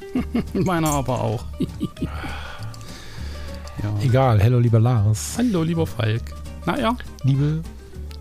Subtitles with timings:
[0.54, 1.44] Meiner aber auch.
[3.82, 3.94] ja.
[4.02, 5.34] Egal, hallo lieber Lars.
[5.38, 6.22] Hallo lieber Falk.
[6.66, 6.96] Naja.
[7.24, 7.62] Liebe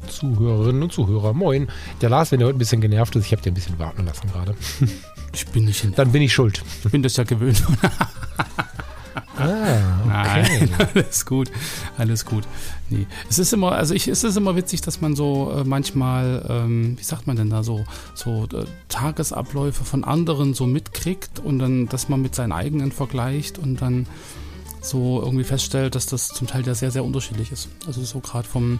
[0.07, 1.69] Zuhörerinnen und Zuhörer, moin.
[2.01, 4.05] Der Lars, wenn er heute ein bisschen genervt ist, ich habe dir ein bisschen warten
[4.05, 4.55] lassen gerade.
[5.33, 6.61] Ich bin nicht in Dann bin ich schuld.
[6.83, 7.63] Ich bin das ja gewöhnt.
[9.37, 10.67] Ah, okay.
[10.67, 11.51] Nein, alles gut,
[11.97, 12.43] alles gut.
[12.89, 13.07] Nee.
[13.29, 16.97] Es ist immer, also ich, es ist immer witzig, dass man so äh, manchmal, ähm,
[16.97, 21.87] wie sagt man denn da, so, so äh, Tagesabläufe von anderen so mitkriegt und dann,
[21.87, 24.07] dass man mit seinen eigenen vergleicht und dann
[24.81, 27.69] so irgendwie feststellt, dass das zum Teil ja sehr, sehr unterschiedlich ist.
[27.87, 28.79] Also so gerade vom,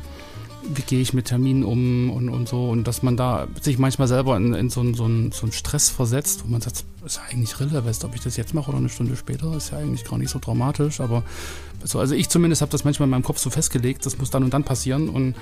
[0.74, 2.70] wie gehe ich mit Terminen um und, und so.
[2.70, 5.52] Und dass man da sich manchmal selber in, in so, einen, so, einen, so einen
[5.52, 8.78] Stress versetzt, wo man sagt, ist ja eigentlich relevant, ob ich das jetzt mache oder
[8.78, 11.00] eine Stunde später, ist ja eigentlich gar nicht so dramatisch.
[11.00, 11.24] Aber
[11.84, 14.44] so, also ich zumindest habe das manchmal in meinem Kopf so festgelegt, das muss dann
[14.44, 15.36] und dann passieren und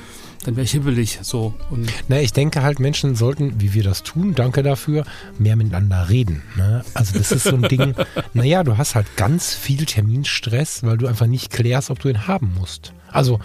[0.45, 1.19] dann wäre ich hibbelig.
[1.21, 1.53] So.
[1.69, 5.03] Und Na, ich denke halt, Menschen sollten, wie wir das tun, danke dafür,
[5.37, 6.43] mehr miteinander reden.
[6.55, 6.83] Ne?
[6.93, 7.93] Also das ist so ein Ding,
[8.33, 12.27] naja, du hast halt ganz viel Terminstress, weil du einfach nicht klärst, ob du ihn
[12.27, 12.93] haben musst.
[13.11, 13.39] Also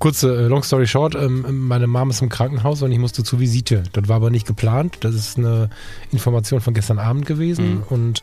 [0.00, 3.38] kurze, äh, long story short, ähm, meine Mom ist im Krankenhaus und ich musste zur
[3.38, 3.84] Visite.
[3.92, 4.98] Das war aber nicht geplant.
[5.02, 5.70] Das ist eine
[6.10, 7.82] Information von gestern Abend gewesen mhm.
[7.88, 8.22] und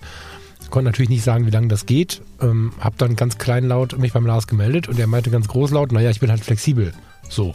[0.70, 2.22] konnte natürlich nicht sagen, wie lange das geht.
[2.42, 6.10] Ähm, hab dann ganz kleinlaut mich beim Lars gemeldet und er meinte ganz großlaut, naja,
[6.10, 6.94] ich bin halt flexibel.
[7.30, 7.54] So.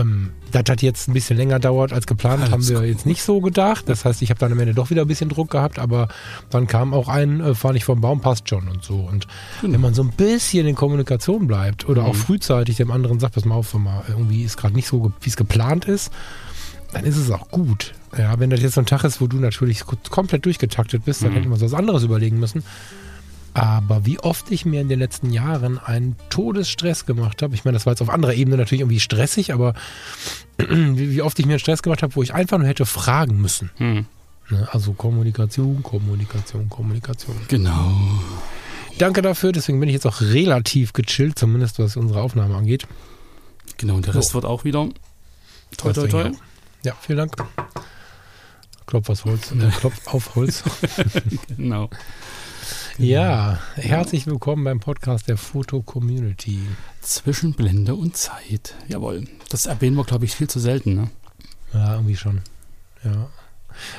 [0.00, 2.86] Ähm, das hat jetzt ein bisschen länger dauert als geplant, Alles haben wir gut.
[2.86, 3.88] jetzt nicht so gedacht.
[3.88, 6.08] Das heißt, ich habe dann am Ende doch wieder ein bisschen Druck gehabt, aber
[6.50, 8.96] dann kam auch ein, äh, fahr nicht vom Baum, passt schon und so.
[8.96, 9.26] Und
[9.60, 9.74] genau.
[9.74, 12.08] wenn man so ein bisschen in Kommunikation bleibt oder mhm.
[12.08, 15.28] auch frühzeitig dem anderen sagt, pass mal auf, mal, irgendwie ist gerade nicht so, wie
[15.28, 16.10] es geplant ist,
[16.92, 17.92] dann ist es auch gut.
[18.16, 21.32] Ja, wenn das jetzt so ein Tag ist, wo du natürlich komplett durchgetaktet bist, dann
[21.32, 21.36] mhm.
[21.36, 22.64] hätte man so was anderes überlegen müssen.
[23.54, 27.74] Aber wie oft ich mir in den letzten Jahren einen Todesstress gemacht habe, ich meine,
[27.76, 29.74] das war jetzt auf anderer Ebene natürlich irgendwie stressig, aber
[30.58, 33.70] wie oft ich mir einen Stress gemacht habe, wo ich einfach nur hätte fragen müssen.
[33.76, 34.06] Hm.
[34.50, 37.36] Ne, also Kommunikation, Kommunikation, Kommunikation.
[37.48, 37.92] Genau.
[38.98, 42.86] Danke dafür, deswegen bin ich jetzt auch relativ gechillt, zumindest was unsere Aufnahme angeht.
[43.76, 44.34] Genau, und der Rest so.
[44.34, 44.88] wird auch wieder
[45.76, 46.30] toi, toi, toi.
[46.84, 47.36] Ja, vielen Dank.
[48.86, 49.52] Klopf auf Holz.
[49.60, 50.64] Äh, Klopf auf Holz.
[51.56, 51.90] genau.
[52.98, 56.58] Ja, herzlich willkommen beim Podcast der Foto Community.
[57.00, 58.74] Zwischen Blende und Zeit.
[58.88, 59.24] Jawohl.
[59.50, 61.10] Das erwähnen wir, glaube ich, viel zu selten, ne?
[61.72, 62.40] Ja, irgendwie schon.
[63.04, 63.28] Ja.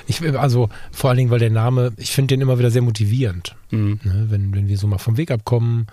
[0.06, 3.56] Ich, also vor allen Dingen, weil der Name, ich finde den immer wieder sehr motivierend.
[3.72, 4.02] Mhm.
[4.04, 5.88] Ne, wenn, wenn wir so mal vom Weg abkommen,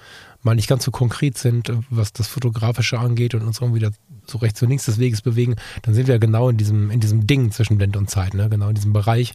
[0.47, 3.91] mal nicht ganz so konkret sind, was das Fotografische angeht und uns irgendwie da
[4.27, 7.27] so rechts und links des Weges bewegen, dann sind wir genau in diesem, in diesem
[7.27, 8.49] Ding zwischen Blende und Zeit, ne?
[8.49, 9.35] genau in diesem Bereich.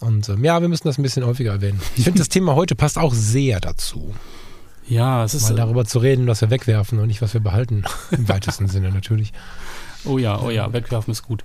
[0.00, 1.80] Und ähm, ja, wir müssen das ein bisschen häufiger erwähnen.
[1.96, 4.14] Ich finde, das Thema heute passt auch sehr dazu.
[4.88, 5.50] Ja, es ist.
[5.50, 7.84] Mal darüber zu reden, was wir wegwerfen und nicht, was wir behalten.
[8.10, 9.32] Im weitesten Sinne natürlich.
[10.04, 11.44] Oh ja, oh ja, wegwerfen ist gut.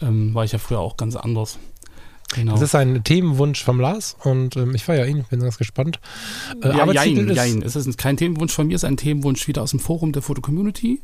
[0.00, 1.58] Ähm, war ich ja früher auch ganz anders.
[2.32, 2.52] Genau.
[2.54, 6.00] Das ist ein Themenwunsch vom Lars und ähm, ich feiere ihn, bin ganz gespannt.
[6.62, 7.62] Äh, ja, jein, ist, jein.
[7.62, 10.22] Es ist kein Themenwunsch von mir, es ist ein Themenwunsch wieder aus dem Forum der
[10.22, 11.00] Foto-Community.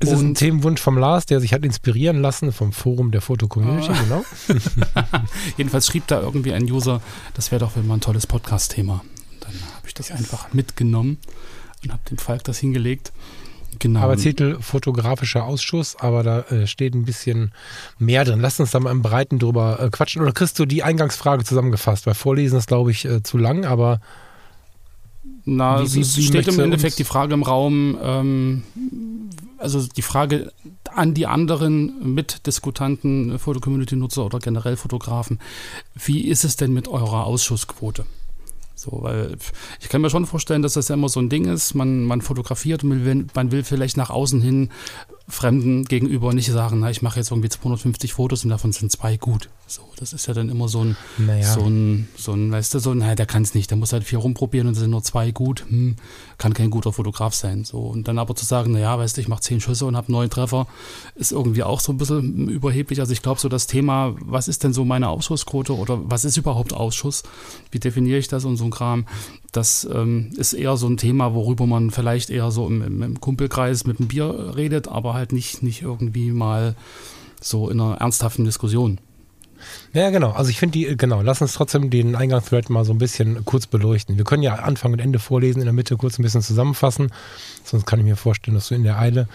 [0.00, 3.90] Es ist ein Themenwunsch vom Lars, der sich hat inspirieren lassen vom Forum der Foto-Community,
[3.90, 4.02] oh.
[4.02, 4.24] genau.
[5.56, 7.00] Jedenfalls schrieb da irgendwie ein User,
[7.34, 9.02] das wäre doch mal ein tolles Podcast-Thema.
[9.40, 10.18] Dann habe ich das yes.
[10.18, 11.18] einfach mitgenommen
[11.84, 13.12] und habe dem Falk das hingelegt.
[13.78, 14.00] Genau.
[14.00, 17.52] Arbeitstitel Fotografischer Ausschuss, aber da äh, steht ein bisschen
[17.98, 18.40] mehr drin.
[18.40, 20.22] Lass uns da mal im Breiten drüber äh, quatschen.
[20.22, 22.06] Oder kriegst du die Eingangsfrage zusammengefasst?
[22.06, 24.00] Weil Vorlesen ist, glaube ich, äh, zu lang, aber.
[25.44, 28.62] Na, wie, wie, es steht im Endeffekt die Frage im Raum, ähm,
[29.58, 30.52] also die Frage
[30.92, 35.38] an die anderen Mitdiskutanten, Foto-Community-Nutzer oder generell Fotografen,
[35.94, 38.06] wie ist es denn mit eurer Ausschussquote?
[38.76, 39.36] So, weil
[39.80, 41.74] ich kann mir schon vorstellen, dass das ja immer so ein Ding ist.
[41.74, 44.70] Man, man fotografiert und man will, man will vielleicht nach außen hin
[45.28, 49.16] Fremden gegenüber nicht sagen, na, ich mache jetzt irgendwie 250 Fotos und davon sind zwei
[49.16, 49.48] gut.
[49.66, 51.52] So, das ist ja dann immer so ein, naja.
[51.52, 53.92] so ein, so ein, weißt du, so ein, naja, der kann es nicht, der muss
[53.92, 55.96] halt viel rumprobieren und es sind nur zwei gut, hm,
[56.38, 57.64] kann kein guter Fotograf sein.
[57.64, 60.12] So, und dann aber zu sagen, naja, weißt du, ich mache zehn Schüsse und habe
[60.12, 60.68] neun Treffer,
[61.16, 63.00] ist irgendwie auch so ein bisschen überheblich.
[63.00, 66.36] Also ich glaube, so das Thema, was ist denn so meine Ausschussquote oder was ist
[66.36, 67.24] überhaupt Ausschuss?
[67.72, 69.06] Wie definiere ich das und so ein Kram?
[69.56, 73.20] Das ähm, ist eher so ein Thema, worüber man vielleicht eher so im, im, im
[73.20, 76.76] Kumpelkreis mit dem Bier redet, aber halt nicht, nicht irgendwie mal
[77.40, 78.98] so in einer ernsthaften Diskussion.
[79.94, 80.32] Ja, genau.
[80.32, 83.66] Also ich finde die, genau, lass uns trotzdem den Eingangsthread mal so ein bisschen kurz
[83.66, 84.18] beleuchten.
[84.18, 87.10] Wir können ja Anfang und Ende vorlesen, in der Mitte kurz ein bisschen zusammenfassen.
[87.64, 89.26] Sonst kann ich mir vorstellen, dass du in der Eile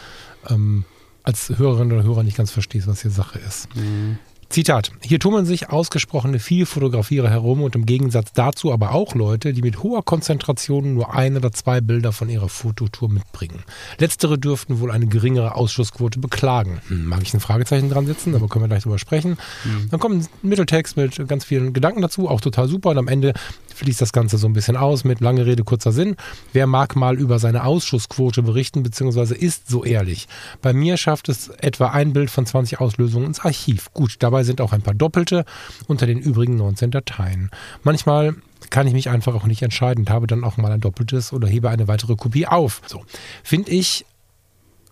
[0.49, 0.85] ähm,
[1.23, 3.75] als Hörerin oder Hörer nicht ganz verstehst, was hier Sache ist.
[3.75, 4.19] Mhm.
[4.51, 4.91] Zitat.
[5.01, 9.81] Hier tummeln sich ausgesprochene Vielfotografierer herum und im Gegensatz dazu aber auch Leute, die mit
[9.81, 13.63] hoher Konzentration nur ein oder zwei Bilder von ihrer Fototour mitbringen.
[13.97, 16.81] Letztere dürften wohl eine geringere Ausschussquote beklagen.
[16.89, 19.37] Hm, mag ich ein Fragezeichen dran setzen, aber können wir gleich drüber sprechen.
[19.63, 19.89] Mhm.
[19.89, 22.89] Dann kommt ein Mitteltext mit ganz vielen Gedanken dazu, auch total super.
[22.89, 23.33] Und am Ende
[23.81, 26.15] fließt das Ganze so ein bisschen aus mit lange Rede, kurzer Sinn.
[26.53, 30.27] Wer mag mal über seine Ausschussquote berichten, beziehungsweise ist so ehrlich?
[30.61, 33.91] Bei mir schafft es etwa ein Bild von 20 Auslösungen ins Archiv.
[33.93, 35.45] Gut, dabei sind auch ein paar Doppelte
[35.87, 37.49] unter den übrigen 19 Dateien.
[37.81, 38.35] Manchmal
[38.69, 41.47] kann ich mich einfach auch nicht entscheiden und habe dann auch mal ein doppeltes oder
[41.47, 42.81] hebe eine weitere Kopie auf.
[42.85, 43.03] So,
[43.43, 44.05] finde ich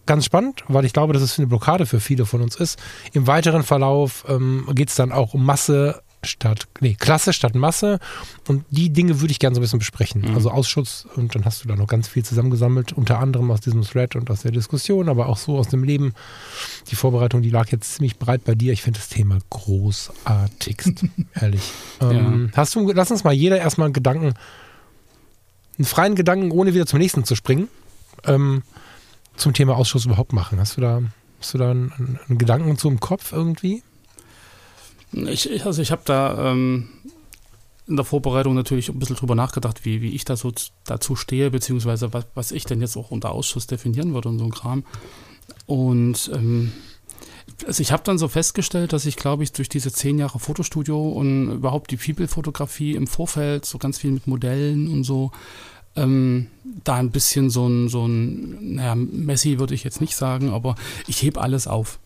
[0.08, 2.80] ganz spannend, weil ich glaube, dass es eine Blockade für viele von uns ist.
[3.14, 8.00] Im weiteren Verlauf ähm, geht es dann auch um Masse statt, nee, Klasse statt Masse.
[8.48, 10.22] Und die Dinge würde ich gerne so ein bisschen besprechen.
[10.22, 10.36] Mhm.
[10.36, 13.84] Also Ausschuss und dann hast du da noch ganz viel zusammengesammelt, unter anderem aus diesem
[13.84, 16.14] Thread und aus der Diskussion, aber auch so aus dem Leben.
[16.90, 18.74] Die Vorbereitung, die lag jetzt ziemlich breit bei dir.
[18.74, 21.06] Ich finde das Thema großartigst,
[21.40, 21.72] ehrlich.
[22.02, 22.58] Ähm, ja.
[22.58, 24.34] Hast du, lass uns mal jeder erstmal einen Gedanken,
[25.78, 27.70] einen freien Gedanken, ohne wieder zum nächsten zu springen,
[28.26, 28.64] ähm,
[29.38, 30.60] zum Thema Ausschuss überhaupt machen.
[30.60, 31.02] Hast du da,
[31.40, 33.84] hast du da einen, einen Gedanken zu im Kopf irgendwie?
[35.12, 36.90] Ich, also ich habe da ähm,
[37.88, 40.54] in der Vorbereitung natürlich ein bisschen drüber nachgedacht, wie, wie ich da so
[40.86, 44.46] dazu stehe, beziehungsweise was, was ich denn jetzt auch unter Ausschuss definieren würde und so
[44.46, 44.84] ein Kram.
[45.66, 46.72] Und ähm,
[47.66, 51.10] also ich habe dann so festgestellt, dass ich, glaube ich, durch diese zehn Jahre Fotostudio
[51.10, 55.32] und überhaupt die People-Fotografie im Vorfeld, so ganz viel mit Modellen und so,
[55.96, 56.48] ähm,
[56.84, 60.76] da ein bisschen so ein, so ein, naja, Messi würde ich jetzt nicht sagen, aber
[61.08, 62.00] ich hebe alles auf.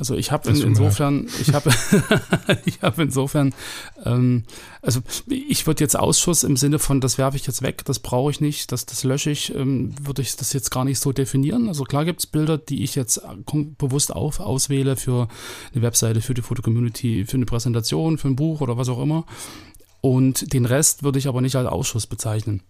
[0.00, 1.70] Also ich habe in, insofern, ich habe
[2.64, 3.54] ich habe insofern,
[4.06, 4.44] ähm,
[4.80, 8.30] also ich würde jetzt Ausschuss im Sinne von, das werfe ich jetzt weg, das brauche
[8.30, 11.68] ich nicht, das, das lösche ich, ähm, würde ich das jetzt gar nicht so definieren.
[11.68, 13.20] Also klar gibt es Bilder, die ich jetzt
[13.76, 15.28] bewusst auf, auswähle für
[15.74, 19.26] eine Webseite, für die Fotocommunity, für eine Präsentation, für ein Buch oder was auch immer.
[20.00, 22.62] Und den Rest würde ich aber nicht als Ausschuss bezeichnen.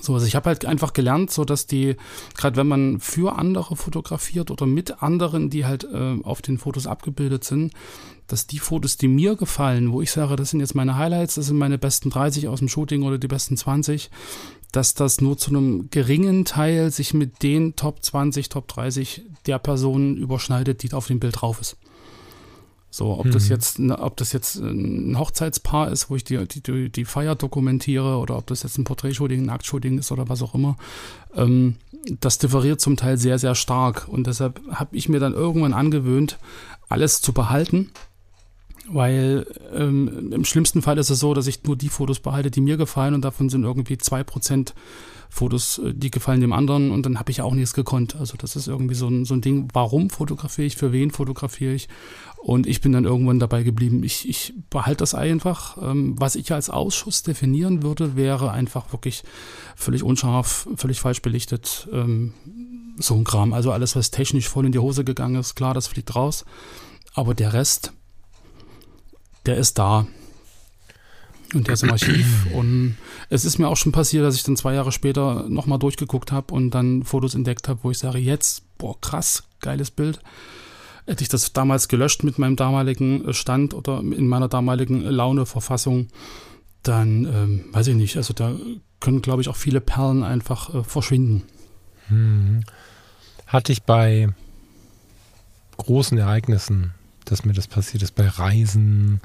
[0.00, 1.96] So, also ich habe halt einfach gelernt, so dass die,
[2.36, 6.86] gerade wenn man für andere fotografiert oder mit anderen, die halt äh, auf den Fotos
[6.86, 7.72] abgebildet sind,
[8.26, 11.46] dass die Fotos, die mir gefallen, wo ich sage, das sind jetzt meine Highlights, das
[11.46, 14.10] sind meine besten 30 aus dem Shooting oder die besten 20,
[14.72, 19.58] dass das nur zu einem geringen Teil sich mit den Top 20, Top 30 der
[19.58, 21.76] Personen überschneidet, die auf dem Bild drauf ist.
[22.94, 23.32] So, ob mhm.
[23.32, 28.18] das jetzt, ob das jetzt ein Hochzeitspaar ist, wo ich die, die, die Feier dokumentiere
[28.18, 30.76] oder ob das jetzt ein Porträtshooting, ein Aktshooting ist oder was auch immer,
[31.34, 31.74] ähm,
[32.20, 34.06] das differiert zum Teil sehr, sehr stark.
[34.06, 36.38] Und deshalb habe ich mir dann irgendwann angewöhnt,
[36.88, 37.90] alles zu behalten.
[38.86, 39.44] Weil
[39.74, 42.76] ähm, im schlimmsten Fall ist es so, dass ich nur die Fotos behalte, die mir
[42.76, 44.72] gefallen und davon sind irgendwie zwei Prozent
[45.34, 48.16] Fotos, äh, die gefallen dem anderen und dann habe ich auch nichts gekonnt.
[48.16, 51.74] Also das ist irgendwie so ein, so ein Ding, warum fotografiere ich, für wen fotografiere
[51.74, 51.88] ich
[52.44, 54.04] und ich bin dann irgendwann dabei geblieben.
[54.04, 55.78] Ich, ich behalte das einfach.
[55.82, 59.24] Ähm, was ich als Ausschuss definieren würde, wäre einfach wirklich
[59.74, 61.88] völlig unscharf, völlig falsch belichtet.
[61.90, 62.34] Ähm,
[62.98, 63.54] so ein Kram.
[63.54, 66.44] Also alles, was technisch voll in die Hose gegangen ist, klar, das fliegt raus.
[67.14, 67.92] Aber der Rest,
[69.46, 70.06] der ist da.
[71.54, 72.46] Und der ist im Archiv.
[72.52, 72.96] Und
[73.30, 76.52] es ist mir auch schon passiert, dass ich dann zwei Jahre später nochmal durchgeguckt habe
[76.52, 80.20] und dann Fotos entdeckt habe, wo ich sage, jetzt, boah, krass, geiles Bild.
[81.06, 86.08] Hätte ich das damals gelöscht mit meinem damaligen äh, Stand oder in meiner damaligen Launeverfassung,
[86.82, 88.16] dann ähm, weiß ich nicht.
[88.16, 88.54] Also da
[89.00, 91.42] können, glaube ich, auch viele Perlen einfach äh, verschwinden.
[92.08, 92.64] Hm.
[93.46, 94.28] Hatte ich bei
[95.76, 96.92] großen Ereignissen,
[97.24, 99.20] dass mir das passiert ist, bei Reisen,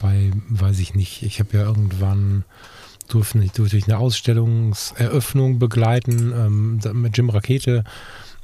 [0.00, 2.44] bei, weiß ich nicht, ich habe ja irgendwann
[3.08, 7.84] durfte ich durch eine Ausstellungseröffnung begleiten ähm, mit Jim Rakete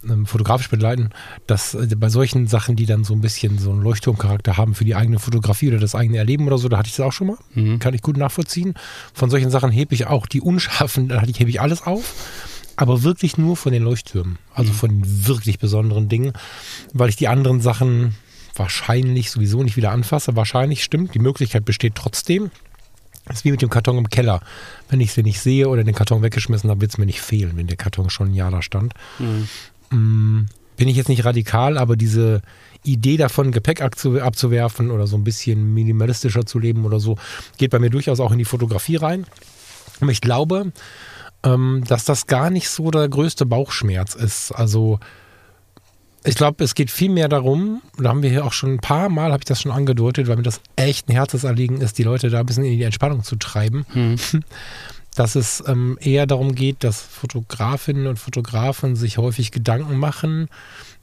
[0.09, 1.11] ähm, fotografisch begleiten,
[1.47, 4.85] dass äh, bei solchen Sachen, die dann so ein bisschen so einen Leuchtturmcharakter haben für
[4.85, 7.29] die eigene Fotografie oder das eigene Erleben oder so, da hatte ich das auch schon
[7.29, 7.37] mal.
[7.55, 7.79] Mhm.
[7.79, 8.75] Kann ich gut nachvollziehen.
[9.15, 12.15] Von solchen Sachen hebe ich auch die unscharfen, da hebe ich alles auf.
[12.77, 14.39] Aber wirklich nur von den Leuchttürmen.
[14.55, 14.77] Also mhm.
[14.77, 16.33] von den wirklich besonderen Dingen,
[16.93, 18.15] weil ich die anderen Sachen
[18.55, 20.37] wahrscheinlich sowieso nicht wieder anfasse.
[20.37, 22.51] Wahrscheinlich stimmt, die Möglichkeit besteht trotzdem.
[23.27, 24.41] Das ist wie mit dem Karton im Keller.
[24.89, 27.53] Wenn ich sie nicht sehe oder den Karton weggeschmissen habe, wird es mir nicht fehlen,
[27.57, 28.95] wenn der Karton schon ein Jahr da stand.
[29.19, 29.49] Mhm.
[29.91, 32.43] Mm, bin ich jetzt nicht radikal, aber diese
[32.83, 37.17] Idee davon, Gepäck abzuwerfen oder so ein bisschen minimalistischer zu leben oder so,
[37.59, 39.27] geht bei mir durchaus auch in die Fotografie rein.
[40.01, 40.73] Und ich glaube,
[41.45, 44.51] ähm, dass das gar nicht so der größte Bauchschmerz ist.
[44.53, 44.99] Also
[46.25, 49.09] ich glaube, es geht viel mehr darum, da haben wir hier auch schon ein paar
[49.09, 52.31] Mal, habe ich das schon angedeutet, weil mir das echt ein Herzensanliegen ist, die Leute
[52.31, 53.85] da ein bisschen in die Entspannung zu treiben.
[53.93, 54.17] Hm.
[55.15, 60.49] Dass es ähm, eher darum geht, dass Fotografinnen und Fotografen sich häufig Gedanken machen,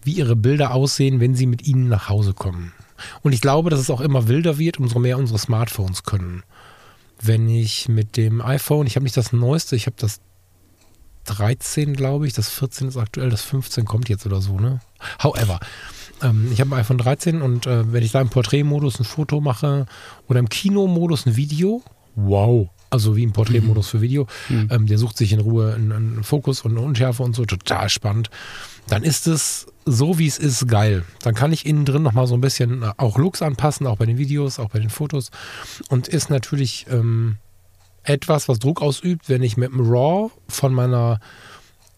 [0.02, 2.74] wie ihre Bilder aussehen, wenn sie mit ihnen nach Hause kommen.
[3.22, 6.42] Und ich glaube, dass es auch immer wilder wird, umso mehr unsere Smartphones können.
[7.22, 10.22] Wenn ich mit dem iPhone, ich habe nicht das neueste, ich habe das
[11.26, 12.34] 13, glaube ich.
[12.34, 14.80] Das 14 ist aktuell, das 15 kommt jetzt oder so, ne?
[15.22, 15.60] However,
[16.22, 19.42] ähm, ich habe ein iPhone 13 und äh, wenn ich da im Porträtmodus ein Foto
[19.42, 19.86] mache
[20.28, 21.84] oder im Kinomodus ein Video,
[22.16, 22.70] wow.
[22.92, 23.90] Also wie im Porträtmodus mhm.
[23.98, 24.68] für Video, mhm.
[24.72, 27.88] ähm, der sucht sich in Ruhe einen, einen Fokus und eine Unschärfe und so, total
[27.90, 28.32] spannend.
[28.88, 31.06] Dann ist es so, wie es ist, geil.
[31.22, 34.08] Dann kann ich innen drin nochmal so ein bisschen äh, auch Looks anpassen, auch bei
[34.08, 35.30] den Videos, auch bei den Fotos.
[35.90, 37.38] Und ist natürlich ähm,
[38.10, 41.20] etwas, was Druck ausübt, wenn ich mit dem RAW von meiner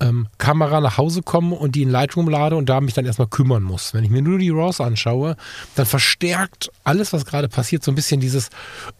[0.01, 3.27] ähm, Kamera nach Hause komme und die in Lightroom lade und da mich dann erstmal
[3.27, 3.93] kümmern muss.
[3.93, 5.37] Wenn ich mir nur die RAWs anschaue,
[5.75, 8.49] dann verstärkt alles, was gerade passiert, so ein bisschen dieses,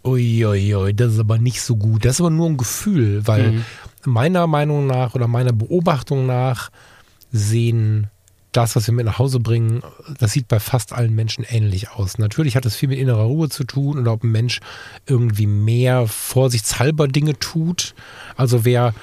[0.06, 2.06] uiuiui, das ist aber nicht so gut.
[2.06, 3.66] Das ist aber nur ein Gefühl, weil mhm.
[4.06, 6.70] meiner Meinung nach oder meiner Beobachtung nach
[7.32, 8.08] sehen
[8.52, 9.82] das, was wir mit nach Hause bringen,
[10.20, 12.18] das sieht bei fast allen Menschen ähnlich aus.
[12.18, 14.60] Natürlich hat es viel mit innerer Ruhe zu tun und ob ein Mensch
[15.06, 17.96] irgendwie mehr vorsichtshalber Dinge tut.
[18.36, 18.94] Also wer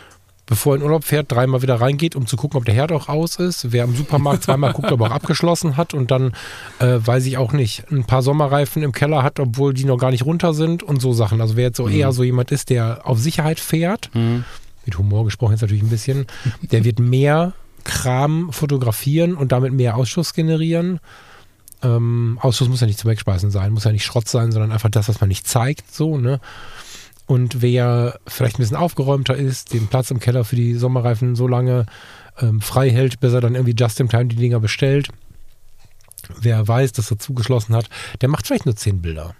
[0.49, 3.09] bevor er in Urlaub fährt, dreimal wieder reingeht, um zu gucken, ob der Herd auch
[3.09, 3.71] aus ist.
[3.71, 6.33] Wer im Supermarkt zweimal guckt, ob er auch abgeschlossen hat und dann,
[6.79, 10.11] äh, weiß ich auch nicht, ein paar Sommerreifen im Keller hat, obwohl die noch gar
[10.11, 11.41] nicht runter sind und so Sachen.
[11.41, 11.93] Also wer jetzt so mhm.
[11.93, 14.45] eher so jemand ist, der auf Sicherheit fährt, mhm.
[14.87, 16.27] mit Humor gesprochen jetzt natürlich ein bisschen,
[16.63, 17.53] der wird mehr
[17.89, 21.01] Kram fotografieren und damit mehr Ausschuss generieren.
[21.83, 24.91] Ähm, Ausschuss muss ja nicht zum Wegspeisen sein, muss ja nicht Schrott sein, sondern einfach
[24.91, 26.39] das, was man nicht zeigt, so, ne?
[27.27, 31.47] Und wer vielleicht ein bisschen aufgeräumter ist, den Platz im Keller für die Sommerreifen so
[31.47, 31.87] lange
[32.41, 35.09] ähm, frei hält, bis er dann irgendwie just in time die Dinger bestellt.
[36.41, 37.89] Wer weiß, dass er zugeschlossen hat,
[38.21, 39.35] der macht vielleicht nur zehn Bilder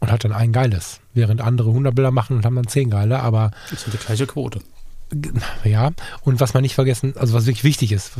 [0.00, 3.20] und hat dann ein geiles, während andere 100 Bilder machen und haben dann zehn geile,
[3.20, 4.60] aber das ist die gleiche Quote.
[5.64, 5.90] Ja,
[6.22, 8.12] und was man nicht vergessen, also was wirklich wichtig ist,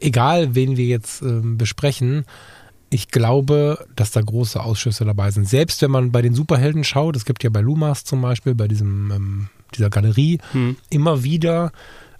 [0.00, 2.24] egal wen wir jetzt äh, besprechen,
[2.90, 5.48] ich glaube, dass da große Ausschüsse dabei sind.
[5.48, 8.66] Selbst wenn man bei den Superhelden schaut, es gibt ja bei Lumas zum Beispiel, bei
[8.66, 10.76] diesem, ähm, dieser Galerie, hm.
[10.90, 11.70] immer wieder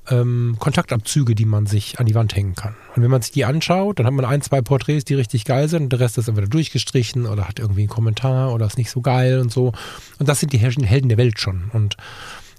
[0.09, 2.75] ähm, Kontaktabzüge, die man sich an die Wand hängen kann.
[2.95, 5.69] Und wenn man sich die anschaut, dann hat man ein, zwei Porträts, die richtig geil
[5.69, 8.91] sind und der Rest ist entweder durchgestrichen oder hat irgendwie einen Kommentar oder ist nicht
[8.91, 9.73] so geil und so.
[10.19, 11.71] Und das sind die Helden der Welt schon.
[11.73, 11.97] Und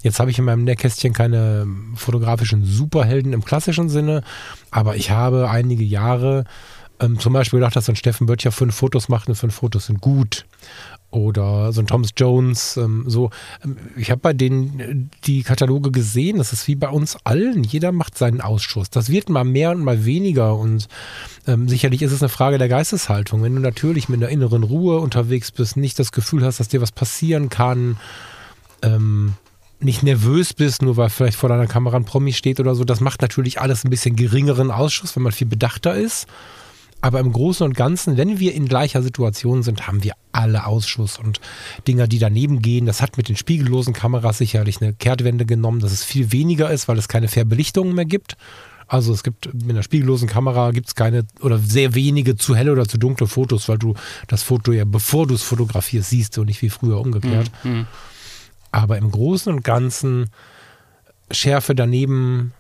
[0.04, 4.24] Jetzt habe ich in meinem Nähkästchen keine fotografischen Superhelden im klassischen Sinne,
[4.72, 6.46] aber ich habe einige Jahre
[7.02, 9.88] ähm, zum Beispiel gedacht, dass so ein Steffen Böttcher fünf Fotos macht und fünf Fotos
[9.88, 10.46] sind gut.
[11.10, 13.32] Oder so ein Thomas Jones, ähm, so.
[13.66, 17.66] Ähm, ich habe bei denen äh, die Kataloge gesehen, das ist wie bei uns allen.
[17.66, 18.90] Jeder macht seinen Ausschuss.
[18.90, 20.56] Das wird mal mehr und mal weniger.
[20.56, 20.88] Und
[21.48, 23.44] ähm, sicherlich ist es eine Frage der Geisteshaltung.
[23.44, 26.82] Wenn du natürlich mit einer inneren Ruhe unterwegs bist, nicht das Gefühl hast, dass dir
[26.82, 27.98] was passieren kann,
[28.82, 29.34] ähm,
[29.84, 32.84] nicht nervös bist, nur weil vielleicht vor deiner Kamera ein Promi steht oder so.
[32.84, 36.28] Das macht natürlich alles ein bisschen geringeren Ausschuss, wenn man viel bedachter ist.
[37.02, 41.18] Aber im Großen und Ganzen, wenn wir in gleicher Situation sind, haben wir alle Ausschuss
[41.18, 41.42] und
[41.88, 42.86] Dinger, die daneben gehen.
[42.86, 46.88] Das hat mit den spiegellosen Kameras sicherlich eine Kehrtwende genommen, dass es viel weniger ist,
[46.88, 48.38] weil es keine Verbelichtungen mehr gibt.
[48.88, 52.74] Also es gibt mit einer spiegellosen Kamera gibt es keine oder sehr wenige zu helle
[52.74, 53.96] oder zu dunkle Fotos, weil du
[54.28, 57.50] das Foto ja bevor du es fotografierst siehst und nicht wie früher umgekehrt.
[57.64, 57.88] Mhm.
[58.72, 60.30] Aber im Großen und Ganzen
[61.30, 62.54] Schärfe daneben,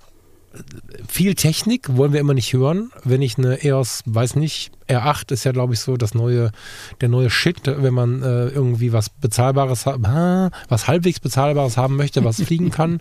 [1.08, 2.92] viel Technik wollen wir immer nicht hören.
[3.04, 6.52] Wenn ich eine EOS, weiß nicht, R8 ist ja, glaube ich, so das neue,
[7.00, 12.42] der neue Shit, wenn man äh, irgendwie was Bezahlbares, was halbwegs Bezahlbares haben möchte, was
[12.44, 13.00] fliegen kann,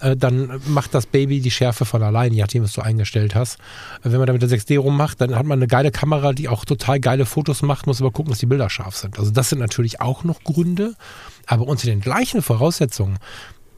[0.00, 3.56] äh, dann macht das Baby die Schärfe von allein, je nachdem, was du eingestellt hast.
[4.02, 6.66] Wenn man da mit der 6D rummacht, dann hat man eine geile Kamera, die auch
[6.66, 9.18] total geile Fotos macht, muss aber gucken, dass die Bilder scharf sind.
[9.18, 10.94] Also das sind natürlich auch noch Gründe,
[11.46, 13.18] aber unter den gleichen Voraussetzungen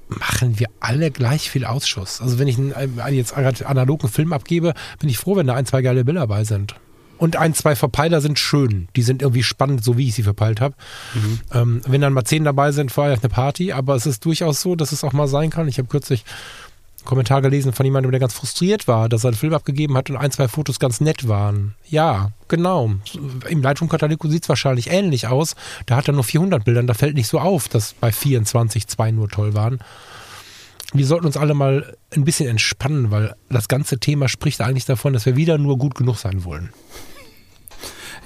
[0.09, 2.21] machen wir alle gleich viel Ausschuss.
[2.21, 5.67] Also wenn ich einen, jetzt gerade analogen Film abgebe, bin ich froh, wenn da ein,
[5.67, 6.75] zwei geile Bilder dabei sind.
[7.19, 8.89] Und ein, zwei Verpeiler sind schön.
[8.95, 10.77] Die sind irgendwie spannend, so wie ich sie verpeilt habe.
[11.15, 11.41] Mhm.
[11.53, 13.73] Ähm, wenn dann mal zehn dabei sind, feiere ich eine Party.
[13.73, 15.67] Aber es ist durchaus so, dass es auch mal sein kann.
[15.67, 16.25] Ich habe kürzlich
[17.05, 20.17] Kommentar gelesen von jemandem, der ganz frustriert war, dass er einen Film abgegeben hat und
[20.17, 21.75] ein, zwei Fotos ganz nett waren.
[21.88, 22.90] Ja, genau.
[23.49, 25.57] Im Lightroom-Katalog sieht es wahrscheinlich ähnlich aus.
[25.87, 26.83] Da hat er nur 400 Bilder.
[26.83, 29.78] Da fällt nicht so auf, dass bei 24 zwei nur toll waren.
[30.93, 35.12] Wir sollten uns alle mal ein bisschen entspannen, weil das ganze Thema spricht eigentlich davon,
[35.12, 36.71] dass wir wieder nur gut genug sein wollen.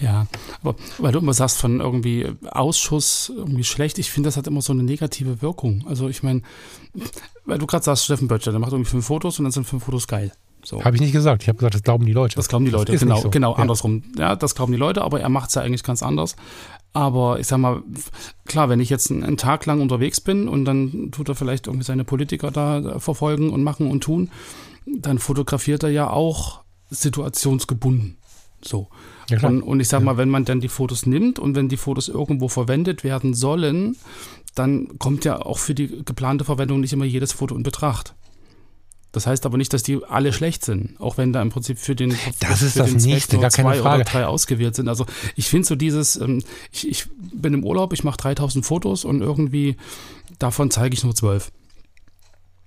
[0.00, 0.26] Ja,
[0.62, 4.62] aber weil du immer sagst von irgendwie Ausschuss irgendwie schlecht, ich finde, das hat immer
[4.62, 5.84] so eine negative Wirkung.
[5.86, 6.42] Also ich meine,
[7.44, 9.84] weil du gerade sagst, Steffen Böttcher, der macht irgendwie fünf Fotos und dann sind fünf
[9.84, 10.32] Fotos geil.
[10.64, 10.84] So.
[10.84, 11.42] Habe ich nicht gesagt.
[11.42, 12.36] Ich habe gesagt, das glauben die Leute.
[12.36, 13.30] Das glauben die Leute, genau, so.
[13.30, 13.58] genau, ja.
[13.58, 14.04] andersrum.
[14.16, 16.36] Ja, das glauben die Leute, aber er macht es ja eigentlich ganz anders.
[16.92, 17.82] Aber ich sag mal,
[18.44, 21.84] klar, wenn ich jetzt einen Tag lang unterwegs bin und dann tut er vielleicht irgendwie
[21.84, 24.30] seine Politiker da verfolgen und machen und tun,
[24.86, 28.18] dann fotografiert er ja auch situationsgebunden.
[28.64, 28.88] So.
[29.28, 31.76] Ja, und, und, ich sag mal, wenn man dann die Fotos nimmt und wenn die
[31.76, 33.96] Fotos irgendwo verwendet werden sollen,
[34.54, 38.14] dann kommt ja auch für die geplante Verwendung nicht immer jedes Foto in Betracht.
[39.12, 41.94] Das heißt aber nicht, dass die alle schlecht sind, auch wenn da im Prinzip für
[41.94, 44.02] den das für ist das nächste, gar keine Frage.
[44.02, 44.88] oder drei ausgewählt sind.
[44.88, 45.04] Also
[45.36, 46.42] ich finde so dieses, ähm,
[46.72, 49.76] ich, ich bin im Urlaub, ich mache 3000 Fotos und irgendwie
[50.38, 51.52] davon zeige ich nur zwölf.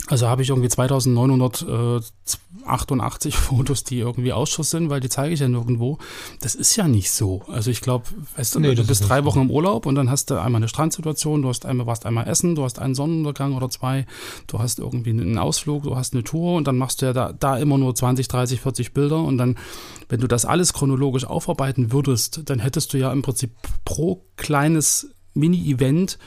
[0.08, 5.48] Also habe ich irgendwie 2988 Fotos, die irgendwie Ausschuss sind, weil die zeige ich ja
[5.48, 5.98] nirgendwo.
[6.42, 7.42] Das ist ja nicht so.
[7.48, 10.30] Also ich glaube, weißt du, nee, du bist drei Wochen im Urlaub und dann hast
[10.30, 13.68] du einmal eine Strandsituation, du hast einmal, warst einmal essen, du hast einen Sonnenuntergang oder
[13.70, 14.06] zwei,
[14.46, 17.34] du hast irgendwie einen Ausflug, du hast eine Tour und dann machst du ja da,
[17.34, 19.58] da immer nur 20, 30, 40 Bilder und dann,
[20.08, 25.10] wenn du das alles chronologisch aufarbeiten würdest, dann hättest du ja im Prinzip pro kleines
[25.34, 26.20] Mini-Event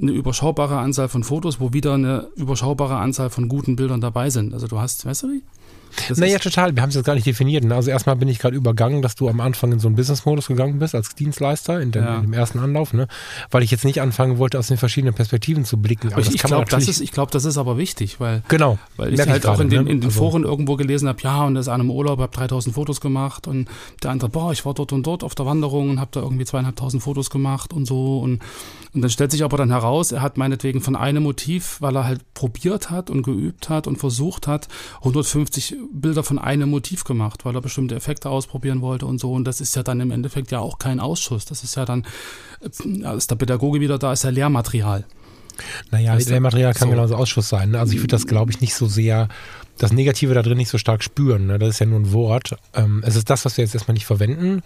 [0.00, 4.54] eine überschaubare Anzahl von Fotos, wo wieder eine überschaubare Anzahl von guten Bildern dabei sind.
[4.54, 5.40] Also du hast, weißt du?
[6.08, 6.74] Das naja, total.
[6.74, 7.64] Wir haben es jetzt gar nicht definiert.
[7.64, 7.74] Ne?
[7.74, 10.78] Also erstmal bin ich gerade übergangen, dass du am Anfang in so einen Business-Modus gegangen
[10.78, 12.16] bist als Dienstleister in, den, ja.
[12.16, 13.08] in, dem ersten Anlauf, ne?
[13.50, 16.12] weil ich jetzt nicht anfangen wollte, aus den verschiedenen Perspektiven zu blicken.
[16.12, 19.20] Aber ich, ich glaube, das, ist, glaub, das ist aber wichtig, weil, genau, weil ich
[19.20, 19.90] halt ich auch in den, ne?
[19.90, 22.74] in den also, Foren irgendwo gelesen habe, ja, und ist an einem Urlaub, habe 3000
[22.74, 23.68] Fotos gemacht und
[24.02, 26.44] der andere, boah, ich war dort und dort auf der Wanderung und habe da irgendwie
[26.44, 28.40] zweieinhalbtausend Fotos gemacht und so und,
[28.94, 32.04] und dann stellt sich aber dann heraus, er hat meinetwegen von einem Motiv, weil er
[32.04, 34.68] halt probiert hat und geübt hat und versucht hat,
[34.98, 39.32] 150 Bilder von einem Motiv gemacht, weil er bestimmte Effekte ausprobieren wollte und so.
[39.32, 41.44] Und das ist ja dann im Endeffekt ja auch kein Ausschuss.
[41.44, 42.06] Das ist ja dann,
[42.60, 45.04] äh, ist der Pädagoge wieder da, ist ja Lehrmaterial.
[45.90, 46.94] Naja, weißt Lehrmaterial kann so.
[46.94, 47.70] genauso Ausschuss sein.
[47.70, 47.80] Ne?
[47.80, 49.28] Also ich würde das, glaube ich, nicht so sehr,
[49.76, 51.46] das Negative da drin nicht so stark spüren.
[51.46, 51.58] Ne?
[51.58, 52.56] Das ist ja nur ein Wort.
[52.74, 54.62] Ähm, es ist das, was wir jetzt erstmal nicht verwenden.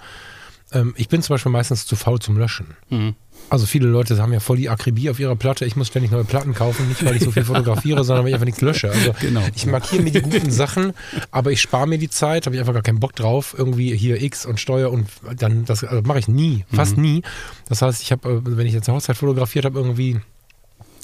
[0.72, 2.66] Ähm, ich bin zum Beispiel meistens zu faul zum Löschen.
[2.90, 3.14] Mhm.
[3.50, 5.64] Also viele Leute haben ja voll die Akribie auf ihrer Platte.
[5.64, 8.35] Ich muss ständig neue Platten kaufen, nicht weil ich so viel fotografiere, sondern weil ich
[8.35, 8.90] einfach nichts lösche.
[8.90, 9.42] Also genau.
[9.54, 10.92] ich markiere mir die guten Sachen,
[11.30, 13.54] aber ich spare mir die Zeit, habe ich einfach gar keinen Bock drauf.
[13.56, 17.02] Irgendwie hier X und Steuer und dann das also mache ich nie, fast mhm.
[17.02, 17.22] nie.
[17.68, 20.20] Das heißt, ich habe, äh, wenn ich jetzt eine Hochzeit fotografiert habe, irgendwie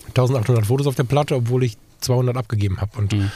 [0.09, 3.31] 1800 Fotos auf der Platte, obwohl ich 200 abgegeben habe und mhm.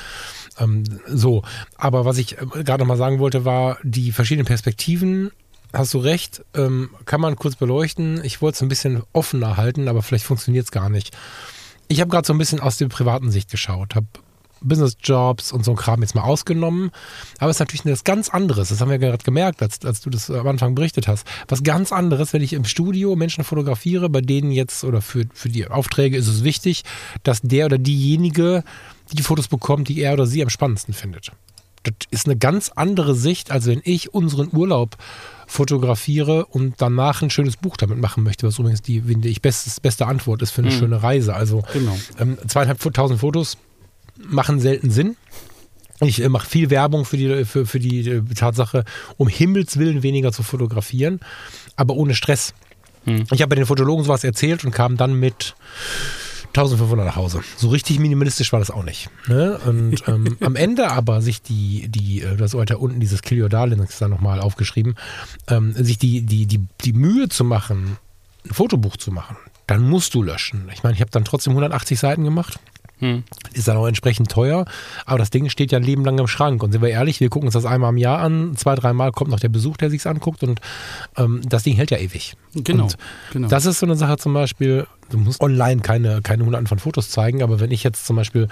[0.59, 1.43] ähm, so.
[1.77, 5.33] Aber was ich äh, gerade noch mal sagen wollte, war die verschiedenen Perspektiven
[5.73, 8.23] hast du recht, ähm, kann man kurz beleuchten.
[8.25, 11.17] Ich wollte es ein bisschen offener halten, aber vielleicht funktioniert es gar nicht.
[11.89, 14.07] Ich habe gerade so ein bisschen aus der privaten Sicht geschaut, habe
[14.65, 16.91] Business-Jobs und so ein Kram jetzt mal ausgenommen.
[17.39, 18.69] Aber es ist natürlich etwas ganz anderes.
[18.69, 21.27] Das haben wir gerade gemerkt, als, als du das am Anfang berichtet hast.
[21.49, 25.49] Was ganz anderes, wenn ich im Studio Menschen fotografiere, bei denen jetzt oder für, für
[25.49, 26.85] die Aufträge ist es wichtig,
[27.23, 28.65] dass der oder diejenige
[29.13, 31.33] die Fotos bekommt, die er oder sie am spannendsten findet.
[31.83, 34.97] Das ist eine ganz andere Sicht, als wenn ich unseren Urlaub
[35.53, 39.81] fotografiere und danach ein schönes Buch damit machen möchte, was übrigens die, finde ich, bestes,
[39.81, 40.79] beste Antwort ist für eine mhm.
[40.79, 41.35] schöne Reise.
[41.35, 41.97] Also genau.
[42.19, 43.59] ähm, zweieinhalbtausend Fotos
[44.17, 45.17] machen selten Sinn.
[46.01, 48.85] Ich äh, mache viel Werbung für die, für, für die äh, Tatsache,
[49.19, 51.21] um Himmels Willen weniger zu fotografieren,
[51.77, 52.55] aber ohne Stress.
[53.05, 53.27] Mhm.
[53.31, 55.55] Ich habe bei den Fotologen sowas erzählt und kam dann mit
[56.53, 57.41] 1500 nach Hause.
[57.57, 59.09] So richtig minimalistisch war das auch nicht.
[59.27, 59.59] Ne?
[59.65, 63.49] Und ähm, am Ende aber sich die, die, äh, das weiter unten dieses Kill Your
[63.49, 64.95] Darlings da nochmal aufgeschrieben,
[65.49, 67.97] ähm, sich die, die, die, die Mühe zu machen,
[68.45, 69.37] ein Fotobuch zu machen,
[69.67, 70.69] dann musst du löschen.
[70.73, 72.59] Ich meine, ich habe dann trotzdem 180 Seiten gemacht.
[72.99, 73.25] Hm.
[73.53, 74.65] Ist dann auch entsprechend teuer,
[75.07, 76.63] aber das Ding steht ja ein Leben lang im Schrank.
[76.63, 79.29] Und sind wir ehrlich, wir gucken uns das einmal im Jahr an, zwei, dreimal kommt
[79.29, 80.61] noch der Besuch, der sich anguckt und
[81.17, 82.37] ähm, das Ding hält ja ewig.
[82.55, 82.97] Genau, und
[83.33, 83.49] genau.
[83.49, 87.11] Das ist so eine Sache zum Beispiel, du musst online keine, keine hunderten von Fotos
[87.11, 88.49] zeigen, aber wenn ich jetzt zum Beispiel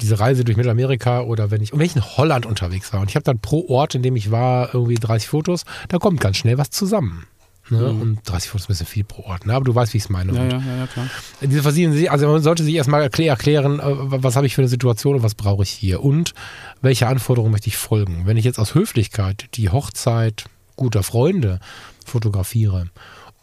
[0.00, 3.16] diese Reise durch Mittelamerika oder wenn ich, wenn ich in Holland unterwegs war und ich
[3.16, 6.58] habe dann pro Ort, in dem ich war, irgendwie 30 Fotos, da kommt ganz schnell
[6.58, 7.26] was zusammen.
[7.68, 7.92] Ne?
[7.92, 8.00] Mhm.
[8.00, 9.54] Und 30 Fotos ist ein bisschen viel pro Ort, ne?
[9.54, 10.32] aber du weißt, wie ich es meine.
[10.32, 11.08] Ja, ja, ja, klar.
[11.40, 15.16] Diese verschiedenen, also man sollte sich erstmal erklären, äh, was habe ich für eine Situation
[15.16, 16.32] und was brauche ich hier und
[16.80, 18.22] welche Anforderungen möchte ich folgen.
[18.24, 20.44] Wenn ich jetzt aus Höflichkeit die Hochzeit
[20.76, 21.58] guter Freunde
[22.04, 22.88] fotografiere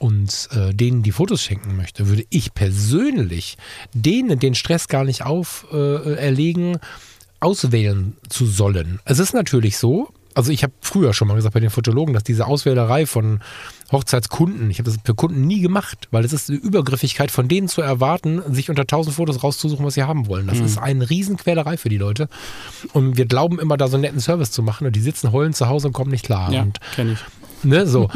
[0.04, 3.58] und äh, denen die Fotos schenken möchte, würde ich persönlich
[3.94, 6.80] denen den Stress gar nicht auferlegen, äh,
[7.39, 9.00] auswählen zu sollen.
[9.06, 12.24] Es ist natürlich so, also ich habe früher schon mal gesagt bei den Fotologen, dass
[12.24, 13.39] diese Auswählerei von
[13.94, 17.70] Hochzeitskunden, ich habe das für Kunden nie gemacht, weil es ist eine Übergriffigkeit von denen
[17.70, 20.48] zu erwarten, sich unter tausend Fotos rauszusuchen, was sie haben wollen.
[20.48, 20.66] Das mhm.
[20.66, 22.28] ist eine Riesenquälerei für die Leute.
[22.92, 25.54] Und wir glauben immer, da so einen netten Service zu machen und die sitzen heulen
[25.54, 26.52] zu Hause und kommen nicht klar.
[26.52, 27.20] Ja, kenne ich.
[27.63, 28.10] Ne, so.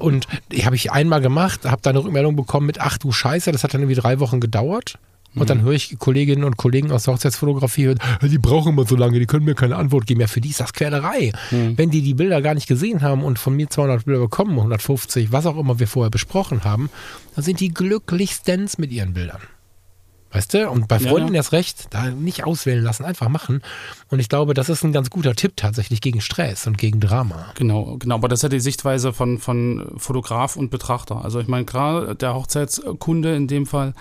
[0.00, 3.52] und die habe ich einmal gemacht, habe da eine Rückmeldung bekommen mit, ach du Scheiße,
[3.52, 4.98] das hat dann irgendwie drei Wochen gedauert.
[5.34, 5.46] Und mhm.
[5.46, 9.26] dann höre ich Kolleginnen und Kollegen aus der Hochzeitsfotografie, die brauchen immer so lange, die
[9.26, 10.20] können mir keine Antwort geben.
[10.20, 11.32] Ja, für die ist das Quälerei.
[11.50, 11.76] Mhm.
[11.76, 15.32] Wenn die die Bilder gar nicht gesehen haben und von mir 200 Bilder bekommen, 150,
[15.32, 16.88] was auch immer wir vorher besprochen haben,
[17.34, 19.40] dann sind die glücklichstens mit ihren Bildern.
[20.34, 20.68] Weißt du?
[20.68, 21.36] Und bei Freunden ja, ja.
[21.36, 23.62] erst recht, da nicht auswählen lassen, einfach machen.
[24.10, 27.52] Und ich glaube, das ist ein ganz guter Tipp tatsächlich gegen Stress und gegen Drama.
[27.54, 28.16] Genau, genau.
[28.16, 31.24] Aber das ist ja die Sichtweise von, von Fotograf und Betrachter.
[31.24, 33.94] Also ich meine, gerade der Hochzeitskunde in dem Fall,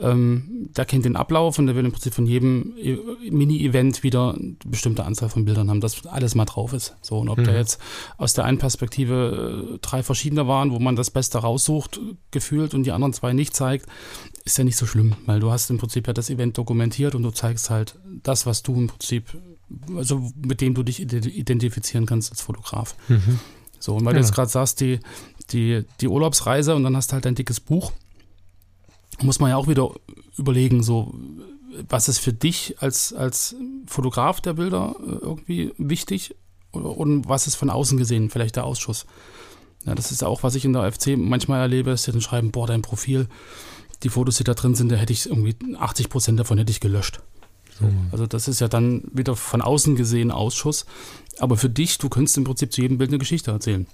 [0.00, 2.98] ähm, der kennt den Ablauf und der will im Prinzip von jedem e-,
[3.30, 6.96] Mini-Event wieder eine bestimmte Anzahl von Bildern haben, dass alles mal drauf ist.
[7.00, 7.44] So, und ob mhm.
[7.44, 7.80] da jetzt
[8.16, 12.84] aus der einen Perspektive äh, drei verschiedene waren, wo man das Beste raussucht, gefühlt und
[12.84, 13.86] die anderen zwei nicht zeigt,
[14.44, 17.22] ist ja nicht so schlimm, weil du hast im Prinzip ja das Event dokumentiert und
[17.22, 19.38] du zeigst halt das, was du im Prinzip,
[19.96, 22.96] also mit dem du dich identifizieren kannst als Fotograf.
[23.08, 23.38] Mhm.
[23.78, 24.20] So, und weil ja.
[24.20, 24.98] du jetzt gerade sagst, die,
[25.50, 27.92] die, die Urlaubsreise und dann hast du halt ein dickes Buch
[29.22, 29.90] muss man ja auch wieder
[30.36, 31.14] überlegen, so
[31.88, 36.36] was ist für dich als, als Fotograf der Bilder äh, irgendwie wichtig
[36.70, 39.06] und was ist von außen gesehen vielleicht der Ausschuss.
[39.84, 42.50] Ja, das ist auch, was ich in der FC manchmal erlebe, dass sie dann schreiben,
[42.50, 43.28] boah, dein Profil,
[44.02, 46.80] die Fotos, die da drin sind, da hätte ich irgendwie 80 Prozent davon hätte ich
[46.80, 47.20] gelöscht.
[47.78, 47.86] So.
[48.12, 50.86] Also das ist ja dann wieder von außen gesehen Ausschuss.
[51.38, 53.86] Aber für dich, du könntest im Prinzip zu jedem Bild eine Geschichte erzählen.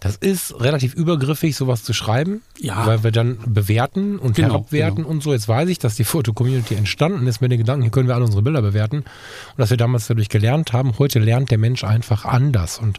[0.00, 2.86] Das ist relativ übergriffig, sowas zu schreiben, ja.
[2.86, 5.08] weil wir dann bewerten und genau, herabwerten genau.
[5.08, 5.32] und so.
[5.32, 8.24] Jetzt weiß ich, dass die Foto-Community entstanden ist mit den Gedanken, hier können wir alle
[8.24, 10.98] unsere Bilder bewerten und dass wir damals dadurch gelernt haben.
[10.98, 12.98] Heute lernt der Mensch einfach anders und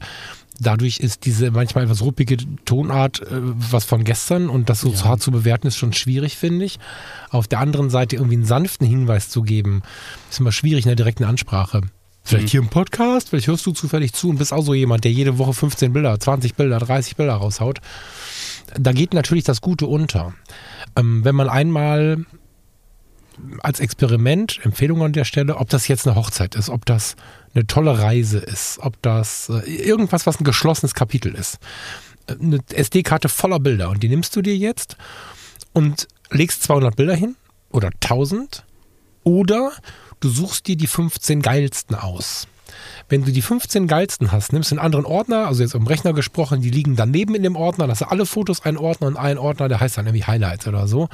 [0.59, 5.03] dadurch ist diese manchmal etwas ruppige Tonart äh, was von gestern und das so ja.
[5.05, 6.79] hart zu bewerten ist schon schwierig, finde ich.
[7.29, 9.81] Auf der anderen Seite irgendwie einen sanften Hinweis zu geben,
[10.29, 11.81] ist immer schwierig in der direkten Ansprache.
[12.23, 12.49] Vielleicht mhm.
[12.49, 15.37] hier im Podcast, vielleicht hörst du zufällig zu und bist auch so jemand, der jede
[15.37, 17.79] Woche 15 Bilder, 20 Bilder, 30 Bilder raushaut.
[18.79, 20.33] Da geht natürlich das Gute unter.
[20.95, 22.25] Ähm, wenn man einmal
[23.61, 27.15] als Experiment, Empfehlung an der Stelle, ob das jetzt eine Hochzeit ist, ob das
[27.53, 31.57] eine tolle Reise ist, ob das äh, irgendwas, was ein geschlossenes Kapitel ist.
[32.27, 34.95] Äh, eine SD-Karte voller Bilder und die nimmst du dir jetzt
[35.73, 37.35] und legst 200 Bilder hin
[37.71, 38.65] oder 1000
[39.23, 39.71] oder
[40.21, 42.47] du suchst dir die 15 geilsten aus.
[43.09, 46.13] Wenn du die 15 geilsten hast, nimmst du einen anderen Ordner, also jetzt im Rechner
[46.13, 49.37] gesprochen, die liegen daneben in dem Ordner, das sind alle Fotos ein Ordner und ein
[49.37, 51.09] Ordner, der heißt dann irgendwie Highlights oder so.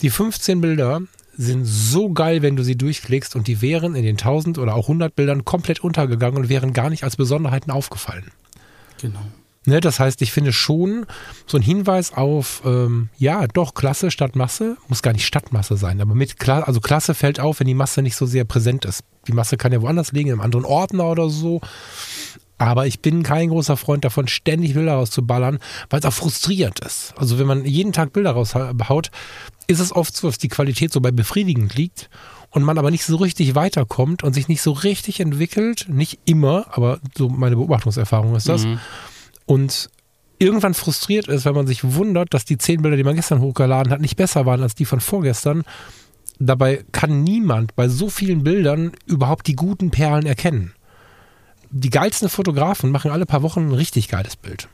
[0.00, 1.02] Die 15 Bilder
[1.36, 4.84] sind so geil, wenn du sie durchklickst und die wären in den 1000 oder auch
[4.84, 8.30] 100 Bildern komplett untergegangen und wären gar nicht als Besonderheiten aufgefallen.
[9.00, 9.20] Genau.
[9.66, 11.06] Ne, das heißt, ich finde schon
[11.46, 16.02] so ein Hinweis auf, ähm, ja, doch, Klasse statt Masse, muss gar nicht Stadtmasse sein,
[16.02, 19.04] aber mit Klasse, also Klasse fällt auf, wenn die Masse nicht so sehr präsent ist.
[19.26, 21.62] Die Masse kann ja woanders liegen, in einem anderen Ordner oder so.
[22.58, 25.58] Aber ich bin kein großer Freund davon, ständig Bilder rauszuballern,
[25.90, 27.14] weil es auch frustrierend ist.
[27.16, 29.10] Also wenn man jeden Tag Bilder raushaut,
[29.66, 32.10] ist es oft so, dass die Qualität so bei befriedigend liegt
[32.50, 35.86] und man aber nicht so richtig weiterkommt und sich nicht so richtig entwickelt.
[35.88, 38.66] Nicht immer, aber so meine Beobachtungserfahrung ist das.
[38.66, 38.78] Mhm
[39.46, 39.90] und
[40.38, 43.92] irgendwann frustriert ist, wenn man sich wundert, dass die zehn Bilder, die man gestern hochgeladen
[43.92, 45.62] hat, nicht besser waren als die von vorgestern.
[46.38, 50.72] Dabei kann niemand bei so vielen Bildern überhaupt die guten Perlen erkennen.
[51.70, 54.68] Die geilsten Fotografen machen alle paar Wochen ein richtig geiles Bild.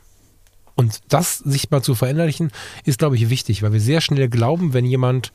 [0.75, 2.51] Und das sich mal zu verinnerlichen,
[2.85, 5.31] ist, glaube ich, wichtig, weil wir sehr schnell glauben, wenn jemand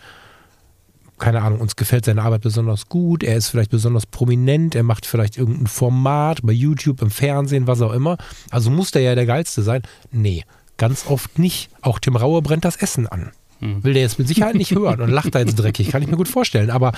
[1.19, 5.07] keine Ahnung, uns gefällt seine Arbeit besonders gut, er ist vielleicht besonders prominent, er macht
[5.07, 8.19] vielleicht irgendein Format bei YouTube, im Fernsehen, was auch immer.
[8.51, 9.83] Also muss der ja der Geilste sein.
[10.13, 10.45] Nee,
[10.77, 11.71] ganz oft nicht.
[11.81, 13.33] Auch Tim Rauer brennt das Essen an.
[13.61, 13.83] Hm.
[13.83, 16.17] Will der jetzt mit Sicherheit nicht hören und lacht da jetzt dreckig, kann ich mir
[16.17, 16.93] gut vorstellen, aber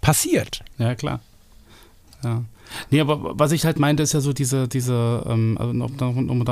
[0.00, 0.62] passiert.
[0.78, 1.20] Ja, klar.
[2.22, 2.42] Ja.
[2.90, 6.44] Nee, aber was ich halt meinte, ist ja so diese, diese ähm, also um, um,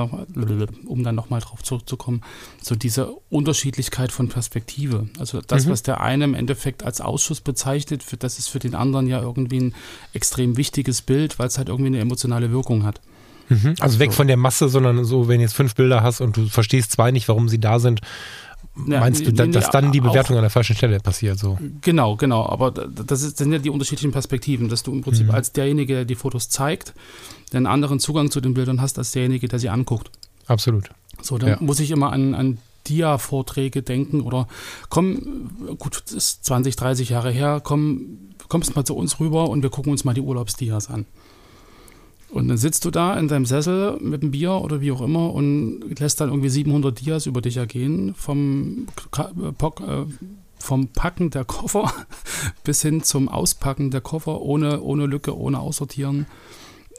[0.87, 2.22] um dann nochmal drauf zurückzukommen,
[2.61, 5.09] so diese Unterschiedlichkeit von Perspektive.
[5.18, 5.70] Also das, mhm.
[5.70, 9.20] was der eine im Endeffekt als Ausschuss bezeichnet, für, das ist für den anderen ja
[9.20, 9.75] irgendwie ein
[10.12, 13.01] extrem wichtiges Bild, weil es halt irgendwie eine emotionale Wirkung hat.
[13.48, 13.75] Mhm.
[13.81, 16.46] Also weg von der Masse, sondern so, wenn du jetzt fünf Bilder hast und du
[16.46, 18.01] verstehst zwei nicht, warum sie da sind,
[18.87, 21.38] ja, Meinst du, dass dann die Bewertung auch, an der falschen Stelle passiert?
[21.38, 21.58] So?
[21.82, 22.46] Genau, genau.
[22.46, 25.35] Aber das, ist, das sind ja die unterschiedlichen Perspektiven, dass du im Prinzip mhm.
[25.35, 26.94] als derjenige, der die Fotos zeigt,
[27.52, 30.11] einen anderen Zugang zu den Bildern hast, als derjenige, der sie anguckt.
[30.46, 30.88] Absolut.
[31.20, 31.56] So, dann ja.
[31.61, 34.48] muss ich immer an, an Dia-Vorträge denken oder
[34.88, 39.62] komm, gut, das ist 20, 30 Jahre her, komm, kommst mal zu uns rüber und
[39.62, 41.06] wir gucken uns mal die Urlaubsdias an.
[42.33, 45.35] Und dann sitzt du da in deinem Sessel mit einem Bier oder wie auch immer
[45.35, 48.87] und lässt dann irgendwie 700 Dias über dich ergehen, vom,
[49.18, 50.05] äh,
[50.59, 51.92] vom Packen der Koffer
[52.64, 56.25] bis hin zum Auspacken der Koffer ohne, ohne Lücke, ohne Aussortieren.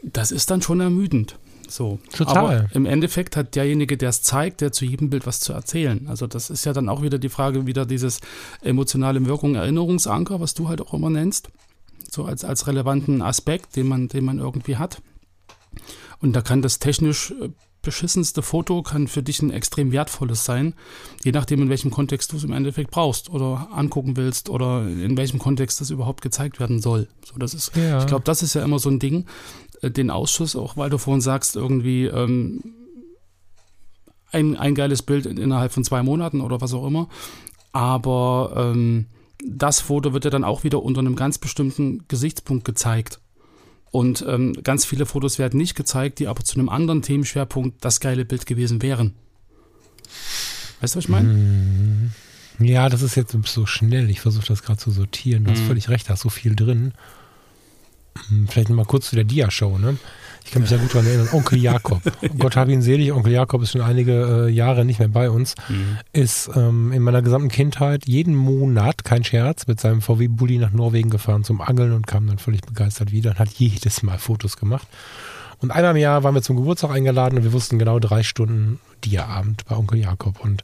[0.03, 1.39] Das ist dann schon ermüdend.
[1.67, 1.97] So.
[2.15, 2.37] Total.
[2.37, 6.05] Aber im Endeffekt hat derjenige, der es zeigt, der zu jedem Bild was zu erzählen.
[6.07, 8.19] Also das ist ja dann auch wieder die Frage, wieder dieses
[8.61, 11.49] emotionale Wirkung, Erinnerungsanker, was du halt auch immer nennst.
[12.11, 15.01] So als, als relevanten Aspekt, den man, den man irgendwie hat.
[16.19, 17.49] Und da kann das technisch äh,
[17.83, 20.73] beschissenste Foto kann für dich ein extrem wertvolles sein,
[21.23, 25.17] je nachdem, in welchem Kontext du es im Endeffekt brauchst oder angucken willst oder in
[25.17, 27.09] welchem Kontext das überhaupt gezeigt werden soll.
[27.25, 27.99] So, das ist, ja.
[27.99, 29.25] ich glaube, das ist ja immer so ein Ding,
[29.81, 32.63] äh, den Ausschuss, auch weil du vorhin sagst, irgendwie ähm,
[34.31, 37.09] ein, ein geiles Bild innerhalb von zwei Monaten oder was auch immer.
[37.73, 39.07] Aber ähm,
[39.45, 43.19] das Foto wird ja dann auch wieder unter einem ganz bestimmten Gesichtspunkt gezeigt.
[43.93, 47.99] Und ähm, ganz viele Fotos werden nicht gezeigt, die aber zu einem anderen Themenschwerpunkt das
[47.99, 49.13] geile Bild gewesen wären.
[50.81, 51.29] Weißt du, was ich meine?
[51.29, 52.11] Hm.
[52.57, 54.09] Ja, das ist jetzt so schnell.
[54.09, 55.43] Ich versuche das gerade zu sortieren.
[55.43, 55.67] Du hast mhm.
[55.67, 56.93] völlig recht, da ist so viel drin.
[58.29, 59.99] Hm, vielleicht nochmal kurz zu der Dia-Show, ne?
[60.45, 62.01] Ich kann mich ja gut daran erinnern, Onkel Jakob.
[62.37, 65.55] Gott habe ihn selig, Onkel Jakob ist schon einige äh, Jahre nicht mehr bei uns.
[65.69, 65.97] Mhm.
[66.11, 71.09] Ist ähm, in meiner gesamten Kindheit jeden Monat, kein Scherz, mit seinem VW-Bulli nach Norwegen
[71.09, 74.87] gefahren zum Angeln und kam dann völlig begeistert wieder und hat jedes Mal Fotos gemacht.
[75.59, 78.79] Und einmal im Jahr waren wir zum Geburtstag eingeladen und wir wussten genau drei Stunden
[79.05, 80.43] Dia-Abend bei Onkel Jakob.
[80.43, 80.61] Und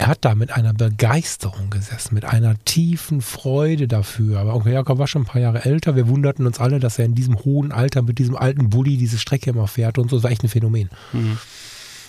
[0.00, 4.38] er hat da mit einer Begeisterung gesessen, mit einer tiefen Freude dafür.
[4.38, 5.94] Aber Onkel Jakob war schon ein paar Jahre älter.
[5.94, 9.18] Wir wunderten uns alle, dass er in diesem hohen Alter mit diesem alten Bulli diese
[9.18, 10.16] Strecke immer fährt und so.
[10.16, 10.88] Das war echt ein Phänomen.
[11.12, 11.36] Mhm.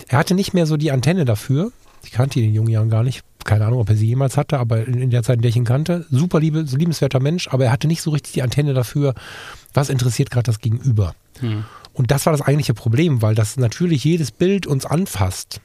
[0.08, 1.70] Er hatte nicht mehr so die Antenne dafür.
[2.02, 3.24] Ich kannte ihn in den jungen Jahren gar nicht.
[3.44, 5.66] Keine Ahnung, ob er sie jemals hatte, aber in der Zeit, in der ich ihn
[5.66, 9.14] kannte, super liebe, liebenswerter Mensch, aber er hatte nicht so richtig die Antenne dafür,
[9.74, 11.14] was interessiert gerade das Gegenüber.
[11.42, 11.64] Mhm.
[11.92, 15.60] Und das war das eigentliche Problem, weil das natürlich jedes Bild uns anfasst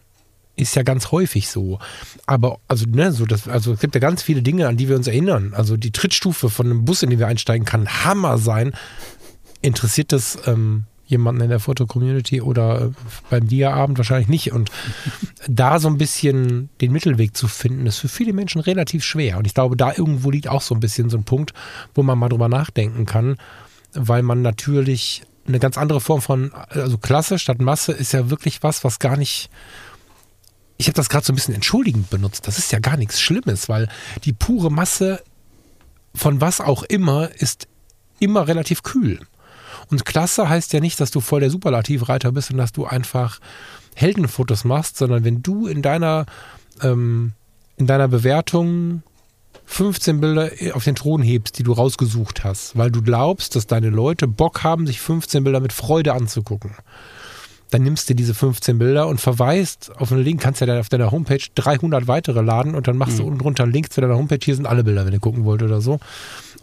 [0.58, 1.80] ist ja ganz häufig so.
[2.26, 4.96] Aber also, ne, so das, also es gibt ja ganz viele Dinge, an die wir
[4.96, 5.54] uns erinnern.
[5.56, 8.74] Also die Trittstufe von einem Bus, in den wir einsteigen, kann Hammer sein.
[9.62, 12.90] Interessiert das ähm, jemanden in der Foto-Community oder äh,
[13.30, 14.52] beim Dia-Abend wahrscheinlich nicht.
[14.52, 14.72] Und
[15.48, 19.38] da so ein bisschen den Mittelweg zu finden, ist für viele Menschen relativ schwer.
[19.38, 21.54] Und ich glaube, da irgendwo liegt auch so ein bisschen so ein Punkt,
[21.94, 23.38] wo man mal drüber nachdenken kann,
[23.94, 28.64] weil man natürlich eine ganz andere Form von, also Klasse statt Masse ist ja wirklich
[28.64, 29.50] was, was gar nicht
[30.78, 32.48] ich habe das gerade so ein bisschen entschuldigend benutzt.
[32.48, 33.90] Das ist ja gar nichts Schlimmes, weil
[34.24, 35.22] die pure Masse
[36.14, 37.68] von was auch immer ist
[38.20, 39.20] immer relativ kühl.
[39.90, 43.40] Und klasse heißt ja nicht, dass du voll der Superlativreiter bist und dass du einfach
[43.96, 46.26] Heldenfotos machst, sondern wenn du in deiner,
[46.82, 47.34] ähm,
[47.78, 49.04] in deiner Bewertung
[49.66, 53.90] 15 Bilder auf den Thron hebst, die du rausgesucht hast, weil du glaubst, dass deine
[53.90, 56.72] Leute Bock haben, sich 15 Bilder mit Freude anzugucken
[57.72, 60.90] dann nimmst du diese 15 Bilder und verweist auf einen Link, kannst ja dann auf
[60.90, 63.22] deiner Homepage 300 weitere laden und dann machst mhm.
[63.22, 65.44] du unten drunter einen Link zu deiner Homepage, hier sind alle Bilder, wenn ihr gucken
[65.44, 66.00] wollt oder so.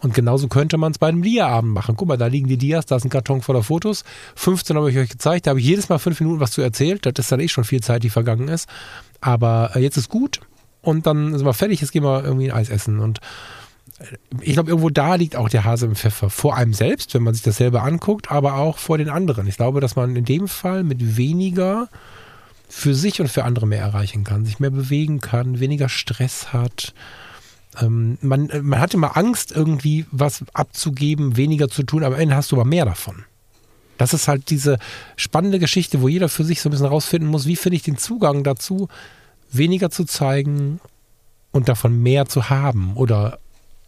[0.01, 1.95] Und genauso könnte man es bei einem Dia-Abend machen.
[1.95, 4.03] Guck mal, da liegen die Dias, da ist ein Karton voller Fotos.
[4.35, 7.05] 15 habe ich euch gezeigt, da habe ich jedes Mal fünf Minuten was zu erzählt.
[7.05, 8.67] Das ist dann eh schon viel Zeit, die vergangen ist.
[9.21, 10.41] Aber äh, jetzt ist gut
[10.81, 13.19] und dann sind wir fertig, jetzt gehen wir irgendwie ein Eis essen und
[14.41, 16.29] ich glaube, irgendwo da liegt auch der Hase im Pfeffer.
[16.29, 19.47] Vor einem selbst, wenn man sich das selber anguckt, aber auch vor den anderen.
[19.47, 21.87] Ich glaube, dass man in dem Fall mit weniger
[22.67, 26.93] für sich und für andere mehr erreichen kann, sich mehr bewegen kann, weniger Stress hat.
[27.81, 32.35] Ähm, man, man hat immer Angst, irgendwie was abzugeben, weniger zu tun, aber am Ende
[32.35, 33.23] hast du aber mehr davon.
[33.97, 34.77] Das ist halt diese
[35.15, 37.97] spannende Geschichte, wo jeder für sich so ein bisschen rausfinden muss, wie finde ich den
[37.97, 38.89] Zugang dazu,
[39.51, 40.81] weniger zu zeigen
[41.51, 43.39] und davon mehr zu haben oder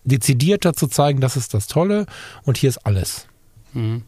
[0.07, 2.05] dezidierter zu zeigen, das ist das Tolle
[2.43, 3.27] und hier ist alles.
[3.73, 4.03] Mhm.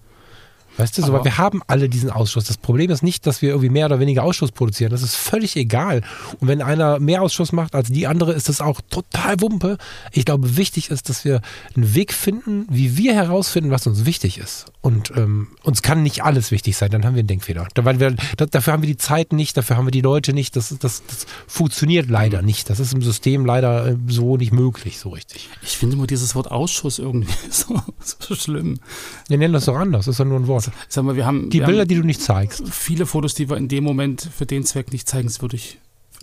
[0.80, 2.46] Weißt du, so, weil wir haben alle diesen Ausschuss.
[2.46, 4.92] Das Problem ist nicht, dass wir irgendwie mehr oder weniger Ausschuss produzieren.
[4.92, 6.04] Das ist völlig egal.
[6.40, 9.78] Und wenn einer mehr Ausschuss macht als die andere, ist das auch total Wumpe.
[10.14, 11.42] Ich glaube, wichtig ist, dass wir
[11.76, 14.68] einen Weg finden, wie wir herausfinden, was uns wichtig ist.
[14.80, 17.68] Und ähm, uns kann nicht alles wichtig sein, dann haben wir einen Denkfehler.
[17.76, 20.56] Weil wir, dafür haben wir die Zeit nicht, dafür haben wir die Leute nicht.
[20.56, 22.46] Das, das, das funktioniert leider mhm.
[22.46, 22.70] nicht.
[22.70, 25.50] Das ist im System leider äh, so nicht möglich, so richtig.
[25.62, 28.80] Ich finde immer dieses Wort Ausschuss irgendwie so, so schlimm.
[29.28, 30.69] Wir nennen das doch anders, das ist ja nur ein Wort.
[30.88, 31.50] Sag mal, wir haben.
[31.50, 32.64] Die wir Bilder, haben die du nicht zeigst.
[32.70, 35.80] Viele Fotos, die wir in dem Moment für den Zweck nicht zeigenswürdig,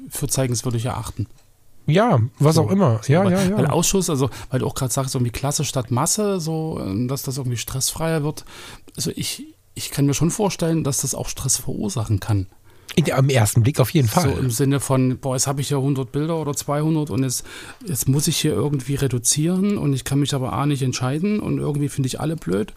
[0.08, 1.26] für zeigenswürdig erachten.
[1.86, 2.62] Ja, was so.
[2.62, 3.00] auch immer.
[3.06, 3.56] Ja, weil, ja, ja.
[3.56, 7.38] Weil Ausschuss, also weil du auch gerade sagst, irgendwie Klasse statt Masse, so, dass das
[7.38, 8.44] irgendwie stressfreier wird.
[8.96, 12.46] Also ich, ich kann mir schon vorstellen, dass das auch Stress verursachen kann.
[12.98, 14.30] Der, Am ersten Blick auf jeden Fall.
[14.34, 17.44] So im Sinne von, boah, jetzt habe ich ja 100 Bilder oder 200 und jetzt,
[17.86, 21.58] jetzt muss ich hier irgendwie reduzieren und ich kann mich aber A nicht entscheiden und
[21.58, 22.72] irgendwie finde ich alle blöd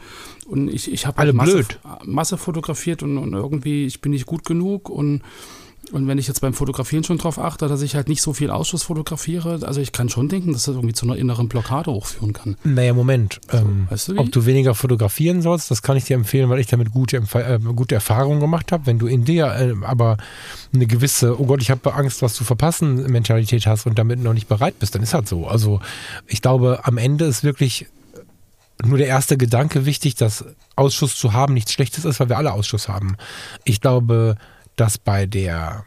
[0.46, 1.80] und ich, ich habe alle Masse, blöd.
[2.04, 5.22] Masse fotografiert und, und irgendwie, ich bin nicht gut genug und
[5.92, 8.52] Und wenn ich jetzt beim Fotografieren schon darauf achte, dass ich halt nicht so viel
[8.52, 12.34] Ausschuss fotografiere, also ich kann schon denken, dass das irgendwie zu einer inneren Blockade hochführen
[12.34, 12.58] kann.
[12.64, 13.40] Naja, Moment.
[13.52, 16.60] So, ähm, weißt du ob du weniger fotografieren sollst, das kann ich dir empfehlen, weil
[16.60, 18.86] ich damit gute, äh, gute Erfahrungen gemacht habe.
[18.86, 20.18] Wenn du in dir äh, aber
[20.74, 24.34] eine gewisse, oh Gott, ich habe Angst, was zu verpassen, Mentalität hast und damit noch
[24.34, 25.48] nicht bereit bist, dann ist halt so.
[25.48, 25.82] Also
[26.28, 27.88] ich glaube, am Ende ist wirklich
[28.84, 32.54] nur der erste Gedanke wichtig, dass Ausschuss zu haben nichts Schlechtes ist, weil wir alle
[32.54, 33.18] Ausschuss haben.
[33.66, 34.36] Ich glaube,
[34.80, 35.86] dass bei der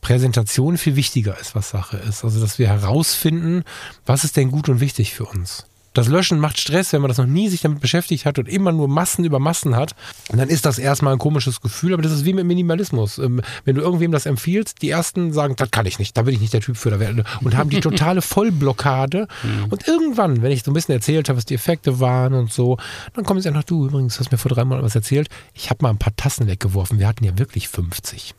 [0.00, 2.24] Präsentation viel wichtiger ist, was Sache ist.
[2.24, 3.64] Also, dass wir herausfinden,
[4.04, 5.66] was ist denn gut und wichtig für uns.
[5.96, 8.70] Das Löschen macht Stress, wenn man das noch nie sich damit beschäftigt hat und immer
[8.70, 9.94] nur Massen über Massen hat.
[10.28, 13.16] Und dann ist das erstmal ein komisches Gefühl, aber das ist wie mit Minimalismus.
[13.16, 16.34] Ähm, wenn du irgendwem das empfiehlst, die ersten sagen, das kann ich nicht, da bin
[16.34, 16.96] ich nicht der Typ für.
[17.40, 19.26] Und haben die totale Vollblockade.
[19.42, 19.64] Mhm.
[19.70, 22.76] Und irgendwann, wenn ich so ein bisschen erzählt habe, was die Effekte waren und so,
[23.14, 25.30] dann kommen sie einfach, du übrigens, hast mir vor drei Monaten was erzählt.
[25.54, 26.98] Ich habe mal ein paar Tassen weggeworfen.
[26.98, 28.34] Wir hatten ja wirklich 50.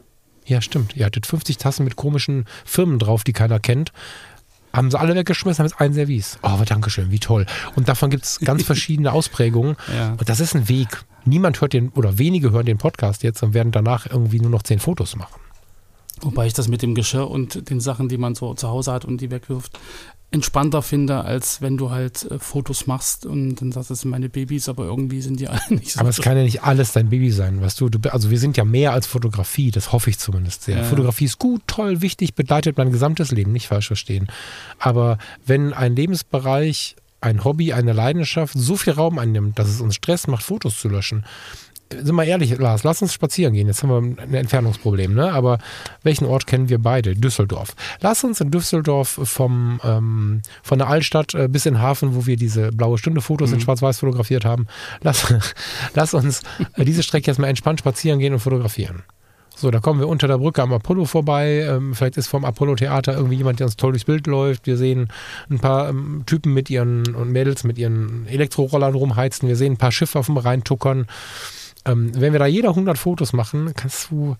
[0.45, 0.95] Ja, stimmt.
[0.95, 3.91] Ihr hattet 50 Tassen mit komischen Firmen drauf, die keiner kennt
[4.73, 6.37] haben sie alle weggeschmissen, haben jetzt ein Service.
[6.43, 7.45] Oh, aber Dankeschön, wie toll.
[7.75, 9.75] Und davon gibt es ganz verschiedene Ausprägungen.
[9.95, 10.11] Ja.
[10.11, 11.03] Und das ist ein Weg.
[11.25, 14.63] Niemand hört den, oder wenige hören den Podcast jetzt und werden danach irgendwie nur noch
[14.63, 15.39] zehn Fotos machen.
[16.21, 19.05] Wobei ich das mit dem Geschirr und den Sachen, die man so zu Hause hat
[19.05, 19.77] und die wegwirft,
[20.29, 24.27] entspannter finde, als wenn du halt äh, Fotos machst und dann sagst, das sind meine
[24.27, 25.99] Babys, aber irgendwie sind die alle nicht so.
[26.01, 27.89] Aber es kann ja nicht alles dein Baby sein, weißt du?
[27.89, 30.77] du also wir sind ja mehr als Fotografie, das hoffe ich zumindest sehr.
[30.77, 30.83] Ja.
[30.83, 34.27] Fotografie ist gut, toll, wichtig, begleitet mein gesamtes Leben, nicht falsch verstehen.
[34.79, 39.95] Aber wenn ein Lebensbereich, ein Hobby, eine Leidenschaft so viel Raum einnimmt, dass es uns
[39.95, 41.25] Stress macht, Fotos zu löschen,
[41.93, 43.67] sind wir ehrlich, Lars, lass uns spazieren gehen.
[43.67, 45.31] Jetzt haben wir ein Entfernungsproblem, ne?
[45.31, 45.59] Aber
[46.03, 47.15] welchen Ort kennen wir beide?
[47.15, 47.75] Düsseldorf.
[48.01, 52.25] Lass uns in Düsseldorf vom, ähm, von der Altstadt äh, bis in den Hafen, wo
[52.25, 53.55] wir diese blaue Stunde Fotos mhm.
[53.55, 54.67] in Schwarz-Weiß fotografiert haben,
[55.01, 55.33] lass,
[55.93, 56.41] lass uns
[56.75, 59.03] äh, diese Strecke jetzt mal entspannt spazieren gehen und fotografieren.
[59.59, 61.65] So, da kommen wir unter der Brücke am Apollo vorbei.
[61.67, 64.67] Ähm, vielleicht ist vom Apollo-Theater irgendwie jemand, der uns toll durchs Bild läuft.
[64.67, 65.07] Wir sehen
[65.49, 69.47] ein paar ähm, Typen mit ihren und Mädels mit ihren Elektrorollern rumheizen.
[69.47, 71.07] Wir sehen ein paar Schiffe auf dem Rhein tuckern.
[71.87, 74.35] Ähm, wenn wir da jeder 100 Fotos machen, kannst du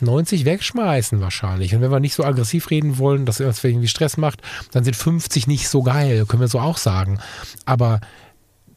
[0.00, 1.74] 90 wegschmeißen wahrscheinlich.
[1.74, 4.40] Und wenn wir nicht so aggressiv reden wollen, dass uns irgendwie Stress macht,
[4.72, 7.18] dann sind 50 nicht so geil, können wir so auch sagen.
[7.64, 8.00] Aber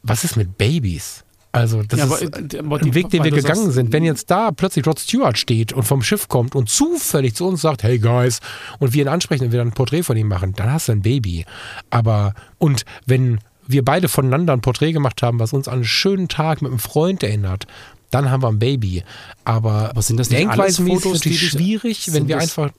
[0.02, 1.24] was ist mit Babys?
[1.56, 3.94] Also das ja, ist aber, aber ein Weg, den wir gegangen sagst, sind.
[3.94, 7.62] Wenn jetzt da plötzlich Rod Stewart steht und vom Schiff kommt und zufällig zu uns
[7.62, 8.40] sagt, hey guys,
[8.80, 10.94] und wir ihn ansprechen und wir dann ein Porträt von ihm machen, dann hast du
[10.94, 11.46] ein Baby.
[11.92, 16.28] Aber und wenn wir beide voneinander ein Porträt gemacht haben, was uns an einen schönen
[16.28, 17.68] Tag mit einem Freund erinnert,
[18.12, 19.04] dann haben wir ein Baby.
[19.44, 22.72] Aber, Aber sind das nicht alles Fotos, ist natürlich schwierig, wenn wir einfach,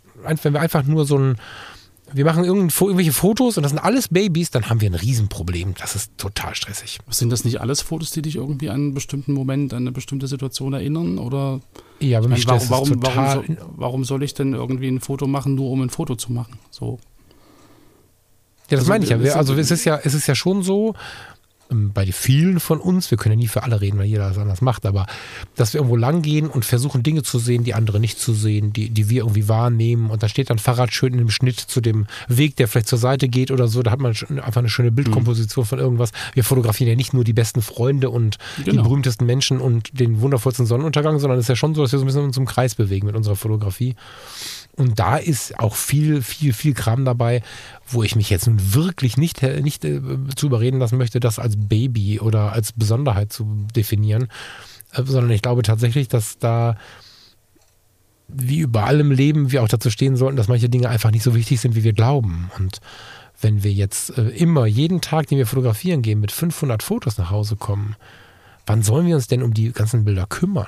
[0.42, 1.36] wenn wir einfach nur so ein
[2.12, 5.74] wir machen irgendwelche Fotos und das sind alles Babys, dann haben wir ein Riesenproblem.
[5.78, 6.98] Das ist total stressig.
[7.10, 10.28] Sind das nicht alles Fotos, die dich irgendwie an einen bestimmten Moment, an eine bestimmte
[10.28, 11.18] Situation erinnern?
[11.18, 11.60] Oder
[11.98, 15.56] ja, aber mich meine, warum, warum, warum, warum, soll, ich denn irgendwie ein Foto machen,
[15.56, 16.58] nur um ein Foto zu machen?
[16.70, 17.00] So.
[18.70, 19.34] Ja, das also, meine ich ja.
[19.34, 20.94] Also es ist ja, es ist ja schon so,
[21.70, 24.38] ähm, bei vielen von uns, wir können ja nie für alle reden, weil jeder das
[24.38, 25.06] anders macht, aber
[25.56, 28.72] dass wir irgendwo lang gehen und versuchen Dinge zu sehen, die andere nicht zu sehen,
[28.72, 31.80] die, die wir irgendwie wahrnehmen und da steht dann Fahrrad schön in dem Schnitt zu
[31.80, 34.92] dem Weg, der vielleicht zur Seite geht oder so, da hat man einfach eine schöne
[34.92, 35.68] Bildkomposition mhm.
[35.68, 36.12] von irgendwas.
[36.34, 38.70] Wir fotografieren ja nicht nur die besten Freunde und genau.
[38.70, 41.98] die berühmtesten Menschen und den wundervollsten Sonnenuntergang, sondern es ist ja schon so, dass wir
[41.98, 43.96] so ein bisschen in unserem Kreis bewegen mit unserer Fotografie.
[44.76, 47.42] Und da ist auch viel, viel, viel Kram dabei,
[47.86, 50.00] wo ich mich jetzt nun wirklich nicht, nicht äh,
[50.34, 54.28] zu überreden lassen möchte, das als Baby oder als Besonderheit zu definieren,
[54.92, 56.76] äh, sondern ich glaube tatsächlich, dass da
[58.28, 61.34] wie überall im Leben wir auch dazu stehen sollten, dass manche Dinge einfach nicht so
[61.34, 62.50] wichtig sind, wie wir glauben.
[62.58, 62.80] Und
[63.40, 67.30] wenn wir jetzt äh, immer jeden Tag, den wir fotografieren gehen, mit 500 Fotos nach
[67.30, 67.96] Hause kommen,
[68.66, 70.66] wann sollen wir uns denn um die ganzen Bilder kümmern?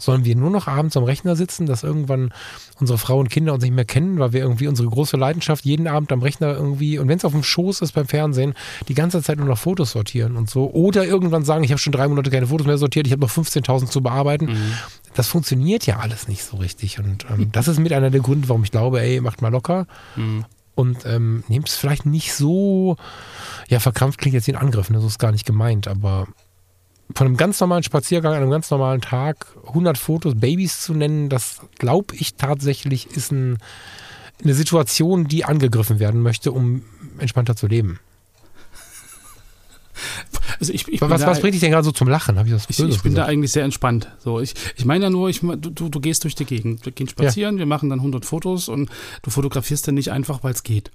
[0.00, 2.32] Sollen wir nur noch abends am Rechner sitzen, dass irgendwann
[2.80, 5.86] unsere Frau und Kinder uns nicht mehr kennen, weil wir irgendwie unsere große Leidenschaft jeden
[5.86, 8.54] Abend am Rechner irgendwie, und wenn es auf dem Schoß ist beim Fernsehen,
[8.88, 10.70] die ganze Zeit nur noch Fotos sortieren und so.
[10.72, 13.30] Oder irgendwann sagen, ich habe schon drei Monate keine Fotos mehr sortiert, ich habe noch
[13.30, 14.46] 15.000 zu bearbeiten.
[14.46, 14.72] Mhm.
[15.14, 16.98] Das funktioniert ja alles nicht so richtig.
[16.98, 19.86] Und ähm, das ist mit einer der Gründe, warum ich glaube, ey, macht mal locker.
[20.16, 20.44] Mhm
[20.80, 22.96] und ähm, nehmt es vielleicht nicht so,
[23.68, 24.98] ja, verkrampft klingt jetzt wie ein Angriff, ne?
[25.00, 26.26] so ist gar nicht gemeint, aber
[27.14, 31.28] von einem ganz normalen Spaziergang, an einem ganz normalen Tag 100 Fotos, Babys zu nennen,
[31.28, 33.58] das glaube ich tatsächlich ist ein,
[34.42, 36.82] eine Situation, die angegriffen werden möchte, um
[37.18, 38.00] entspannter zu leben.
[40.58, 42.38] Also ich, ich was, was bringt dich denn gerade so zum Lachen?
[42.38, 44.08] Hab ich das ich, ich bin da eigentlich sehr entspannt.
[44.18, 45.58] So, ich, ich meine ja nur, ich, du,
[45.88, 46.84] du gehst durch die Gegend.
[46.84, 47.60] Wir gehen spazieren, ja.
[47.60, 48.90] wir machen dann 100 Fotos und
[49.22, 50.90] du fotografierst dann nicht einfach, weil es geht.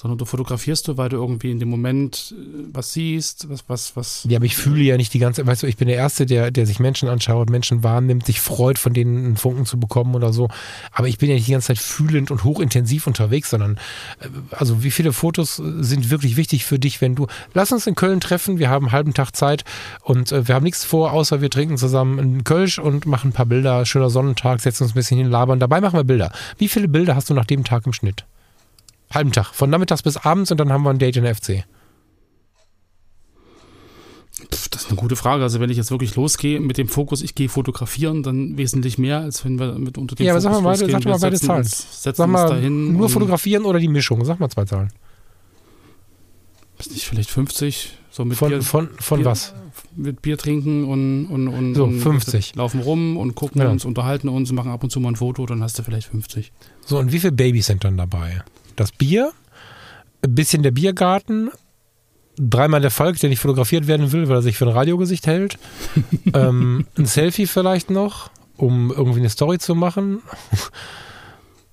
[0.00, 3.96] Sondern du fotografierst du, weil du irgendwie in dem Moment äh, was siehst, was, was,
[3.96, 4.26] was.
[4.26, 6.50] Ja, aber ich fühle ja nicht die ganze, weißt du, ich bin der Erste, der,
[6.50, 10.32] der sich Menschen anschaut, Menschen wahrnimmt, sich freut, von denen einen Funken zu bekommen oder
[10.32, 10.48] so.
[10.90, 13.76] Aber ich bin ja nicht die ganze Zeit fühlend und hochintensiv unterwegs, sondern,
[14.20, 17.94] äh, also wie viele Fotos sind wirklich wichtig für dich, wenn du, lass uns in
[17.94, 19.64] Köln treffen, wir haben einen halben Tag Zeit
[20.00, 23.34] und äh, wir haben nichts vor, außer wir trinken zusammen einen Kölsch und machen ein
[23.34, 26.32] paar Bilder, schöner Sonnentag, setzen uns ein bisschen hin, labern, dabei machen wir Bilder.
[26.56, 28.24] Wie viele Bilder hast du nach dem Tag im Schnitt?
[29.12, 29.54] Halben Tag.
[29.54, 31.64] Von nachmittags bis abends und dann haben wir ein Date in der FC.
[34.70, 35.42] das ist eine gute Frage.
[35.42, 39.20] Also wenn ich jetzt wirklich losgehe mit dem Fokus, ich gehe fotografieren, dann wesentlich mehr,
[39.20, 41.38] als wenn wir mit unter dem ja, Fokus Ja, aber sag mal, sag mal beide
[41.38, 41.62] Zahlen.
[41.62, 44.24] Uns, sag mal, nur fotografieren oder die Mischung.
[44.24, 44.92] Sag mal zwei Zahlen.
[46.78, 47.98] Ist nicht vielleicht 50?
[48.10, 49.54] So mit von, Bier, von, von Bier, was?
[49.96, 52.56] Mit Bier trinken und, und, und, so, und 50.
[52.56, 53.68] laufen rum und gucken ja.
[53.68, 56.52] uns, unterhalten uns, machen ab und zu mal ein Foto, dann hast du vielleicht 50.
[56.86, 58.42] So, und wie viele Babys sind dann dabei?
[58.80, 59.32] Das Bier,
[60.22, 61.50] ein bisschen der Biergarten,
[62.36, 65.58] dreimal der Falk, der nicht fotografiert werden will, weil er sich für ein Radiogesicht hält,
[66.34, 70.22] ähm, ein Selfie vielleicht noch, um irgendwie eine Story zu machen,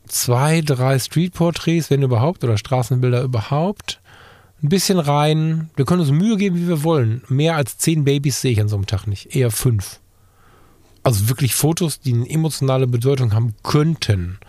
[0.07, 4.01] zwei, drei Streetporträts, wenn überhaupt, oder Straßenbilder überhaupt,
[4.61, 7.21] ein bisschen rein, wir können uns Mühe geben, wie wir wollen.
[7.29, 9.99] Mehr als zehn Babys sehe ich an so einem Tag nicht, eher fünf.
[11.03, 14.39] Also wirklich Fotos, die eine emotionale Bedeutung haben könnten.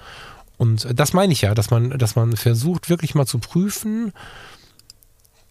[0.59, 4.13] Und das meine ich ja, dass man, dass man versucht, wirklich mal zu prüfen,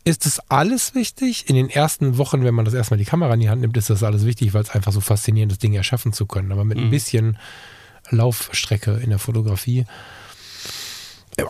[0.03, 1.49] ist das alles wichtig?
[1.49, 3.89] In den ersten Wochen, wenn man das erstmal die Kamera in die Hand nimmt, ist
[3.89, 6.51] das alles wichtig, weil es einfach so faszinierend ist, Dinge erschaffen zu können.
[6.51, 6.86] Aber mit mhm.
[6.86, 7.38] ein bisschen
[8.10, 9.86] Laufstrecke in der Fotografie.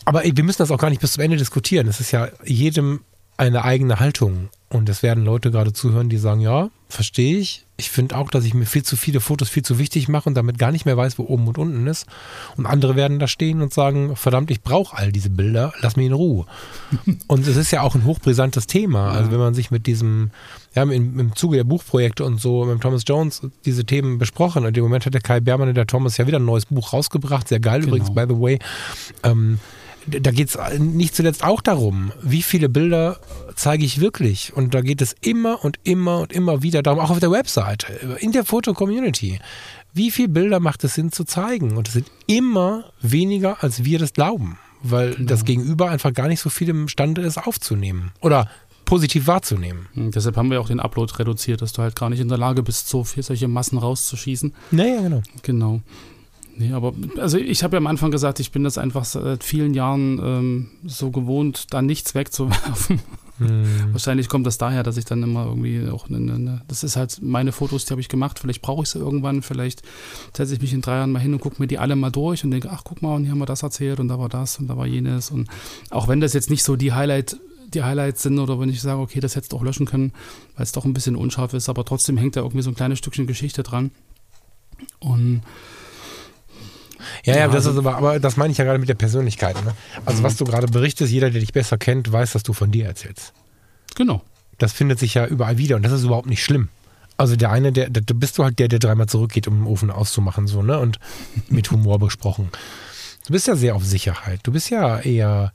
[0.05, 1.87] Aber wir müssen das auch gar nicht bis zum Ende diskutieren.
[1.87, 3.01] Es ist ja jedem
[3.37, 4.49] eine eigene Haltung.
[4.69, 7.65] Und es werden Leute gerade zuhören, die sagen, ja, verstehe ich.
[7.77, 10.35] Ich finde auch, dass ich mir viel zu viele Fotos viel zu wichtig mache und
[10.35, 12.05] damit gar nicht mehr weiß, wo oben und unten ist.
[12.57, 16.07] Und andere werden da stehen und sagen, verdammt, ich brauche all diese Bilder, lass mich
[16.07, 16.45] in Ruhe.
[17.27, 19.11] und es ist ja auch ein hochbrisantes Thema.
[19.11, 20.31] Also wenn man sich mit diesem,
[20.75, 24.65] ja, im, im Zuge der Buchprojekte und so mit Thomas Jones diese Themen besprochen.
[24.65, 26.91] Und im Moment hat der Kai Bermann und der Thomas ja wieder ein neues Buch
[26.91, 27.47] rausgebracht.
[27.47, 27.95] Sehr geil genau.
[27.95, 28.59] übrigens, by the way.
[29.23, 29.59] Ähm,
[30.07, 33.19] da geht es nicht zuletzt auch darum, wie viele Bilder
[33.55, 34.53] zeige ich wirklich.
[34.55, 37.93] Und da geht es immer und immer und immer wieder darum, auch auf der Webseite,
[38.19, 39.39] in der Foto-Community.
[39.93, 41.75] Wie viele Bilder macht es Sinn zu zeigen?
[41.75, 45.27] Und es sind immer weniger, als wir das glauben, weil genau.
[45.29, 48.49] das Gegenüber einfach gar nicht so viel imstande ist aufzunehmen oder
[48.85, 49.87] positiv wahrzunehmen.
[49.95, 52.29] Und hm, deshalb haben wir auch den Upload reduziert, dass du halt gar nicht in
[52.29, 54.53] der Lage bist, so viel solche Massen rauszuschießen.
[54.71, 55.21] Naja, genau.
[55.43, 55.81] Genau.
[56.59, 59.75] Nee, aber also ich habe ja am Anfang gesagt, ich bin das einfach seit vielen
[59.75, 62.99] Jahren ähm, so gewohnt, da nichts wegzuwerfen.
[63.37, 63.91] Hm.
[63.91, 67.19] Wahrscheinlich kommt das daher, dass ich dann immer irgendwie auch eine, eine das ist halt
[67.21, 69.83] meine Fotos, die habe ich gemacht, vielleicht brauche ich sie irgendwann, vielleicht
[70.35, 72.43] setze ich mich in drei Jahren mal hin und gucke mir die alle mal durch
[72.43, 74.57] und denke, ach guck mal, und hier haben wir das erzählt und da war das
[74.57, 75.47] und da war jenes und
[75.91, 77.37] auch wenn das jetzt nicht so die Highlight
[77.71, 80.13] die Highlights sind oder wenn ich sage, okay, das hättest du auch löschen können,
[80.55, 82.97] weil es doch ein bisschen unscharf ist, aber trotzdem hängt da irgendwie so ein kleines
[82.97, 83.91] Stückchen Geschichte dran
[84.99, 85.41] und
[87.25, 89.55] ja, ja, das ist aber, aber das meine ich ja gerade mit der Persönlichkeit.
[89.63, 89.73] Ne?
[90.05, 90.23] Also, mhm.
[90.23, 93.33] was du gerade berichtest, jeder, der dich besser kennt, weiß, dass du von dir erzählst.
[93.95, 94.21] Genau.
[94.57, 96.69] Das findet sich ja überall wieder und das ist überhaupt nicht schlimm.
[97.17, 99.89] Also der eine, der, da bist du halt der, der dreimal zurückgeht, um den Ofen
[99.89, 100.79] auszumachen, so, ne?
[100.79, 100.99] Und
[101.49, 102.49] mit Humor besprochen.
[103.25, 104.39] Du bist ja sehr auf Sicherheit.
[104.43, 105.51] Du bist ja eher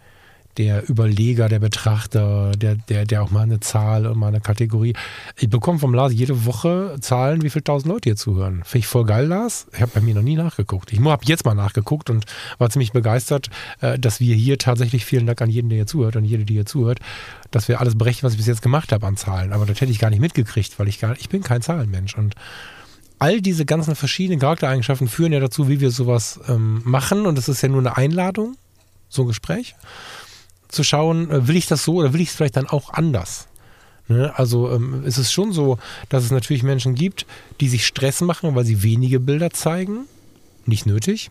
[0.58, 4.94] der Überleger, der Betrachter, der, der, der auch mal eine Zahl und mal eine Kategorie.
[5.38, 8.62] Ich bekomme vom Lars jede Woche Zahlen, wie viele tausend Leute hier zuhören.
[8.64, 9.66] Finde ich voll geil, Lars.
[9.72, 10.92] Ich habe bei mir noch nie nachgeguckt.
[10.92, 12.26] Ich habe jetzt mal nachgeguckt und
[12.58, 13.48] war ziemlich begeistert,
[13.80, 16.54] äh, dass wir hier tatsächlich, vielen Dank an jeden, der hier zuhört und jede, die
[16.54, 17.00] hier zuhört,
[17.50, 19.52] dass wir alles brechen, was ich bis jetzt gemacht habe an Zahlen.
[19.52, 22.34] Aber das hätte ich gar nicht mitgekriegt, weil ich gar, ich bin kein Zahlenmensch und
[23.18, 27.24] all diese ganzen verschiedenen Charaktereigenschaften führen ja dazu, wie wir sowas ähm, machen.
[27.24, 28.56] Und es ist ja nur eine Einladung,
[29.08, 29.76] so ein Gespräch
[30.72, 33.48] zu schauen, äh, will ich das so oder will ich es vielleicht dann auch anders?
[34.08, 34.32] Ne?
[34.36, 37.26] Also ähm, es ist schon so, dass es natürlich Menschen gibt,
[37.60, 40.06] die sich Stress machen, weil sie wenige Bilder zeigen.
[40.66, 41.30] Nicht nötig.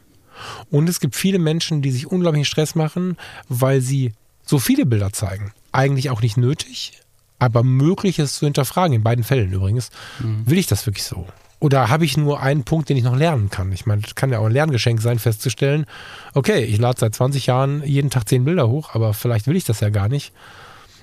[0.69, 3.17] Und es gibt viele Menschen, die sich unglaublichen Stress machen,
[3.49, 4.13] weil sie
[4.45, 5.53] so viele Bilder zeigen.
[5.71, 6.93] Eigentlich auch nicht nötig,
[7.39, 9.89] aber möglich ist zu hinterfragen, in beiden Fällen übrigens.
[10.19, 10.43] Mhm.
[10.45, 11.27] Will ich das wirklich so?
[11.61, 13.71] Oder habe ich nur einen Punkt, den ich noch lernen kann?
[13.71, 15.85] Ich meine, das kann ja auch ein Lerngeschenk sein, festzustellen,
[16.33, 19.63] okay, ich lade seit 20 Jahren jeden Tag 10 Bilder hoch, aber vielleicht will ich
[19.63, 20.33] das ja gar nicht.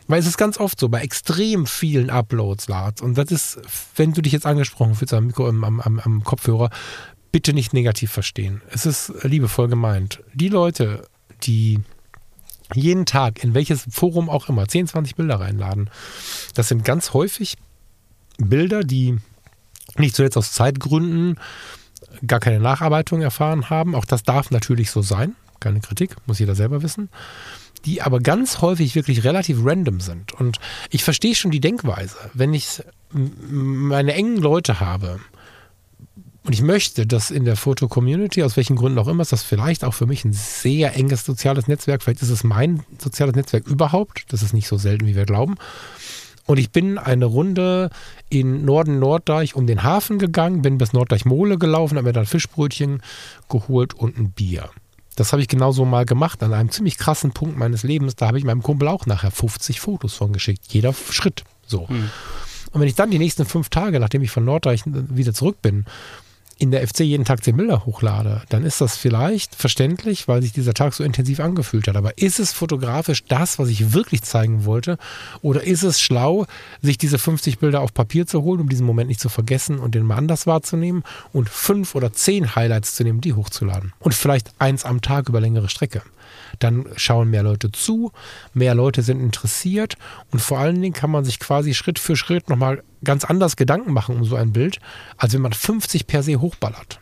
[0.09, 3.61] Weil es ist ganz oft so, bei extrem vielen Uploads, Lars, und das ist,
[3.95, 6.71] wenn du dich jetzt angesprochen fühlst am Mikro, am, am, am Kopfhörer,
[7.31, 8.61] bitte nicht negativ verstehen.
[8.69, 10.25] Es ist liebevoll gemeint.
[10.35, 11.07] Die Leute,
[11.45, 11.79] die
[12.75, 15.89] jeden Tag in welches Forum auch immer 10, 20 Bilder reinladen,
[16.55, 17.57] das sind ganz häufig
[18.39, 19.19] Bilder, die
[19.99, 21.39] nicht zuletzt aus Zeitgründen
[22.27, 23.95] gar keine Nacharbeitung erfahren haben.
[23.95, 25.35] Auch das darf natürlich so sein.
[25.61, 27.09] Keine Kritik, muss jeder selber wissen.
[27.85, 30.33] die aber ganz häufig wirklich relativ random sind.
[30.33, 30.59] Und
[30.91, 32.17] ich verstehe schon die Denkweise.
[32.35, 32.83] Wenn ich
[33.13, 35.21] meine engen Leute habe,
[36.45, 39.85] und ich möchte, dass in der Foto-Community, aus welchen Gründen auch immer, ist das vielleicht
[39.85, 42.03] auch für mich ein sehr enges soziales Netzwerk.
[42.03, 44.25] Vielleicht ist es mein soziales Netzwerk überhaupt.
[44.29, 45.57] Das ist nicht so selten, wie wir glauben.
[46.49, 47.91] Und ich bin eine Runde
[48.31, 52.25] in Norden Norddeich um den Hafen gegangen, bin bis Norddeich Mole gelaufen, habe mir dann
[52.25, 53.03] Fischbrötchen
[53.51, 54.71] geholt und ein Bier.
[55.15, 58.17] Das habe ich genauso mal gemacht an einem ziemlich krassen Punkt meines Lebens.
[58.17, 60.63] Da habe ich meinem Kumpel auch nachher 50 Fotos von geschickt.
[60.71, 61.45] Jeder Schritt.
[61.67, 61.87] So.
[61.87, 62.09] Mhm.
[62.73, 65.85] Und wenn ich dann die nächsten fünf Tage, nachdem ich von Norddeich wieder zurück bin,
[66.59, 70.53] in der FC jeden Tag 10 Bilder hochlade, dann ist das vielleicht verständlich, weil sich
[70.53, 71.97] dieser Tag so intensiv angefühlt hat.
[71.97, 74.99] Aber ist es fotografisch das, was ich wirklich zeigen wollte?
[75.41, 76.47] Oder ist es schlau,
[76.83, 79.95] sich diese 50 Bilder auf Papier zu holen, um diesen Moment nicht zu vergessen und
[79.95, 83.93] den mal anders wahrzunehmen und fünf oder zehn Highlights zu nehmen, die hochzuladen?
[84.01, 86.03] Und vielleicht eins am Tag über längere Strecke
[86.59, 88.13] dann schauen mehr Leute zu,
[88.55, 89.97] mehr Leute sind interessiert
[90.31, 93.93] und vor allen Dingen kann man sich quasi Schritt für Schritt nochmal ganz anders Gedanken
[93.93, 94.79] machen um so ein Bild,
[95.17, 97.01] als wenn man 50 per se hochballert.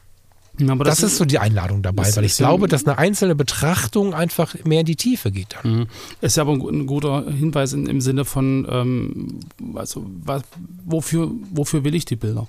[0.58, 4.54] Das, das, ist so die Einladung dabei, weil ich glaube, dass eine einzelne Betrachtung einfach
[4.64, 5.54] mehr in die Tiefe geht.
[5.62, 5.80] Dann.
[5.80, 5.86] Mhm.
[6.22, 9.40] Ist ja aber ein guter Hinweis in, im Sinne von, ähm,
[9.74, 10.42] also, was,
[10.84, 12.46] wofür, wofür will ich die Bilder?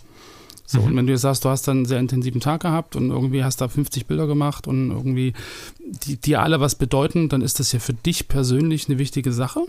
[0.69, 0.85] So, mhm.
[0.85, 3.43] und wenn du jetzt sagst, du hast dann einen sehr intensiven Tag gehabt und irgendwie
[3.43, 5.33] hast da 50 Bilder gemacht und irgendwie
[5.79, 9.61] die, die alle was bedeuten, dann ist das ja für dich persönlich eine wichtige Sache.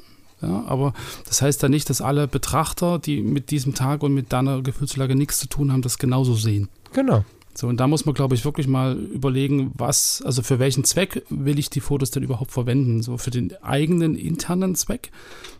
[0.42, 0.92] Ja, aber
[1.26, 5.14] das heißt dann nicht, dass alle Betrachter, die mit diesem Tag und mit deiner Gefühlslage
[5.14, 6.68] nichts zu tun haben, das genauso sehen.
[6.92, 7.24] Genau.
[7.58, 11.24] So, und da muss man, glaube ich, wirklich mal überlegen, was, also für welchen Zweck
[11.28, 13.02] will ich die Fotos denn überhaupt verwenden?
[13.02, 15.10] So für den eigenen internen Zweck.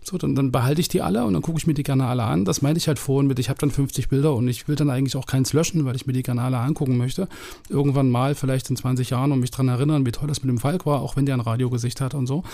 [0.05, 2.22] So, dann, dann behalte ich die alle und dann gucke ich mir die gerne alle
[2.22, 2.44] an.
[2.44, 4.90] Das meine ich halt vorhin mit, ich habe dann 50 Bilder und ich will dann
[4.90, 7.26] eigentlich auch keins löschen, weil ich mir die gerne alle angucken möchte.
[7.68, 10.59] Irgendwann mal, vielleicht in 20 Jahren, um mich daran erinnern, wie toll das mit dem
[10.59, 12.44] Falk war, auch wenn der ein Radiogesicht hat und so.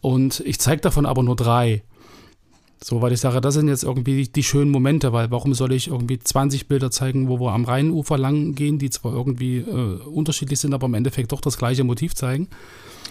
[0.00, 1.82] Und ich zeige davon aber nur drei.
[2.82, 5.72] So, weil ich sage, das sind jetzt irgendwie die, die, schönen Momente, weil warum soll
[5.72, 10.00] ich irgendwie 20 Bilder zeigen, wo wir am Rheinufer lang gehen, die zwar irgendwie äh,
[10.04, 12.48] unterschiedlich sind, aber im Endeffekt doch das gleiche Motiv zeigen.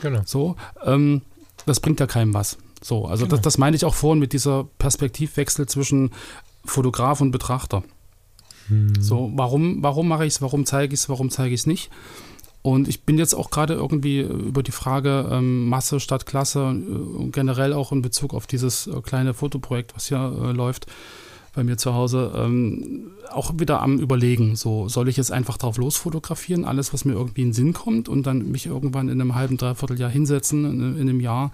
[0.01, 0.21] Genau.
[0.25, 1.23] So, ähm,
[1.65, 2.57] das bringt ja keinem was.
[2.81, 3.37] So, also genau.
[3.37, 6.11] das, das meine ich auch vorhin mit dieser Perspektivwechsel zwischen
[6.63, 7.83] Fotograf und Betrachter.
[8.67, 8.93] Hm.
[8.99, 11.89] So, warum, warum mache ich es, warum zeige ich es, warum zeige ich es nicht?
[12.65, 17.27] Und ich bin jetzt auch gerade irgendwie über die Frage ähm, Masse statt Klasse äh,
[17.27, 20.87] generell auch in Bezug auf dieses äh, kleine Fotoprojekt, was hier äh, läuft,
[21.55, 24.55] bei mir zu Hause ähm, auch wieder am Überlegen.
[24.55, 28.09] So, soll ich jetzt einfach drauf losfotografieren, alles, was mir irgendwie in den Sinn kommt
[28.09, 31.51] und dann mich irgendwann in einem halben, dreiviertel Jahr hinsetzen, in, in einem Jahr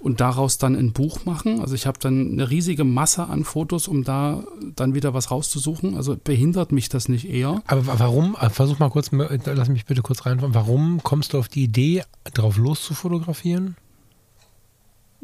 [0.00, 1.60] und daraus dann ein Buch machen.
[1.60, 4.44] Also ich habe dann eine riesige Masse an Fotos, um da
[4.74, 5.96] dann wieder was rauszusuchen.
[5.96, 7.62] Also behindert mich das nicht eher.
[7.66, 11.48] Aber warum, äh, versuch mal kurz, lass mich bitte kurz rein, warum kommst du auf
[11.48, 12.02] die Idee,
[12.34, 13.76] drauf loszufotografieren?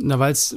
[0.01, 0.57] Na, weil's,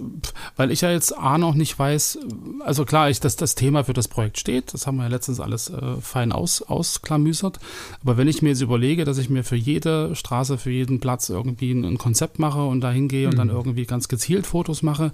[0.55, 2.19] weil ich ja jetzt A noch nicht weiß,
[2.63, 5.39] also klar, ich, dass das Thema für das Projekt steht, das haben wir ja letztens
[5.39, 7.59] alles äh, fein aus, ausklamüsert.
[8.03, 11.29] Aber wenn ich mir jetzt überlege, dass ich mir für jede Straße, für jeden Platz
[11.29, 13.31] irgendwie ein, ein Konzept mache und da hingehe mhm.
[13.31, 13.55] und dann mhm.
[13.55, 15.11] irgendwie ganz gezielt Fotos mache,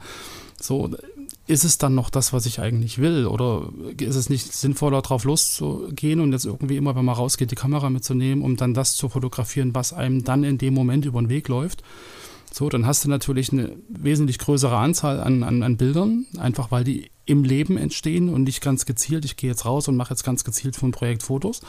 [0.59, 0.91] so
[1.47, 3.25] ist es dann noch das, was ich eigentlich will?
[3.27, 7.55] Oder ist es nicht sinnvoller, drauf loszugehen und jetzt irgendwie immer, wenn man rausgeht, die
[7.55, 11.29] Kamera mitzunehmen, um dann das zu fotografieren, was einem dann in dem Moment über den
[11.29, 11.81] Weg läuft?
[12.53, 16.83] So, dann hast du natürlich eine wesentlich größere Anzahl an, an, an Bildern, einfach weil
[16.83, 20.23] die im Leben entstehen und nicht ganz gezielt, ich gehe jetzt raus und mache jetzt
[20.23, 21.61] ganz gezielt von Projekt Fotos.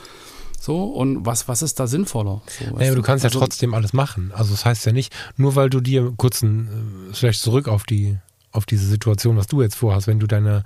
[0.60, 2.42] So, und was, was ist da sinnvoller?
[2.46, 4.32] So, naja, du kannst also, ja trotzdem alles machen.
[4.34, 7.84] Also das heißt ja nicht, nur weil du dir kurz ein, äh, vielleicht zurück auf
[7.84, 8.18] die,
[8.50, 10.62] auf diese Situation, was du jetzt vorhast, wenn du deine,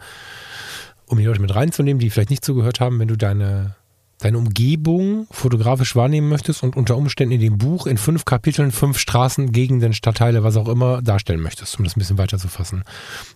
[1.07, 3.77] um die Leute mit reinzunehmen, die vielleicht nicht zugehört haben, wenn du deine
[4.23, 8.99] deine Umgebung fotografisch wahrnehmen möchtest und unter Umständen in dem Buch in fünf Kapiteln fünf
[8.99, 12.85] Straßen, Gegenden, Stadtteile, was auch immer darstellen möchtest, um das ein bisschen weiter zu fassen,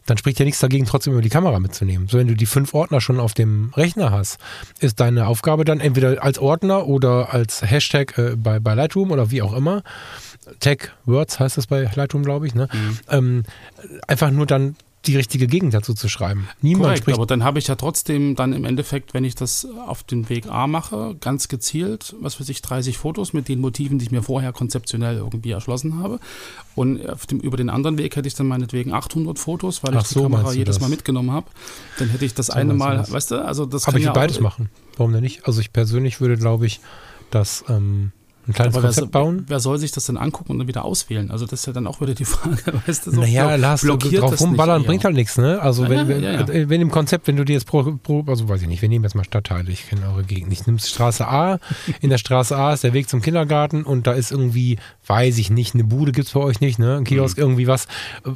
[0.06, 2.08] dann spricht ja nichts dagegen, trotzdem über die Kamera mitzunehmen.
[2.08, 4.38] So, wenn du die fünf Ordner schon auf dem Rechner hast,
[4.80, 9.30] ist deine Aufgabe dann entweder als Ordner oder als Hashtag äh, bei, bei Lightroom oder
[9.30, 9.82] wie auch immer,
[10.60, 12.68] Tag Words heißt das bei Lightroom, glaube ich, ne?
[12.72, 12.98] Mhm.
[13.10, 13.42] Ähm,
[14.06, 14.76] einfach nur dann
[15.06, 16.48] die richtige Gegend dazu zu schreiben.
[16.62, 17.16] Niemand Korrekt, spricht.
[17.16, 20.48] Aber dann habe ich ja trotzdem dann im Endeffekt, wenn ich das auf den Weg
[20.48, 24.22] A mache, ganz gezielt, was weiß ich, 30 Fotos mit den Motiven, die ich mir
[24.22, 26.20] vorher konzeptionell irgendwie erschlossen habe.
[26.74, 27.00] Und
[27.30, 30.14] dem, über den anderen Weg hätte ich dann meinetwegen 800 Fotos, weil Ach ich die
[30.14, 30.80] so, Kamera jedes das?
[30.82, 31.46] Mal mitgenommen habe.
[31.98, 33.12] Dann hätte ich das so eine Mal, das.
[33.12, 34.68] weißt du, also das Aber kann ich ja beides machen.
[34.96, 35.46] Warum denn nicht?
[35.46, 36.80] Also ich persönlich würde, glaube ich,
[37.30, 38.12] das ähm,
[38.48, 39.44] ein kleines Aber Konzept wer, bauen.
[39.48, 41.30] Wer soll sich das denn angucken und dann wieder auswählen?
[41.30, 44.40] Also das ist ja dann auch wieder die Frage, weißt du, so naja, Lars, drauf
[44.40, 45.60] rumballern nicht bringt halt nichts, ne?
[45.60, 48.48] Also Ja, wenn, ja, wenn, wenn im Konzept, wenn du dir jetzt pro, pro also
[48.48, 51.26] weiß ich nicht, wir nehmen jetzt mal Stadtteile, ich kenne eure Gegend nicht, nimmst Straße
[51.26, 51.58] A,
[52.00, 55.50] in der Straße A ist der Weg zum Kindergarten und da ist irgendwie, weiß ich
[55.50, 56.96] nicht, eine Bude gibt's bei euch nicht, ne?
[56.96, 57.88] Ein Kiosk, irgendwie was,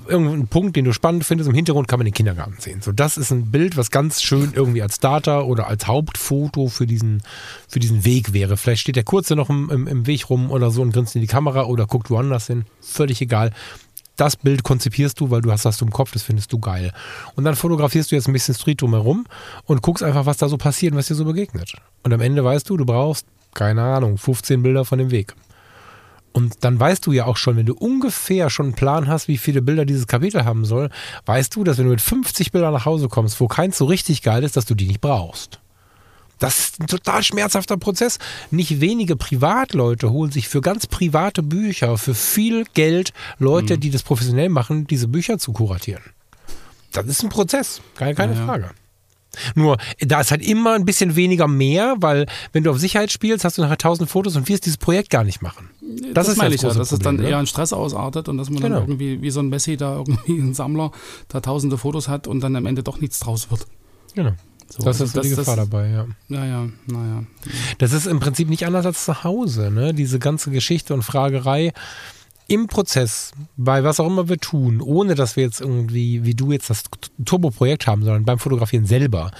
[0.08, 2.82] irgendein Punkt, den du spannend findest, im Hintergrund kann man den Kindergarten sehen.
[2.82, 6.86] So, das ist ein Bild, was ganz schön irgendwie als Starter oder als Hauptfoto für
[6.86, 7.22] diesen,
[7.68, 8.56] für diesen Weg wäre.
[8.56, 11.20] Vielleicht steht der Kurze noch im, im, im Weg rum oder so und grinst in
[11.20, 12.64] die Kamera oder guckt woanders hin.
[12.80, 13.52] Völlig egal.
[14.16, 16.92] Das Bild konzipierst du, weil du hast das im Kopf, das findest du geil.
[17.36, 19.26] Und dann fotografierst du jetzt ein bisschen Street drumherum
[19.64, 21.72] und guckst einfach, was da so passiert und was dir so begegnet.
[22.02, 25.34] Und am Ende weißt du, du brauchst, keine Ahnung, 15 Bilder von dem Weg.
[26.32, 29.38] Und dann weißt du ja auch schon, wenn du ungefähr schon einen Plan hast, wie
[29.38, 30.90] viele Bilder dieses Kapitel haben soll,
[31.26, 34.22] weißt du, dass wenn du mit 50 Bildern nach Hause kommst, wo keins so richtig
[34.22, 35.60] geil ist, dass du die nicht brauchst.
[36.40, 38.18] Das ist ein total schmerzhafter Prozess.
[38.50, 44.02] Nicht wenige Privatleute holen sich für ganz private Bücher, für viel Geld Leute, die das
[44.02, 46.02] professionell machen, diese Bücher zu kuratieren.
[46.92, 48.46] Das ist ein Prozess, keine, keine Ja, ja.
[48.46, 48.70] Frage.
[49.54, 53.44] Nur, da ist halt immer ein bisschen weniger mehr, weil wenn du auf Sicherheit spielst,
[53.44, 55.70] hast du nachher tausend Fotos und wirst dieses Projekt gar nicht machen.
[56.14, 57.28] Das, ist meine das ich ja, dass es dann ne?
[57.28, 58.80] eher in Stress ausartet und dass man Genau.
[58.80, 60.90] dann irgendwie wie so ein Messi da irgendwie ein Sammler
[61.28, 63.66] da tausende Fotos hat und dann am Ende doch nichts draus wird.
[64.16, 64.32] Genau.
[64.70, 66.06] So, das ist so die Gefahr dabei, ja.
[66.28, 67.24] Ja, ja, naja.
[67.78, 69.92] Das ist im Prinzip nicht anders als zu Hause, ne?
[69.92, 71.72] Diese ganze Geschichte und Fragerei
[72.50, 76.50] im Prozess, bei was auch immer wir tun, ohne dass wir jetzt irgendwie, wie du
[76.50, 76.82] jetzt das
[77.24, 79.30] Turbo-Projekt haben, sondern beim Fotografieren selber,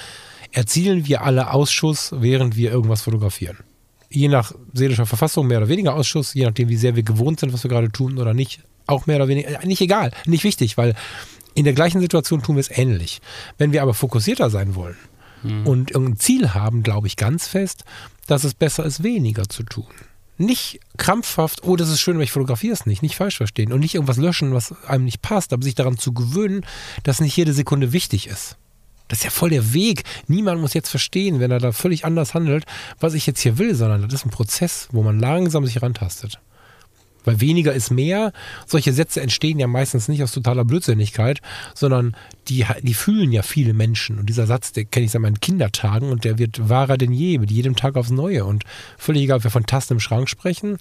[0.52, 3.58] erzielen wir alle Ausschuss, während wir irgendwas fotografieren.
[4.10, 7.52] Je nach seelischer Verfassung mehr oder weniger Ausschuss, je nachdem, wie sehr wir gewohnt sind,
[7.52, 10.78] was wir gerade tun oder nicht, auch mehr oder weniger, äh, nicht egal, nicht wichtig,
[10.78, 10.94] weil
[11.54, 13.20] in der gleichen Situation tun wir es ähnlich.
[13.58, 14.96] Wenn wir aber fokussierter sein wollen,
[15.42, 17.84] und irgendein Ziel haben, glaube ich ganz fest,
[18.26, 19.86] dass es besser ist, weniger zu tun.
[20.38, 23.80] Nicht krampfhaft, oh, das ist schön, aber ich fotografiere es nicht, nicht falsch verstehen und
[23.80, 26.64] nicht irgendwas löschen, was einem nicht passt, aber sich daran zu gewöhnen,
[27.02, 28.56] dass nicht jede Sekunde wichtig ist.
[29.08, 30.04] Das ist ja voll der Weg.
[30.28, 32.64] Niemand muss jetzt verstehen, wenn er da völlig anders handelt,
[33.00, 36.38] was ich jetzt hier will, sondern das ist ein Prozess, wo man langsam sich rantastet.
[37.24, 38.32] Weil weniger ist mehr.
[38.66, 41.40] Solche Sätze entstehen ja meistens nicht aus totaler Blödsinnigkeit,
[41.74, 42.16] sondern
[42.48, 44.18] die, die fühlen ja viele Menschen.
[44.18, 47.38] Und dieser Satz, den kenne ich seit meinen Kindertagen und der wird wahrer denn je,
[47.38, 48.44] mit jedem Tag aufs Neue.
[48.44, 48.64] Und
[48.98, 50.78] völlig egal, ob wir von Tasten im Schrank sprechen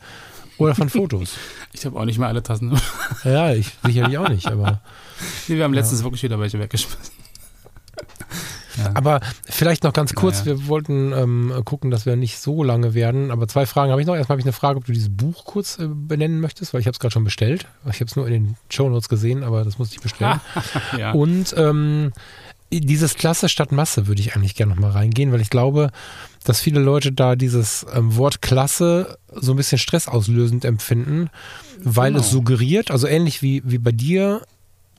[0.57, 1.35] oder von Fotos.
[1.71, 2.75] Ich habe auch nicht mehr alle Tassen.
[3.23, 4.81] ja, ich sicherlich auch nicht, aber.
[5.47, 7.13] nee, wir haben letztens wirklich wieder welche weggeschmissen.
[8.79, 8.91] Ja.
[8.95, 10.57] Aber vielleicht noch ganz kurz, Naja.
[10.57, 13.31] wir wollten ähm, gucken, dass wir nicht so lange werden.
[13.31, 14.15] Aber zwei Fragen habe ich noch.
[14.15, 16.87] Erstmal habe ich eine Frage, ob du dieses Buch kurz äh, benennen möchtest, weil ich
[16.87, 17.67] habe es gerade schon bestellt.
[17.89, 20.39] Ich habe es nur in den Shownotes gesehen, aber das musste ich bestellen.
[20.97, 21.11] ja.
[21.11, 22.11] Und ähm,
[22.71, 25.89] dieses Klasse statt Masse würde ich eigentlich gerne nochmal reingehen, weil ich glaube,
[26.43, 31.29] dass viele Leute da dieses ähm, Wort Klasse so ein bisschen stressauslösend empfinden,
[31.83, 32.21] weil Genau.
[32.21, 34.41] es suggeriert, also ähnlich wie, wie bei dir,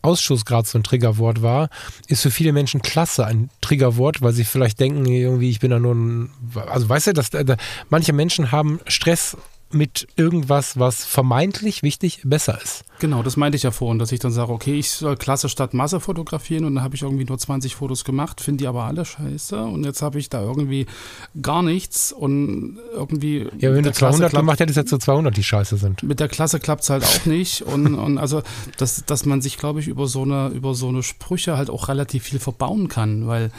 [0.02, 1.68] Ausschuss gerade so ein Triggerwort war,
[2.08, 5.78] ist für viele Menschen Klasse ein Triggerwort, weil sie vielleicht denken, irgendwie, ich bin da
[5.78, 6.30] nur ein,
[6.66, 7.56] also weißt du, dass da,
[7.88, 9.36] manche Menschen haben Stress
[9.72, 12.84] mit irgendwas, was vermeintlich wichtig besser ist.
[13.00, 15.74] Genau, das meinte ich ja vorhin, dass ich dann sage, okay, ich soll Klasse statt
[15.74, 19.04] Masse fotografieren und dann habe ich irgendwie nur 20 Fotos gemacht, finde die aber alle
[19.04, 20.86] scheiße und jetzt habe ich da irgendwie
[21.40, 23.48] gar nichts und irgendwie.
[23.58, 26.02] Ja, wenn du der Klasse 200 klappt- gemacht hättest, jetzt so 200, die scheiße sind.
[26.02, 27.62] mit der Klasse klappt es halt auch nicht.
[27.62, 28.42] Und, und also,
[28.76, 31.88] dass, dass man sich, glaube ich, über so, eine, über so eine Sprüche halt auch
[31.88, 33.26] relativ viel verbauen kann.
[33.26, 33.50] Weil,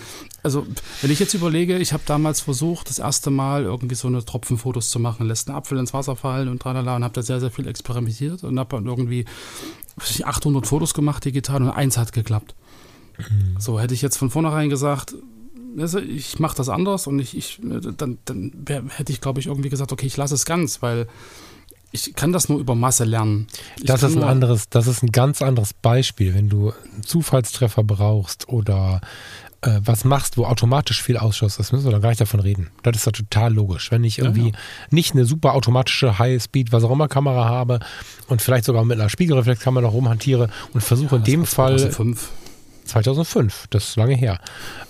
[0.43, 0.65] also,
[1.01, 4.89] wenn ich jetzt überlege, ich habe damals versucht, das erste Mal irgendwie so eine Tropfenfotos
[4.89, 7.51] zu machen, lässt einen Apfel ins Wasser fallen und tralala und habe da sehr, sehr
[7.51, 9.25] viel experimentiert und habe dann irgendwie
[10.23, 12.55] 800 Fotos gemacht digital und eins hat geklappt.
[13.59, 15.15] So hätte ich jetzt von vornherein gesagt,
[16.07, 19.69] ich mache das anders und ich, ich dann, dann wär, hätte ich, glaube ich, irgendwie
[19.69, 21.07] gesagt, okay, ich lasse es ganz, weil
[21.91, 23.47] ich kann das nur über Masse lernen.
[23.77, 27.83] Ich Das ist ein anderes, das ist ein ganz anderes Beispiel, wenn du einen Zufallstreffer
[27.83, 29.01] brauchst oder
[29.61, 32.69] äh, was machst, wo automatisch viel Ausschuss ist, müssen wir dann gar nicht davon reden.
[32.83, 33.91] Das ist doch total logisch.
[33.91, 34.57] Wenn ich irgendwie ja.
[34.89, 37.79] nicht eine super automatische High-Speed, was auch immer Kamera habe
[38.27, 42.29] und vielleicht sogar mit einer Spiegelreflexkamera rumhantiere und versuche in dem Fall 2005.
[42.85, 44.39] 2005, das ist lange her.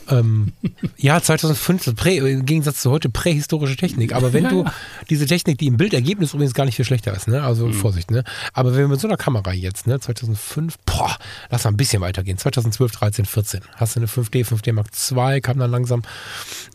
[0.10, 0.54] Ähm,
[0.98, 4.14] ja, 2005, das Prä, im Gegensatz zu heute prähistorische Technik.
[4.14, 4.74] Aber wenn Ja, du ja.
[5.10, 7.44] diese Technik, die im Bildergebnis übrigens gar nicht viel schlechter ist, ne?
[7.44, 8.24] also Vorsicht, ne?
[8.54, 10.00] aber wenn wir mit so einer Kamera jetzt, ne?
[10.00, 11.16] 2005, boah,
[11.50, 15.42] lass mal ein bisschen weitergehen, 2012, 13, 14, hast du eine 5D, 5D Mark II,
[15.42, 16.02] kam dann langsam.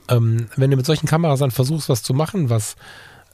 [0.08, 2.76] Ähm, wenn du mit solchen Kameras dann versuchst, was zu machen, was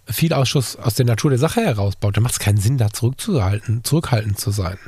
[0.07, 3.85] viel Ausschuss aus der Natur der Sache herausbaut, dann macht es keinen Sinn, da zurückzuhalten,
[3.85, 4.79] zurückhaltend zu sein.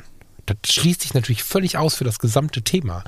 [0.45, 3.03] Das schließt sich natürlich völlig aus für das gesamte Thema.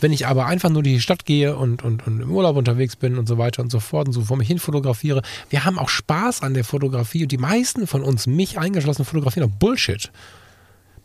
[0.00, 3.18] Wenn ich aber einfach nur die Stadt gehe und, und, und im Urlaub unterwegs bin
[3.18, 5.88] und so weiter und so fort und so vor mich hin fotografiere, wir haben auch
[5.88, 10.10] Spaß an der Fotografie und die meisten von uns, mich eingeschlossen, fotografieren auch Bullshit.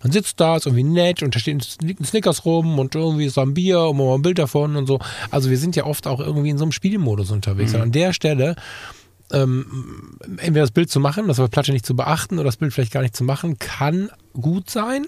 [0.04, 3.38] Man sitzt da, ist irgendwie nett und da steht ein Snickers rum und irgendwie ist
[3.38, 5.00] da ein Bier und man mal ein Bild davon und so.
[5.32, 7.72] Also wir sind ja oft auch irgendwie in so einem Spielmodus unterwegs.
[7.72, 7.76] Mhm.
[7.78, 8.56] Und an der Stelle
[9.32, 12.58] ähm, entweder das Bild zu machen, das auf der Platte nicht zu beachten oder das
[12.58, 15.06] Bild vielleicht gar nicht zu machen, kann gut sein.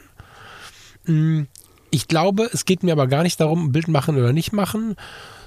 [1.05, 1.47] Hm,
[1.91, 4.95] ich glaube, es geht mir aber gar nicht darum, ein Bild machen oder nicht machen,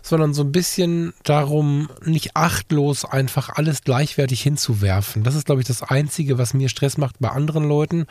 [0.03, 5.25] sondern so ein bisschen darum, nicht achtlos einfach alles gleichwertig hinzuwerfen.
[5.25, 8.07] Das ist, glaube ich, das Einzige, was mir Stress macht bei anderen Leuten,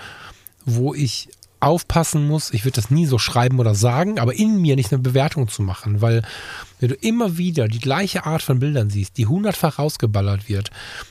[0.65, 1.29] wo ich
[1.59, 5.01] aufpassen muss, ich würde das nie so schreiben oder sagen, aber in mir nicht eine
[5.01, 6.21] Bewertung zu machen, weil
[6.79, 10.69] wenn du immer wieder die gleiche Art von Bildern siehst, die hundertfach rausgeballert wird,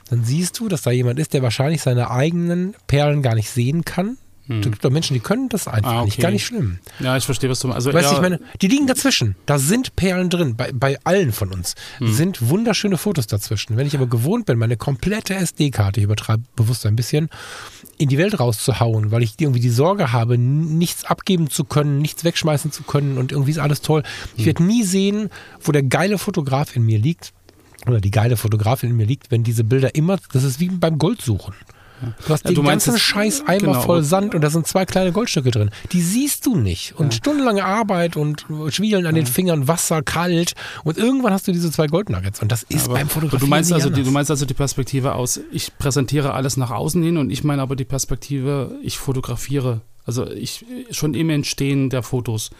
[0.08, 3.84] dann siehst du, dass da jemand ist, der wahrscheinlich seine eigenen Perlen gar nicht sehen
[3.84, 4.18] kann,
[4.48, 4.60] hm.
[4.60, 6.04] Es gibt doch Menschen, die können das einfach ah, okay.
[6.06, 6.20] nicht.
[6.20, 6.78] Gar nicht schlimm.
[7.00, 7.86] Ja, ich verstehe, was du meinst.
[7.86, 8.16] Also, weißt ja.
[8.16, 9.34] ich meine, die liegen dazwischen.
[9.44, 10.56] Da sind Perlen drin.
[10.56, 12.12] Bei, bei allen von uns hm.
[12.12, 13.76] sind wunderschöne Fotos dazwischen.
[13.76, 17.28] Wenn ich aber gewohnt bin, meine komplette SD-Karte, ich übertreibe bewusst ein bisschen,
[17.98, 22.22] in die Welt rauszuhauen, weil ich irgendwie die Sorge habe, nichts abgeben zu können, nichts
[22.22, 24.02] wegschmeißen zu können und irgendwie ist alles toll.
[24.34, 24.46] Ich hm.
[24.46, 25.30] werde nie sehen,
[25.60, 27.32] wo der geile Fotograf in mir liegt
[27.86, 30.98] oder die geile Fotografin in mir liegt, wenn diese Bilder immer, das ist wie beim
[30.98, 31.54] Goldsuchen.
[32.26, 33.80] Du hast ja, den ganzen das, Scheiß Eimer genau.
[33.80, 35.70] voll Sand und da sind zwei kleine Goldstücke drin.
[35.92, 36.94] Die siehst du nicht.
[36.96, 37.18] Und ja.
[37.18, 40.54] stundenlange Arbeit und Schwielen an den Fingern, Wasser, kalt.
[40.84, 42.42] Und irgendwann hast du diese zwei Goldnuggets.
[42.42, 45.14] Und das ist aber, beim Fotografieren du meinst also die, Du meinst also die Perspektive
[45.14, 49.80] aus, ich präsentiere alles nach außen hin und ich meine aber die Perspektive, ich fotografiere.
[50.04, 52.50] Also ich schon im Entstehen der Fotos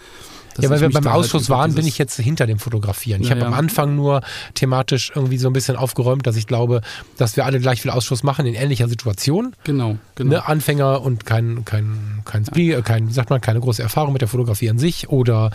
[0.64, 3.22] ja, weil wir beim halt Ausschuss halt waren, bin ich jetzt hinter dem Fotografieren.
[3.22, 3.46] Ich ja, habe ja.
[3.48, 4.22] am Anfang nur
[4.54, 6.80] thematisch irgendwie so ein bisschen aufgeräumt, dass ich glaube,
[7.16, 9.54] dass wir alle gleich viel Ausschuss machen in ähnlicher Situation.
[9.64, 10.30] Genau, genau.
[10.30, 10.46] Ne?
[10.46, 12.80] Anfänger und kein, kein, kein, ja.
[12.82, 15.08] kein, wie sagt man, keine große Erfahrung mit der Fotografie an sich.
[15.08, 15.50] Oder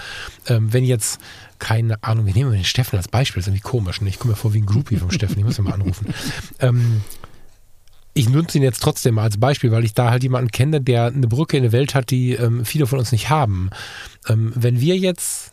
[0.48, 1.20] ähm, wenn jetzt
[1.62, 4.02] keine Ahnung, wir nehmen den Steffen als Beispiel, das ist irgendwie komisch.
[4.02, 4.10] Ne?
[4.10, 6.08] Ich komme mir vor wie ein Groupie vom Steffen, ich muss ihn mal anrufen.
[6.60, 7.02] Ähm,
[8.14, 11.28] ich nutze ihn jetzt trotzdem als Beispiel, weil ich da halt jemanden kenne, der eine
[11.28, 13.70] Brücke in eine Welt hat, die ähm, viele von uns nicht haben.
[14.28, 15.52] Ähm, wenn wir jetzt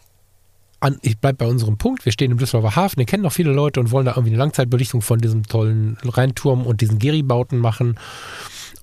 [0.81, 3.53] an, ich bleibe bei unserem Punkt, wir stehen im Düsseldorfer Hafen, wir kennen noch viele
[3.53, 7.99] Leute und wollen da irgendwie eine Langzeitbelichtung von diesem tollen Rheinturm und diesen Geri-Bauten machen.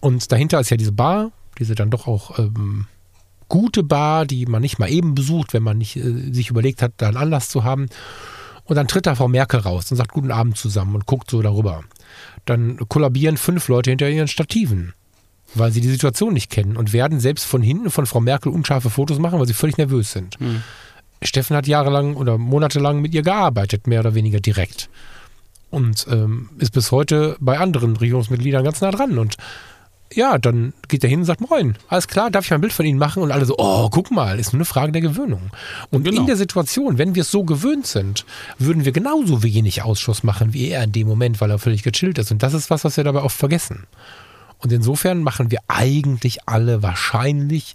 [0.01, 2.87] Und dahinter ist ja diese Bar, diese dann doch auch ähm,
[3.47, 6.93] gute Bar, die man nicht mal eben besucht, wenn man nicht äh, sich überlegt hat,
[6.97, 7.87] da einen Anlass zu haben.
[8.65, 11.41] Und dann tritt da Frau Merkel raus und sagt Guten Abend zusammen und guckt so
[11.41, 11.83] darüber
[12.45, 14.93] dann kollabieren fünf Leute hinter ihren Stativen,
[15.53, 18.89] weil sie die Situation nicht kennen und werden selbst von hinten von Frau Merkel unscharfe
[18.89, 20.39] Fotos machen, weil sie völlig nervös sind.
[20.39, 20.63] Mhm.
[21.21, 24.89] Steffen hat jahrelang oder monatelang mit ihr gearbeitet, mehr oder weniger direkt.
[25.71, 29.17] Und ähm, ist bis heute bei anderen Regierungsmitgliedern ganz nah dran.
[29.17, 29.35] Und
[30.13, 32.73] ja, dann geht er hin und sagt, moin, alles klar, darf ich mal ein Bild
[32.73, 33.23] von Ihnen machen?
[33.23, 35.49] Und alle so, oh, guck mal, ist nur eine Frage der Gewöhnung.
[35.91, 36.21] Und genau.
[36.21, 38.25] in der Situation, wenn wir es so gewöhnt sind,
[38.59, 42.17] würden wir genauso wenig Ausschuss machen wie er in dem Moment, weil er völlig gechillt
[42.17, 42.31] ist.
[42.31, 43.87] Und das ist was, was wir dabei oft vergessen.
[44.59, 47.73] Und insofern machen wir eigentlich alle wahrscheinlich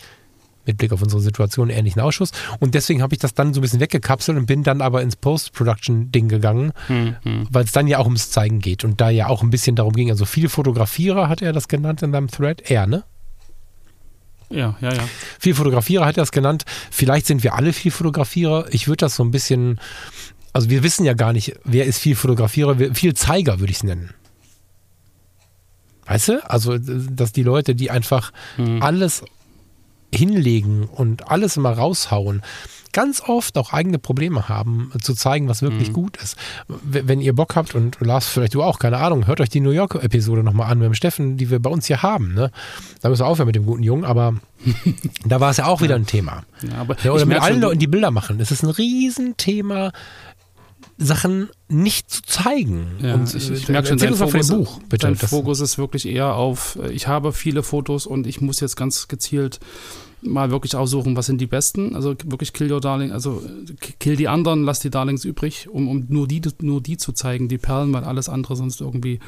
[0.71, 2.31] mit Blick auf unsere Situation ähnlichen Ausschuss.
[2.61, 5.17] Und deswegen habe ich das dann so ein bisschen weggekapselt und bin dann aber ins
[5.17, 7.47] Post-Production-Ding gegangen, mhm.
[7.51, 9.93] weil es dann ja auch ums Zeigen geht und da ja auch ein bisschen darum
[9.93, 10.11] ging.
[10.11, 12.71] Also viele Fotografierer hat er das genannt in deinem Thread.
[12.71, 13.05] Er, ne?
[14.49, 15.09] Ja, ja, ja.
[15.39, 16.65] Viel Fotografierer hat er das genannt.
[16.91, 18.67] Vielleicht sind wir alle viel Fotografierer.
[18.71, 19.81] Ich würde das so ein bisschen,
[20.53, 23.85] also wir wissen ja gar nicht, wer ist viel Fotografierer, viel Zeiger würde ich es
[23.85, 24.13] nennen.
[26.07, 26.51] Weißt du?
[26.51, 28.83] Also, dass die Leute, die einfach mhm.
[28.83, 29.23] alles
[30.13, 32.43] hinlegen und alles immer raushauen,
[32.93, 35.95] ganz oft auch eigene Probleme haben, zu zeigen, was wirklich mhm.
[35.95, 36.37] gut ist.
[36.67, 39.71] Wenn ihr Bock habt und Lars, vielleicht du auch, keine Ahnung, hört euch die New
[39.71, 42.35] York-Episode nochmal an mit dem Steffen, die wir bei uns hier haben.
[42.35, 42.51] Ne?
[43.01, 44.35] Da müssen wir aufhören mit dem guten Jungen, aber
[45.25, 46.43] da war es ja auch wieder ein Thema.
[46.63, 48.41] Ja, aber ja, oder mit allen Leuten, die Bilder machen.
[48.41, 49.93] Es ist ein Riesenthema,
[50.99, 52.87] Sachen nicht zu zeigen.
[53.03, 55.07] Ja, und ich, ich merke schon, dein Fokus, Buch, bitte.
[55.07, 58.77] Dein Fokus ist wirklich eher auf, äh, ich habe viele Fotos und ich muss jetzt
[58.77, 59.61] ganz gezielt
[60.23, 61.95] mal wirklich aussuchen, was sind die besten.
[61.95, 63.43] Also wirklich kill your darling, also
[63.99, 67.49] kill die anderen, lass die Darlings übrig, um, um nur, die, nur die zu zeigen,
[67.49, 69.21] die Perlen, weil alles andere sonst irgendwie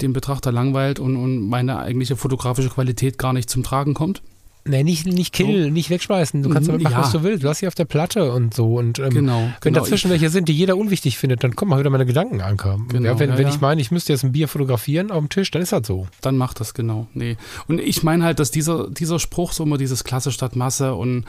[0.00, 4.22] den Betrachter langweilt und, und meine eigentliche fotografische Qualität gar nicht zum Tragen kommt.
[4.64, 5.70] Nee, nicht, nicht kill, so.
[5.70, 6.42] nicht wegschmeißen.
[6.42, 7.00] Du kannst damit machen, ja.
[7.00, 7.42] was du willst.
[7.42, 8.76] Du hast sie auf der Platte und so.
[8.76, 9.80] Und ähm, genau, wenn genau.
[9.80, 12.86] dazwischen welche sind, die jeder unwichtig findet, dann komm mal wieder meine Gedanken ankommen.
[12.88, 15.28] Genau, ja, wenn, ja, wenn ich meine, ich müsste jetzt ein Bier fotografieren auf dem
[15.30, 16.06] Tisch, dann ist das so.
[16.20, 17.08] Dann macht das genau.
[17.12, 17.36] Nee.
[17.66, 21.24] Und ich meine halt, dass dieser, dieser Spruch, so immer dieses Klasse statt Masse und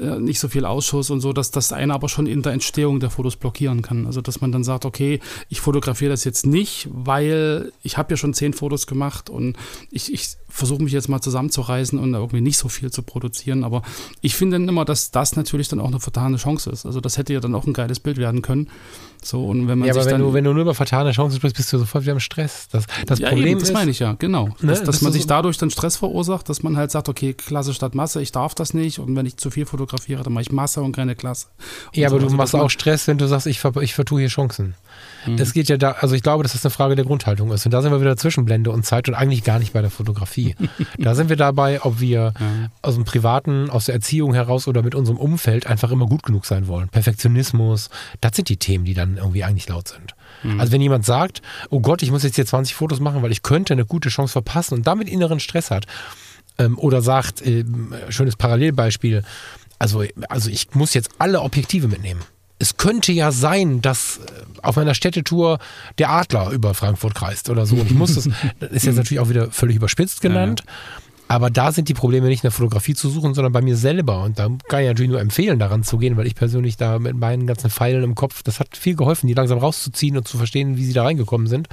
[0.00, 2.98] äh, nicht so viel Ausschuss und so, dass das eine aber schon in der Entstehung
[2.98, 4.06] der Fotos blockieren kann.
[4.06, 8.16] Also dass man dann sagt, okay, ich fotografiere das jetzt nicht, weil ich habe ja
[8.16, 9.56] schon zehn Fotos gemacht und
[9.92, 13.64] ich, ich versuche mich jetzt mal zusammenzureißen und irgendwie nicht so viel zu produzieren.
[13.64, 13.82] Aber
[14.20, 16.84] ich finde dann immer, dass das natürlich dann auch eine vertane Chance ist.
[16.84, 18.68] Also das hätte ja dann auch ein geiles Bild werden können.
[19.24, 21.56] So, und wenn man ja, aber wenn, du, wenn du nur über vertane Chancen sprichst,
[21.56, 22.68] bist du sofort wieder im Stress.
[22.70, 24.48] Das, das ja, Problem eben, das ist, meine ich ja, genau.
[24.60, 27.32] Ne, dass, dass man sich so dadurch dann Stress verursacht, dass man halt sagt, okay,
[27.32, 28.98] Klasse statt Masse, ich darf das nicht.
[28.98, 31.46] Und wenn ich zu viel fotografiere, dann mache ich Masse und keine Klasse.
[31.86, 32.20] Und ja, aber so.
[32.20, 34.74] du Also, machst auch Stress, wenn du sagst, ich, ver ich vertue hier Chancen.
[35.26, 35.38] Mhm.
[35.38, 37.64] Es geht ja da, also ich glaube, dass das eine Frage der Grundhaltung ist.
[37.64, 39.90] Und da sind wir wieder zwischen Blende und Zeit und eigentlich gar nicht bei der
[39.90, 40.54] Fotografie.
[40.98, 42.32] da sind wir dabei, ob wir
[42.82, 46.46] aus dem Privaten, aus der Erziehung heraus oder mit unserem Umfeld einfach immer gut genug
[46.46, 46.88] sein wollen.
[46.88, 50.14] Perfektionismus, das sind die Themen, die dann irgendwie eigentlich laut sind.
[50.58, 53.42] Also wenn jemand sagt, oh Gott, ich muss jetzt hier 20 Fotos machen, weil ich
[53.42, 55.86] könnte eine gute Chance verpassen und damit inneren Stress hat,
[56.58, 59.22] ähm, oder sagt, ähm, schönes Parallelbeispiel,
[59.78, 62.20] also, also ich muss jetzt alle Objektive mitnehmen.
[62.62, 65.58] Es könnte ja sein, dass äh, auf meiner Städtetour
[65.98, 67.76] der Adler über Frankfurt kreist oder so.
[67.76, 68.28] Und ich muss das,
[68.60, 70.62] das ist jetzt natürlich auch wieder völlig überspitzt genannt.
[71.28, 74.22] Aber da sind die Probleme nicht in der Fotografie zu suchen, sondern bei mir selber.
[74.22, 77.16] Und da kann ich natürlich nur empfehlen, daran zu gehen, weil ich persönlich da mit
[77.16, 80.76] meinen ganzen Pfeilen im Kopf, das hat viel geholfen, die langsam rauszuziehen und zu verstehen,
[80.76, 81.68] wie sie da reingekommen sind.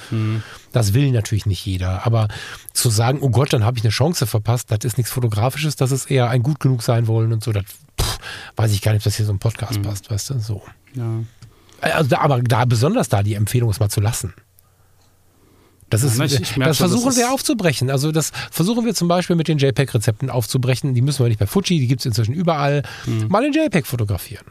[0.72, 2.06] Das will natürlich nicht jeder.
[2.06, 2.30] Aber
[2.72, 5.92] zu sagen, oh Gott, dann habe ich eine Chance verpasst, das ist nichts Fotografisches, das
[5.92, 7.52] ist eher ein gut genug sein wollen und so.
[7.52, 7.66] Das
[8.02, 8.18] pff,
[8.56, 10.40] weiß ich gar nicht, ob das hier so ein Podcast passt, weißt du?
[10.40, 10.62] So.
[10.96, 11.24] Ja.
[11.82, 14.34] Also aber da besonders da die Empfehlung ist mal zu lassen.
[15.90, 17.90] Das, ist, Ja, ich- ich merk das schon, das versuchen wir aufzubrechen.
[17.90, 20.94] Also das versuchen wir zum Beispiel mit den JPEG-Rezepten aufzubrechen.
[20.94, 22.84] Die müssen wir nicht bei Fuji, die gibt es inzwischen überall.
[23.08, 23.28] Mhm.
[23.30, 24.46] Mal in JPEG fotografieren.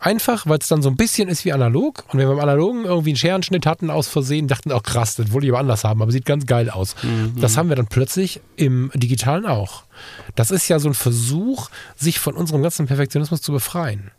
[0.00, 2.04] Einfach, weil es dann so ein bisschen ist wie analog.
[2.08, 5.32] Und wenn wir im Analogen irgendwie einen Scherenschnitt hatten aus Versehen, dachten auch krass, das
[5.32, 6.94] wollte ich aber anders haben, aber sieht ganz geil aus.
[7.02, 7.40] Mhm.
[7.40, 9.84] Das haben wir dann plötzlich im Digitalen auch.
[10.36, 14.10] Das ist ja so ein Versuch, sich von unserem ganzen Perfektionismus zu befreien.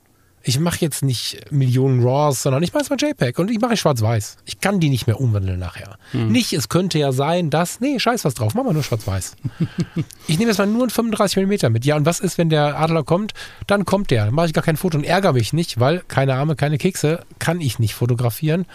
[0.42, 3.74] Ich mache jetzt nicht Millionen RAWs, sondern ich mache es mal JPEG und ich mache
[3.74, 4.38] es schwarz-weiß.
[4.46, 5.98] Ich kann die nicht mehr umwandeln nachher.
[6.14, 9.36] Nicht, es könnte ja sein, dass, nee, scheiß was drauf, mach mal nur schwarz-weiß.
[10.28, 11.86] ich nehme jetzt mal nur ein 35 mm mit.
[11.86, 13.34] Ja, und was ist, wenn der Adler kommt?
[13.68, 14.26] Dann kommt der.
[14.26, 17.26] Dann mache ich gar kein Foto und ärgere mich nicht, weil keine Arme, keine Kekse,
[17.40, 18.66] kann ich nicht fotografieren.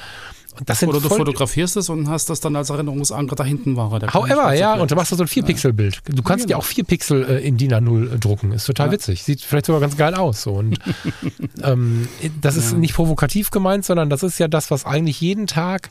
[0.61, 3.93] Oder du fotografierst es und hast das dann als Erinnerungsanker da hinten war.
[4.01, 6.03] er, However, ja, und du machst da so ein 4-Pixel-Bild.
[6.09, 8.53] Du kannst dir auch 4 Pixel äh, in DIN A0 drucken.
[8.53, 8.93] Ist total Ja.
[8.93, 9.23] witzig.
[9.25, 10.43] Sieht vielleicht sogar ganz geil aus.
[10.43, 10.53] So.
[10.55, 10.79] Und
[11.63, 12.09] ähm,
[12.41, 12.79] das ist Ja.
[12.79, 15.91] nicht provokativ gemeint, sondern das ist ja das, was eigentlich jeden Tag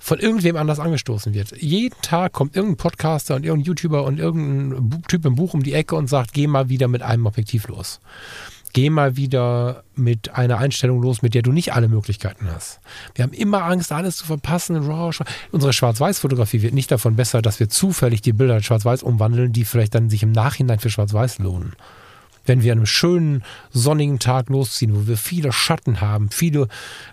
[0.00, 1.52] von irgendwem anders angestoßen wird.
[1.62, 5.74] Jeden Tag kommt irgendein Podcaster und irgendein YouTuber und irgendein Typ im Buch um die
[5.74, 8.00] Ecke und sagt, geh mal wieder mit einem Objektiv los.
[8.74, 12.80] Geh mal wieder mit einer Einstellung los, mit der du nicht alle Möglichkeiten hast.
[13.14, 14.76] Wir haben immer Angst, alles zu verpassen.
[14.76, 19.66] Unsere Schwarz-Weiß-Fotografie wird nicht davon besser, dass wir zufällig die Bilder in Schwarz-Weiß umwandeln, die
[19.66, 21.74] vielleicht dann sich im Nachhinein für Schwarz-Weiß lohnen.
[22.44, 26.68] Wenn wir an einem schönen sonnigen Tag losziehen, wo wir viele Schatten haben, viele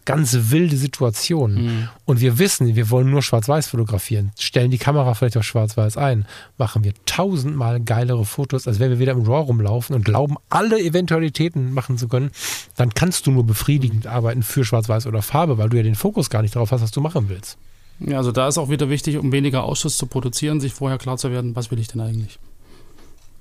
[0.05, 5.37] ganz wilde Situationen und wir wissen, wir wollen nur Schwarz-Weiß fotografieren, stellen die Kamera vielleicht
[5.37, 6.25] auf Schwarz-Weiß ein,
[6.57, 10.79] machen wir tausendmal geilere Fotos, als wenn wir wieder im RAW rumlaufen und glauben, alle
[10.79, 12.31] Eventualitäten machen zu können,
[12.75, 16.29] dann kannst du nur befriedigend arbeiten für Schwarz-Weiß oder Farbe, weil du ja den Fokus
[16.29, 17.57] gar nicht darauf hast, was du machen willst.
[17.99, 21.17] Ja, also da ist auch wieder wichtig, um weniger Ausschuss zu produzieren, sich vorher klar
[21.17, 22.39] zu werden, was will ich denn eigentlich.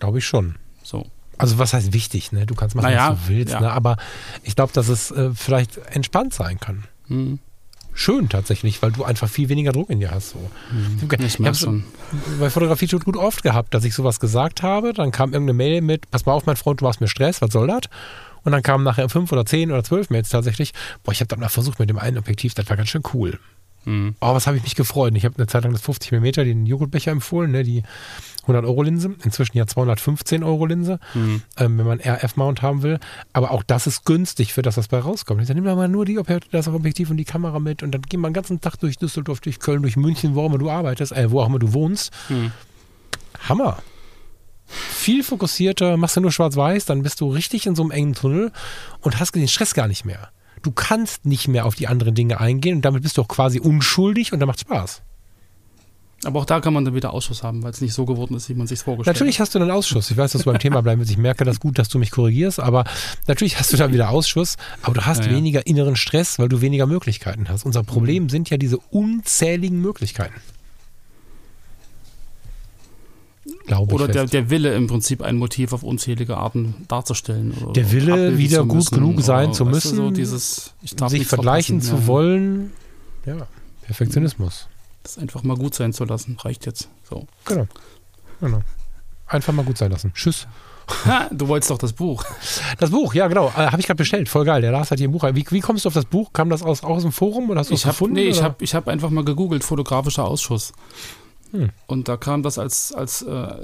[0.01, 0.57] Glaube ich schon.
[0.83, 1.07] So.
[1.39, 2.47] Also was heißt wichtig, ne?
[2.47, 3.61] Du kannst machen, Naja, was du willst, ja.
[3.61, 3.71] ne?
[3.73, 3.97] aber
[4.43, 6.85] ich glaube, dass es äh, vielleicht entspannt sein kann.
[7.07, 7.39] Hm.
[7.95, 10.31] Schön tatsächlich, weil du einfach viel weniger Druck in dir hast.
[10.31, 10.51] So.
[10.97, 11.83] Ich Ich merke hab's schon.
[12.39, 15.81] bei Fotografie schon gut oft gehabt, dass ich sowas gesagt habe, dann kam irgendeine Mail
[15.81, 17.81] mit, pass mal auf, mein Freund, du machst mir Stress, was soll das?
[18.45, 20.73] Und dann kamen nachher fünf oder zehn oder zwölf Mails tatsächlich,
[21.03, 23.41] boah, ich habe dann mal versucht mit dem einen Objektiv, das war ganz schön cool.
[23.85, 24.15] Hm.
[24.21, 25.15] Oh, was habe ich mich gefreut.
[25.17, 27.83] Ich habe eine Zeit lang das 50 mm, den Joghurtbecher empfohlen, ne, die
[28.43, 31.43] 100 Euro Linse, inzwischen ja 215 Euro Linse, Hm.
[31.59, 32.99] ähm, wenn man RF-Mount haben will.
[33.33, 35.49] Aber auch das ist günstig für das, was bei rauskommt.
[35.49, 36.19] Dann nimm doch mal nur die,
[36.51, 39.41] das Objektiv und die Kamera mit und dann geh mal den ganzen Tag durch Düsseldorf,
[39.41, 42.13] durch Köln, durch München, wo auch immer du arbeitest, äh, wo auch immer du wohnst.
[42.29, 42.53] Hm.
[43.49, 43.79] Hammer.
[44.67, 48.53] Viel fokussierter, machst du nur schwarz-weiß, dann bist du richtig in so einem engen Tunnel
[49.01, 50.29] und hast den Stress gar nicht mehr.
[50.63, 53.61] Du kannst nicht mehr auf die anderen Dinge eingehen und damit bist du auch quasi
[53.61, 55.03] unschuldig und dann macht Spaß.
[56.25, 58.49] Aber auch da kann man dann wieder Ausschuss haben, weil es nicht so geworden ist,
[58.49, 60.11] wie man sich vorgestellt Natürlich hast du einen Ausschuss.
[60.11, 61.13] Ich weiß, dass du beim Thema bleiben willst.
[61.13, 62.85] Ich merke das gut, dass du mich korrigierst, aber
[63.29, 65.37] natürlich hast du da wieder Ausschuss, aber du hast Ja, ja.
[65.37, 67.65] weniger inneren Stress, weil du weniger Möglichkeiten hast.
[67.65, 70.35] Unser Problem sind ja diese unzähligen Möglichkeiten.
[73.67, 77.55] Glaube Oder ich der, der Wille im Prinzip ein Motiv auf unzählige Arten darzustellen.
[77.75, 81.97] Der Wille, wieder gut müssen, genug sein zu müssen, so dieses, ich sich vergleichen zu
[81.97, 82.07] ja.
[82.07, 82.73] wollen.
[83.27, 83.47] Ja,
[83.83, 84.69] Perfektionismus.
[85.03, 86.89] Das einfach mal gut sein zu lassen, reicht jetzt.
[87.09, 87.27] So.
[87.45, 87.67] Genau.
[88.41, 88.61] genau.
[89.27, 90.13] Einfach mal gut sein lassen.
[90.15, 90.47] Tschüss.
[91.05, 92.25] Ha, du wolltest doch das Buch.
[92.79, 94.29] Das Buch, ja genau, äh, habe ich gerade bestellt.
[94.29, 94.61] Voll geil.
[94.61, 95.25] Der Lars hat hier ein Buch.
[95.33, 96.33] Wie, wie kommst du auf das Buch?
[96.33, 98.15] Kam das aus, aus dem Forum oder hast du es Ich habe gefunden?
[98.15, 98.47] nee, ich oder?
[98.47, 100.73] hab, ich hab einfach mal gegoogelt, fotografischer Ausschuss.
[101.53, 101.71] Hm.
[101.87, 103.55] Und da kam das als, als äh,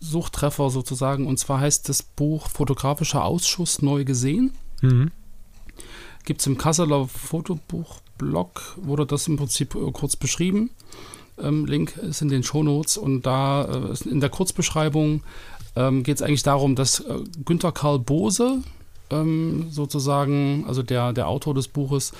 [0.00, 1.26] Suchtreffer sozusagen.
[1.26, 4.52] Und zwar heißt das Buch Fotografischer Ausschuss neu gesehen.
[4.82, 5.10] Mhm.
[6.24, 10.70] Gibt es im Kasseler Fotobuch-Blog, wurde das im Prinzip äh, kurz beschrieben.
[11.38, 15.22] Ähm, Link ist in den Shownotes und da äh, in der Kurzbeschreibung
[15.76, 18.62] ähm, geht es eigentlich darum, dass äh, Günter Karl Bose
[19.10, 22.12] ähm, sozusagen, also der, der Autor des Buches,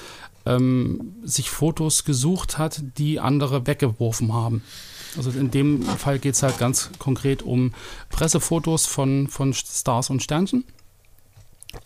[0.46, 4.62] ähm, sich Fotos gesucht hat, die andere weggeworfen haben.
[5.16, 7.72] Also in dem Fall geht es halt ganz konkret um
[8.10, 10.64] Pressefotos von, von Stars und Sternchen.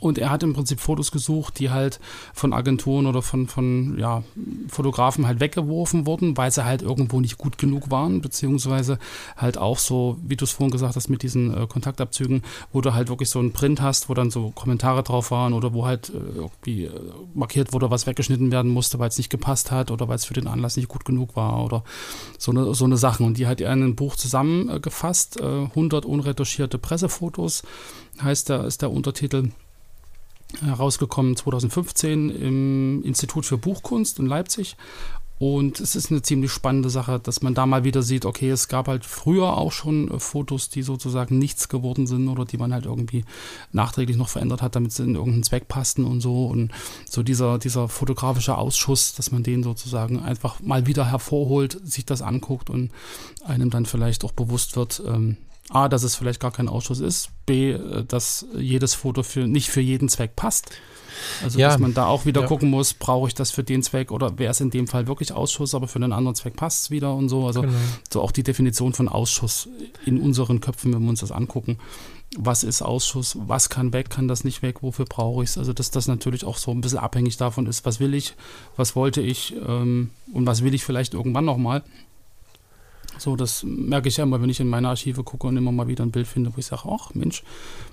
[0.00, 2.00] Und er hat im Prinzip Fotos gesucht, die halt
[2.32, 4.22] von Agenturen oder von, von ja,
[4.68, 8.98] Fotografen halt weggeworfen wurden, weil sie halt irgendwo nicht gut genug waren, beziehungsweise
[9.36, 12.94] halt auch so, wie du es vorhin gesagt hast, mit diesen äh, Kontaktabzügen, wo du
[12.94, 16.10] halt wirklich so einen Print hast, wo dann so Kommentare drauf waren oder wo halt
[16.10, 17.00] äh, irgendwie äh,
[17.34, 20.34] markiert wurde, was weggeschnitten werden musste, weil es nicht gepasst hat oder weil es für
[20.34, 21.84] den Anlass nicht gut genug war oder
[22.38, 23.26] so eine, so eine Sachen.
[23.26, 27.62] Und die hat er in einem Buch zusammengefasst, 100 äh, unretuschierte Pressefotos,
[28.22, 29.50] heißt der, ist der Untertitel
[30.60, 34.76] herausgekommen 2015 im Institut für Buchkunst in Leipzig.
[35.38, 38.66] Und es ist eine ziemlich spannende Sache, dass man da mal wieder sieht, okay, es
[38.66, 42.72] gab halt früher auch schon äh, Fotos, die sozusagen nichts geworden sind oder die man
[42.72, 43.24] halt irgendwie
[43.70, 46.46] nachträglich noch verändert hat, damit sie in irgendeinen Zweck passten und so.
[46.46, 46.72] Und
[47.08, 52.20] so dieser, dieser fotografische Ausschuss, dass man den sozusagen einfach mal wieder hervorholt, sich das
[52.20, 52.90] anguckt und
[53.44, 55.36] einem dann vielleicht auch bewusst wird, ähm,
[55.70, 59.70] A, dass es vielleicht gar kein Ausschuss ist, B, äh, dass jedes Foto für, nicht
[59.70, 60.70] für jeden Zweck passt.
[61.42, 62.46] Also ja, dass man da auch wieder ja.
[62.46, 65.32] gucken muss, brauche ich das für den Zweck oder wäre es in dem Fall wirklich
[65.32, 67.46] Ausschuss, aber für einen anderen Zweck passt es wieder und so.
[67.46, 67.74] Also genau.
[68.10, 69.68] so auch die Definition von Ausschuss
[70.04, 71.78] in unseren Köpfen, wenn wir uns das angucken.
[72.36, 73.36] Was ist Ausschuss?
[73.46, 74.10] Was kann weg?
[74.10, 74.82] Kann das nicht weg?
[74.82, 75.58] Wofür brauche ich es?
[75.58, 78.34] Also dass das natürlich auch so ein bisschen abhängig davon ist, was will ich,
[78.76, 81.82] was wollte ich ähm, und was will ich vielleicht irgendwann nochmal.
[83.18, 85.88] So, das merke ich ja immer, wenn ich in meine Archive gucke und immer mal
[85.88, 87.42] wieder ein Bild finde, wo ich sage, ach Mensch,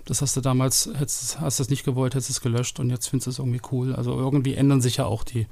[0.06, 3.28] das hast du damals, hättest, hast das nicht gewollt, hättest es gelöscht und jetzt findest
[3.28, 3.96] du es irgendwie cool.
[3.96, 5.48] Also irgendwie ändern sich ja auch die,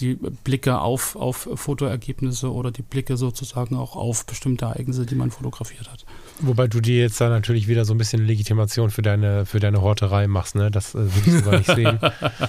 [0.00, 5.30] die Blicke auf, auf Fotoergebnisse oder die Blicke sozusagen auch auf bestimmte Ereignisse, die man
[5.30, 6.04] fotografiert hat.
[6.40, 9.80] Wobei du dir jetzt da natürlich wieder so ein bisschen Legitimation für deine, für deine
[9.80, 10.70] Horterei machst, ne?
[10.70, 11.98] Das äh, würde ich sogar nicht sehen.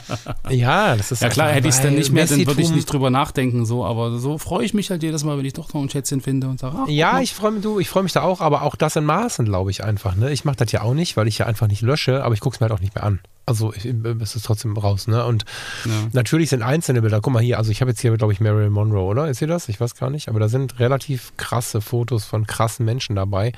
[0.50, 2.92] ja, das ist Ja klar, hätte ich es dann nicht mehr, dann würde ich nicht
[2.92, 5.82] drüber nachdenken, so, aber so freue ich mich halt jedes Mal, wenn ich doch noch
[5.82, 8.24] ein Schätzchen finde und sage, ach, Ja, ich freue mich, du, ich freue mich da
[8.24, 10.32] auch, aber auch das in Maßen, glaube ich einfach, ne?
[10.32, 12.56] Ich mache das ja auch nicht, weil ich ja einfach nicht lösche, aber ich gucke
[12.56, 13.20] es mir halt auch nicht mehr an.
[13.46, 15.24] Also es ist trotzdem raus, ne?
[15.24, 15.46] Und
[15.86, 15.92] ja.
[16.14, 17.22] natürlich sind einzelne Bilder.
[17.22, 19.30] Guck mal hier, also ich habe jetzt hier, glaube ich, Marilyn Monroe, oder?
[19.30, 19.70] Ist sie das?
[19.70, 20.30] Ich weiß gar nicht.
[20.30, 23.54] Aber da sind relativ krasse Fotos von krassen Menschen dabei.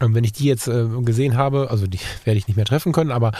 [0.00, 2.92] Und wenn ich die jetzt äh, gesehen habe, also die werde ich nicht mehr treffen
[2.92, 3.32] können, aber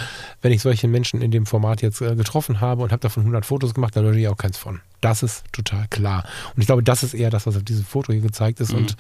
[0.43, 3.47] wenn ich solche Menschen in dem Format jetzt äh, getroffen habe und habe davon 100
[3.47, 4.81] Fotos gemacht, dann lösche ich auch keins von.
[5.01, 6.25] Das ist total klar.
[6.57, 8.73] Und ich glaube, das ist eher das, was auf diesem Foto hier gezeigt ist.
[8.73, 8.79] Mhm.
[8.79, 8.97] Und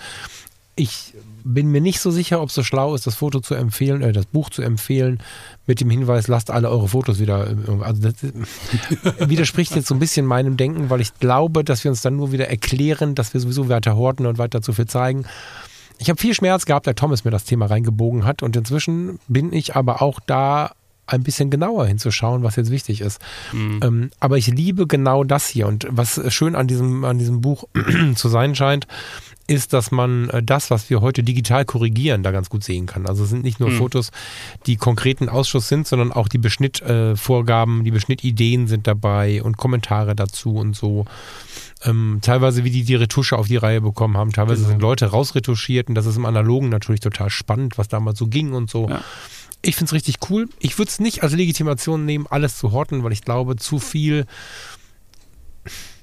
[0.76, 1.14] ich
[1.44, 4.12] bin mir nicht so sicher, ob es so schlau ist, das Foto zu empfehlen, äh,
[4.12, 5.18] das Buch zu empfehlen,
[5.66, 7.48] mit dem Hinweis, lasst alle eure Fotos wieder.
[7.48, 8.14] Äh, also das
[9.28, 12.32] widerspricht jetzt so ein bisschen meinem Denken, weil ich glaube, dass wir uns dann nur
[12.32, 15.24] wieder erklären, dass wir sowieso weiter horten und weiter zu viel zeigen.
[15.98, 19.52] Ich habe viel Schmerz gehabt, der Thomas mir das Thema reingebogen hat und inzwischen bin
[19.52, 20.72] ich aber auch da
[21.08, 23.20] ein bisschen genauer hinzuschauen, was jetzt wichtig ist.
[23.52, 23.80] Mhm.
[23.82, 27.64] Ähm, aber ich liebe genau das hier und was schön an diesem, an diesem Buch
[28.14, 28.86] zu sein scheint,
[29.48, 33.06] ist, dass man äh, das, was wir heute digital korrigieren, da ganz gut sehen kann.
[33.06, 33.78] Also es sind nicht nur mhm.
[33.78, 34.10] Fotos,
[34.66, 40.14] die konkreten Ausschuss sind, sondern auch die Beschnittvorgaben, äh, die Beschnittideen sind dabei und Kommentare
[40.14, 41.06] dazu und so.
[41.82, 44.32] Ähm, teilweise, wie die die Retusche auf die Reihe bekommen haben.
[44.32, 44.68] Teilweise genau.
[44.68, 48.52] sind Leute rausretuschiert und das ist im Analogen natürlich total spannend, was damals so ging
[48.52, 48.88] und so.
[48.88, 49.02] Ja.
[49.62, 50.48] Ich finde es richtig cool.
[50.60, 54.26] Ich würde es nicht als Legitimation nehmen, alles zu horten, weil ich glaube, zu viel,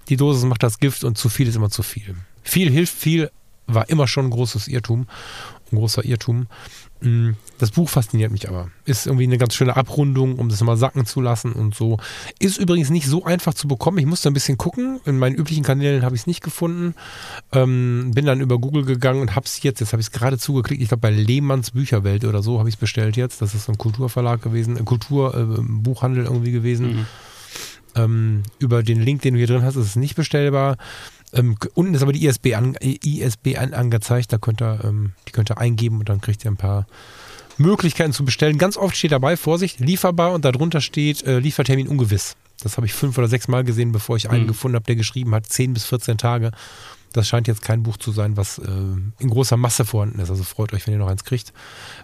[0.10, 2.16] die Dosis macht das Gift und zu viel ist immer zu viel.
[2.46, 3.30] Viel hilft viel,
[3.68, 5.08] war immer schon ein großes Irrtum,
[5.72, 6.48] ein großer Irrtum.
[7.02, 8.70] Mm, das Buch fasziniert mich aber.
[8.86, 11.98] Ist irgendwie eine ganz schöne Abrundung, um das mal sacken zu lassen und so.
[12.40, 13.98] Ist übrigens nicht so einfach zu bekommen.
[13.98, 15.00] Ich musste ein bisschen gucken.
[15.06, 16.96] In meinen üblichen Kanälen habe ich es nicht gefunden.
[17.52, 20.38] Ähm, bin dann über Google gegangen und habe es jetzt, jetzt habe ich es gerade
[20.38, 23.42] zugeklickt, ich glaube bei Lehmanns Bücherwelt oder so habe ich es bestellt jetzt.
[23.42, 26.88] Das ist so ein Kulturverlag gewesen, ein Kulturbuchhandel äh, irgendwie gewesen.
[26.88, 27.06] Mhm.
[27.96, 30.78] Ähm, über den Link, den du hier drin hast, ist es nicht bestellbar.
[31.36, 35.58] Ähm, unten ist aber die ISBN, ISBN angezeigt, da könnt ihr, ähm, die könnt ihr
[35.58, 36.88] eingeben und dann kriegt ihr ein paar
[37.58, 38.58] Möglichkeiten zu bestellen.
[38.58, 42.36] Ganz oft steht dabei, Vorsicht, lieferbar und darunter steht äh, Liefertermin ungewiss.
[42.62, 44.48] Das habe ich fünf oder sechs Mal gesehen, bevor ich einen mhm.
[44.48, 46.52] gefunden habe, der geschrieben hat, zehn bis 14 Tage.
[47.16, 48.70] Das scheint jetzt kein Buch zu sein, was äh,
[49.20, 50.30] in großer Masse vorhanden ist.
[50.30, 51.54] Also freut euch, wenn ihr noch eins kriegt.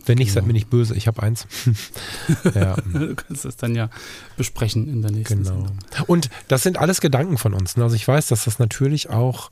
[0.06, 0.36] Wenn nicht, genau.
[0.36, 0.96] seid mir nicht böse.
[0.96, 1.48] Ich habe eins.
[2.56, 2.78] ja.
[2.78, 3.90] Du kannst das dann ja
[4.38, 5.50] besprechen in der nächsten genau.
[5.50, 5.80] Sendung.
[6.08, 7.76] Und das sind alles Gedanken von uns.
[7.76, 7.84] Ne?
[7.84, 9.52] Also ich weiß, dass das natürlich auch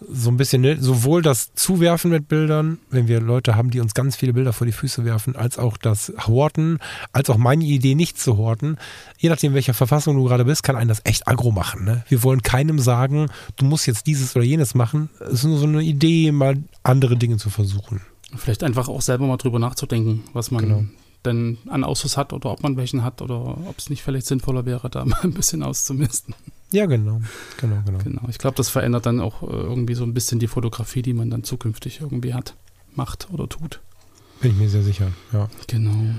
[0.00, 3.94] so ein bisschen, ne, sowohl das Zuwerfen mit Bildern, wenn wir Leute haben, die uns
[3.94, 6.78] ganz viele Bilder vor die Füße werfen, als auch das Horten,
[7.12, 8.76] als auch meine Idee nicht zu horten.
[9.18, 11.84] Je nachdem, welcher Verfassung du gerade bist, kann einen das echt aggro machen.
[11.84, 12.04] Ne?
[12.08, 15.10] Wir wollen keinem sagen, du musst jetzt dieses oder jenes machen.
[15.20, 18.00] Es ist nur so eine Idee, mal andere Dinge zu versuchen.
[18.36, 20.84] Vielleicht einfach auch selber mal drüber nachzudenken, was man genau.
[21.24, 23.38] denn an Ausschuss hat oder ob man welchen hat oder
[23.68, 26.34] ob es nicht vielleicht sinnvoller wäre, da mal ein bisschen auszumisten.
[26.74, 27.20] Ja, genau.
[27.58, 27.98] Genau, genau.
[28.02, 28.22] genau.
[28.28, 31.30] Ich glaube, das verändert dann auch äh, irgendwie so ein bisschen die Fotografie, die man
[31.30, 32.56] dann zukünftig irgendwie hat,
[32.96, 33.80] macht oder tut.
[34.40, 35.48] Bin ich mir sehr sicher, ja.
[35.68, 36.16] Genau.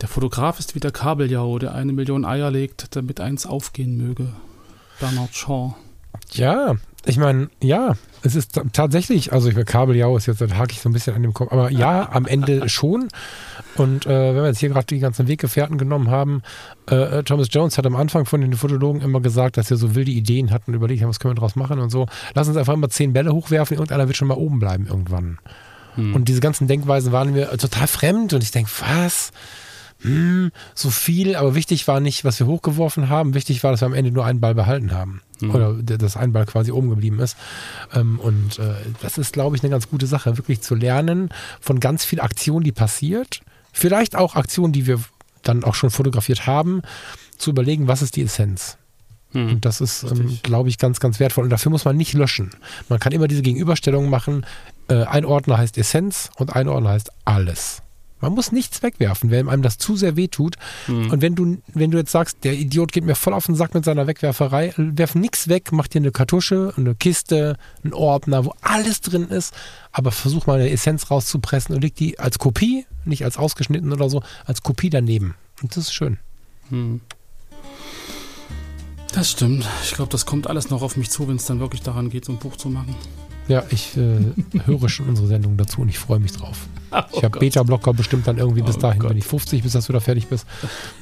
[0.00, 4.32] Der Fotograf ist wie der Kabeljau, der eine Million Eier legt, damit eins aufgehen möge.
[5.00, 5.74] Bernard Shaw.
[6.34, 10.72] Ja, ich meine, ja, es ist tatsächlich, also ich meine, Kabeljau ist jetzt, da hake
[10.72, 13.08] ich so ein bisschen an dem Kopf, aber ja, am Ende schon.
[13.76, 16.42] Und äh, wenn wir jetzt hier gerade die ganzen Weggefährten genommen haben,
[16.90, 19.94] äh, äh, Thomas Jones hat am Anfang von den Fotologen immer gesagt, dass er so
[19.94, 22.06] wilde Ideen hat und überlegt haben, was können wir daraus machen und so.
[22.34, 25.38] Lass uns einfach immer zehn Bälle hochwerfen, irgendeiner wird schon mal oben bleiben irgendwann.
[25.96, 26.14] Hm.
[26.14, 29.32] Und diese ganzen Denkweisen waren mir total fremd und ich denke, was?
[30.02, 33.34] Hm, so viel, aber wichtig war nicht, was wir hochgeworfen haben.
[33.34, 35.22] Wichtig war, dass wir am Ende nur einen Ball behalten haben.
[35.40, 35.50] Mhm.
[35.50, 37.36] Oder dass ein Ball quasi oben geblieben ist.
[37.94, 41.30] Ähm, und äh, das ist, glaube ich, eine ganz gute Sache, wirklich zu lernen
[41.60, 43.42] von ganz viel Aktion, die passiert
[43.72, 45.00] vielleicht auch Aktionen, die wir
[45.42, 46.82] dann auch schon fotografiert haben,
[47.36, 48.78] zu überlegen, was ist die Essenz.
[49.32, 51.44] Hm, und das ist, ähm, glaube ich, ganz, ganz wertvoll.
[51.44, 52.50] Und dafür muss man nicht löschen.
[52.88, 54.46] Man kann immer diese Gegenüberstellung machen.
[54.88, 57.82] Äh, ein Ordner heißt Essenz und ein Ordner heißt alles.
[58.22, 60.56] Man muss nichts wegwerfen, wenn einem das zu sehr wehtut.
[60.86, 61.10] Mhm.
[61.10, 63.74] Und wenn du, wenn du jetzt sagst, der Idiot geht mir voll auf den Sack
[63.74, 68.54] mit seiner Wegwerferei, werf nichts weg, mach dir eine Kartusche, eine Kiste, einen Ordner, wo
[68.62, 69.52] alles drin ist,
[69.90, 74.08] aber versuch mal eine Essenz rauszupressen und leg die als Kopie, nicht als ausgeschnitten oder
[74.08, 75.34] so, als Kopie daneben.
[75.60, 76.18] Und das ist schön.
[76.70, 77.00] Mhm.
[79.12, 79.68] Das stimmt.
[79.82, 82.24] Ich glaube, das kommt alles noch auf mich zu, wenn es dann wirklich daran geht,
[82.24, 82.94] so ein Buch zu machen.
[83.48, 84.18] Ja, ich äh,
[84.64, 86.58] höre schon unsere Sendung dazu und ich freue mich drauf.
[86.94, 89.08] Oh ich habe Beta-Blocker bestimmt dann irgendwie bis oh dahin, Gott.
[89.08, 90.46] wenn ich 50, bis dass du da fertig bist.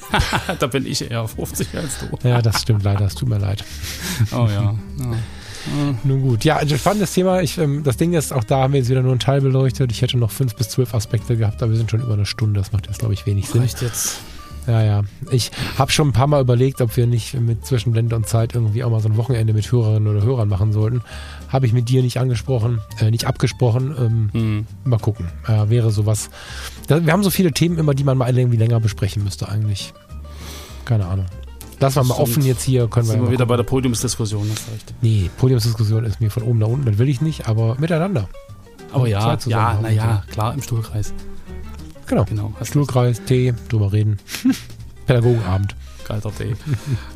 [0.60, 2.28] da bin ich eher 50 als du.
[2.28, 3.06] ja, das stimmt leider.
[3.06, 3.64] Es tut mir leid.
[4.30, 4.76] Oh ja.
[5.00, 5.16] ja.
[6.04, 6.44] Nun gut.
[6.44, 7.42] Ja, also spannendes Thema.
[7.42, 9.90] Ich, ähm, das Ding ist, auch da haben wir jetzt wieder nur einen Teil beleuchtet.
[9.92, 12.60] Ich hätte noch fünf bis zwölf Aspekte gehabt, aber wir sind schon über eine Stunde.
[12.60, 13.62] Das macht jetzt, glaube ich, wenig Sinn.
[13.62, 14.20] Reicht jetzt.
[14.70, 15.02] Ja, ja.
[15.32, 18.84] Ich habe schon ein paar Mal überlegt, ob wir nicht mit Zwischenblende und Zeit irgendwie
[18.84, 21.02] auch mal so ein Wochenende mit Hörerinnen oder Hörern machen sollten.
[21.48, 23.94] Habe ich mit dir nicht angesprochen, äh, nicht abgesprochen.
[23.98, 24.66] Ähm, mhm.
[24.84, 25.26] Mal gucken.
[25.48, 26.30] Äh, wäre sowas.
[26.86, 29.92] Da, wir haben so viele Themen immer, die man mal irgendwie länger besprechen müsste eigentlich.
[30.84, 31.26] Keine Ahnung.
[31.80, 32.86] Lass mal, mal offen jetzt hier.
[32.86, 34.94] Können sind wir, wir wieder bei der Podiumsdiskussion, das reicht.
[35.00, 38.28] Nee, Podiumsdiskussion ist mir von oben nach unten, das will ich nicht, aber miteinander.
[38.92, 41.12] Aber ja, ja, naja, klar, im Stuhlkreis.
[42.10, 42.24] Genau.
[42.24, 44.18] genau Stuhlkreis, Tee, drüber reden.
[45.06, 45.76] Pädagogenabend.
[46.04, 46.56] Kalter Tee.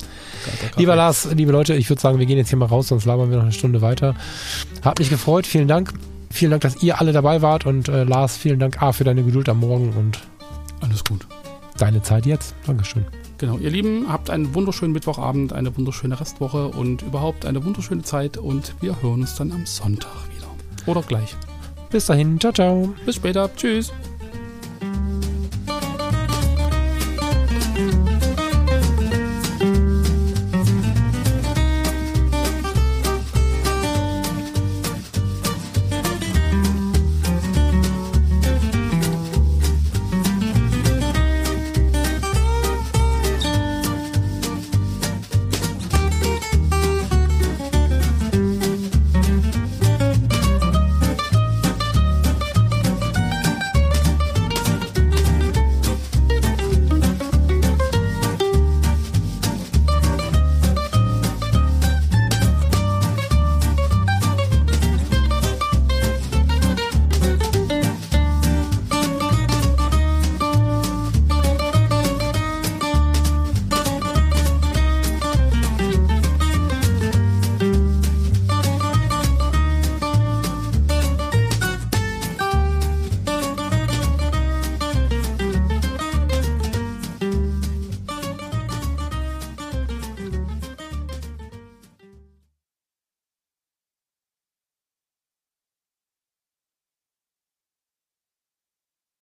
[0.77, 3.31] Lieber Lars, liebe Leute, ich würde sagen, wir gehen jetzt hier mal raus, sonst labern
[3.31, 4.15] wir noch eine Stunde weiter.
[4.83, 5.93] Hat mich gefreut, vielen Dank.
[6.31, 9.25] Vielen Dank, dass ihr alle dabei wart und äh, Lars, vielen Dank A, für deine
[9.25, 10.21] Geduld am Morgen und
[10.81, 11.27] alles gut.
[11.79, 12.55] Deine Zeit jetzt.
[12.67, 13.05] Dankeschön.
[13.39, 18.37] Genau, ihr Lieben, habt einen wunderschönen Mittwochabend, eine wunderschöne Restwoche und überhaupt eine wunderschöne Zeit
[18.37, 20.47] und wir hören uns dann am Sonntag wieder.
[20.87, 21.35] Oder gleich.
[21.91, 22.95] Bis dahin, ciao, ciao.
[23.07, 23.93] Bis später, tschüss.
[24.85, 25.24] Bye.